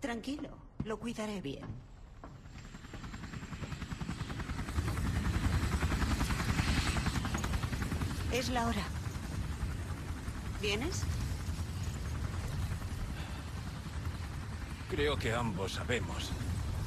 [0.00, 0.48] Tranquilo,
[0.82, 1.64] lo cuidaré bien.
[8.32, 8.82] Es la hora.
[10.60, 11.04] ¿Vienes?
[14.90, 16.32] Creo que ambos sabemos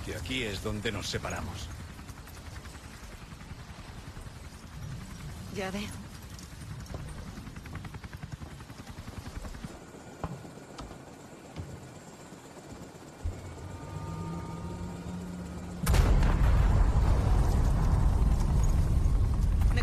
[0.06, 1.70] que aquí es donde nos separamos.
[5.56, 6.10] Ya veo.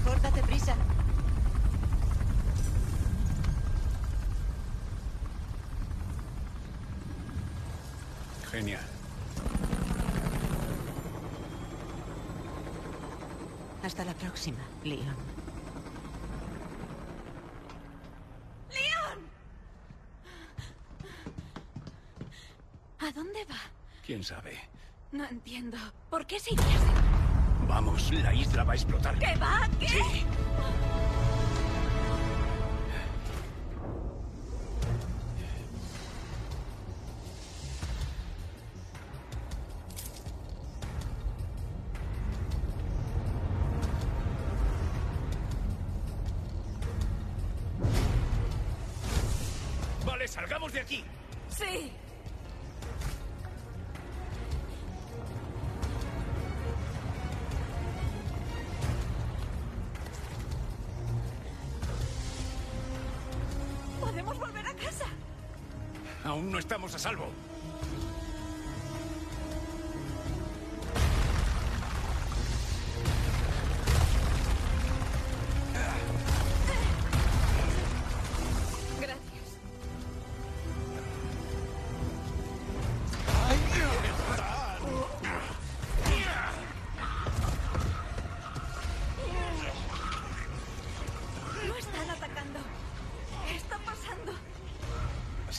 [0.06, 0.74] Mejor date prisa.
[8.50, 8.80] Genial.
[13.82, 14.14] Hasta la
[14.46, 15.16] próxima, Leon.
[18.70, 19.18] ¡Leon!
[23.00, 23.58] ¿A dónde va?
[24.04, 24.58] ¿Quién sabe?
[25.12, 25.78] No entiendo.
[26.10, 27.66] ¿Por qué se iría así?
[27.66, 29.18] Vamos, la isla va a explotar.
[29.18, 29.68] ¿Qué va?
[29.80, 29.88] ¿Qué?
[29.88, 30.24] Sí.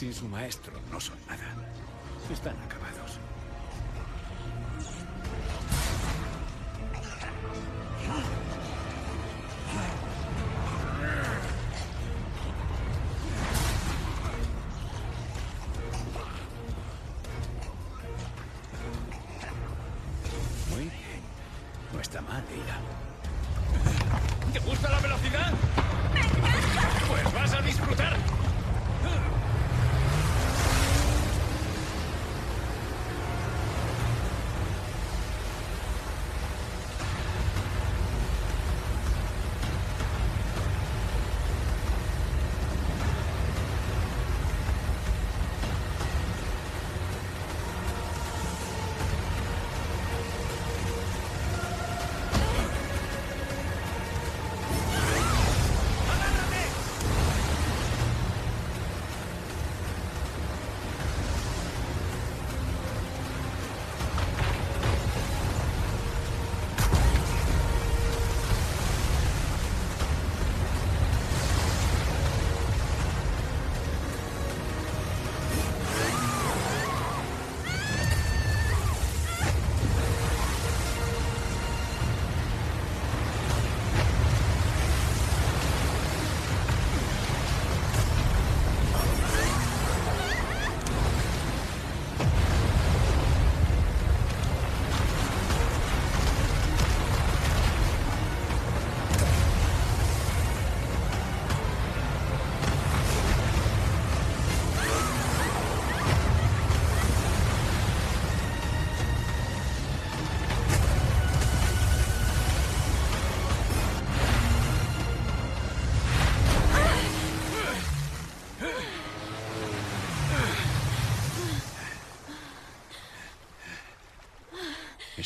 [0.08, 1.54] Sin su maestro no son nada.
[2.32, 2.97] Están acabados.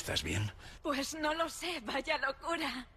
[0.03, 0.51] ¿Estás bien?
[0.83, 2.89] Pues no lo sé, vaya locura.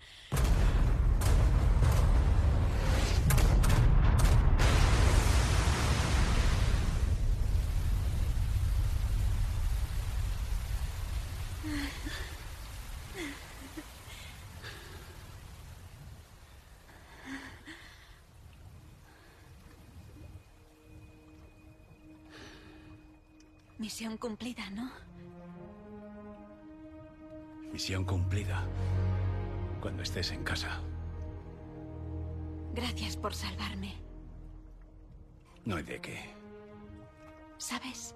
[23.78, 24.85] Misión cumplida, ¿no?
[27.86, 28.66] Misión cumplida.
[29.80, 30.82] Cuando estés en casa.
[32.74, 33.94] Gracias por salvarme.
[35.66, 36.34] No hay de qué.
[37.60, 38.16] ¿Sabes?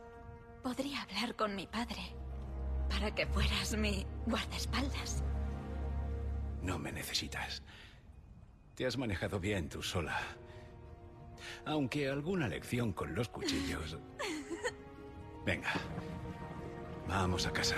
[0.64, 2.02] Podría hablar con mi padre
[2.90, 5.24] para que fueras mi guardaespaldas.
[6.64, 7.62] No me necesitas.
[8.74, 10.20] Te has manejado bien tú sola.
[11.66, 14.00] Aunque alguna lección con los cuchillos.
[15.46, 15.74] Venga.
[17.08, 17.76] Vamos a casa.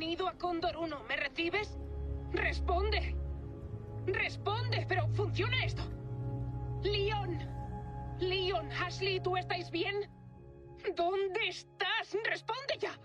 [0.00, 1.78] Nido a Cóndor 1, ¿me recibes?
[2.32, 3.14] ¡Responde!
[4.06, 4.86] ¡Responde!
[4.88, 5.82] ¿Pero funciona esto?
[6.82, 7.38] ¡Leon!
[8.18, 10.10] ¡Leon, Ashley, ¿tú estáis bien?
[10.96, 12.16] ¿Dónde estás?
[12.24, 12.98] ¡Responde ya!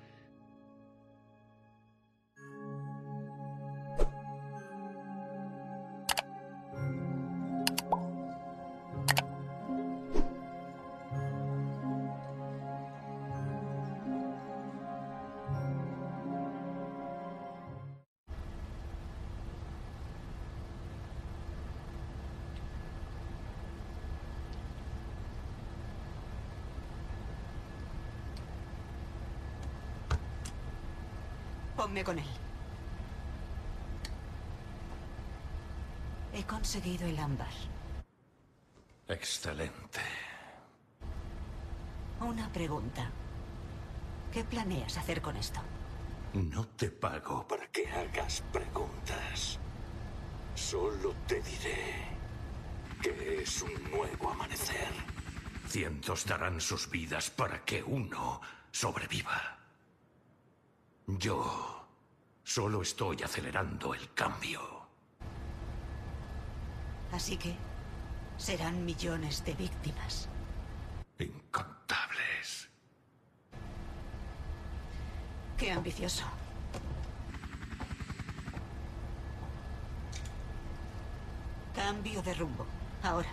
[32.04, 32.26] Con él.
[36.34, 37.54] He conseguido el ámbar.
[39.08, 40.02] Excelente.
[42.20, 43.10] Una pregunta.
[44.32, 45.62] ¿Qué planeas hacer con esto?
[46.34, 49.58] No te pago para que hagas preguntas.
[50.54, 51.94] Solo te diré
[53.02, 54.92] que es un nuevo amanecer.
[55.70, 58.42] Cientos darán sus vidas para que uno
[58.72, 59.58] sobreviva.
[61.08, 61.75] Yo
[62.46, 64.62] solo estoy acelerando el cambio.
[67.12, 67.56] Así que
[68.38, 70.30] serán millones de víctimas.
[71.20, 72.70] Incontables.
[75.58, 76.26] Qué ambicioso.
[81.74, 82.66] Cambio de rumbo.
[83.02, 83.30] Ahora.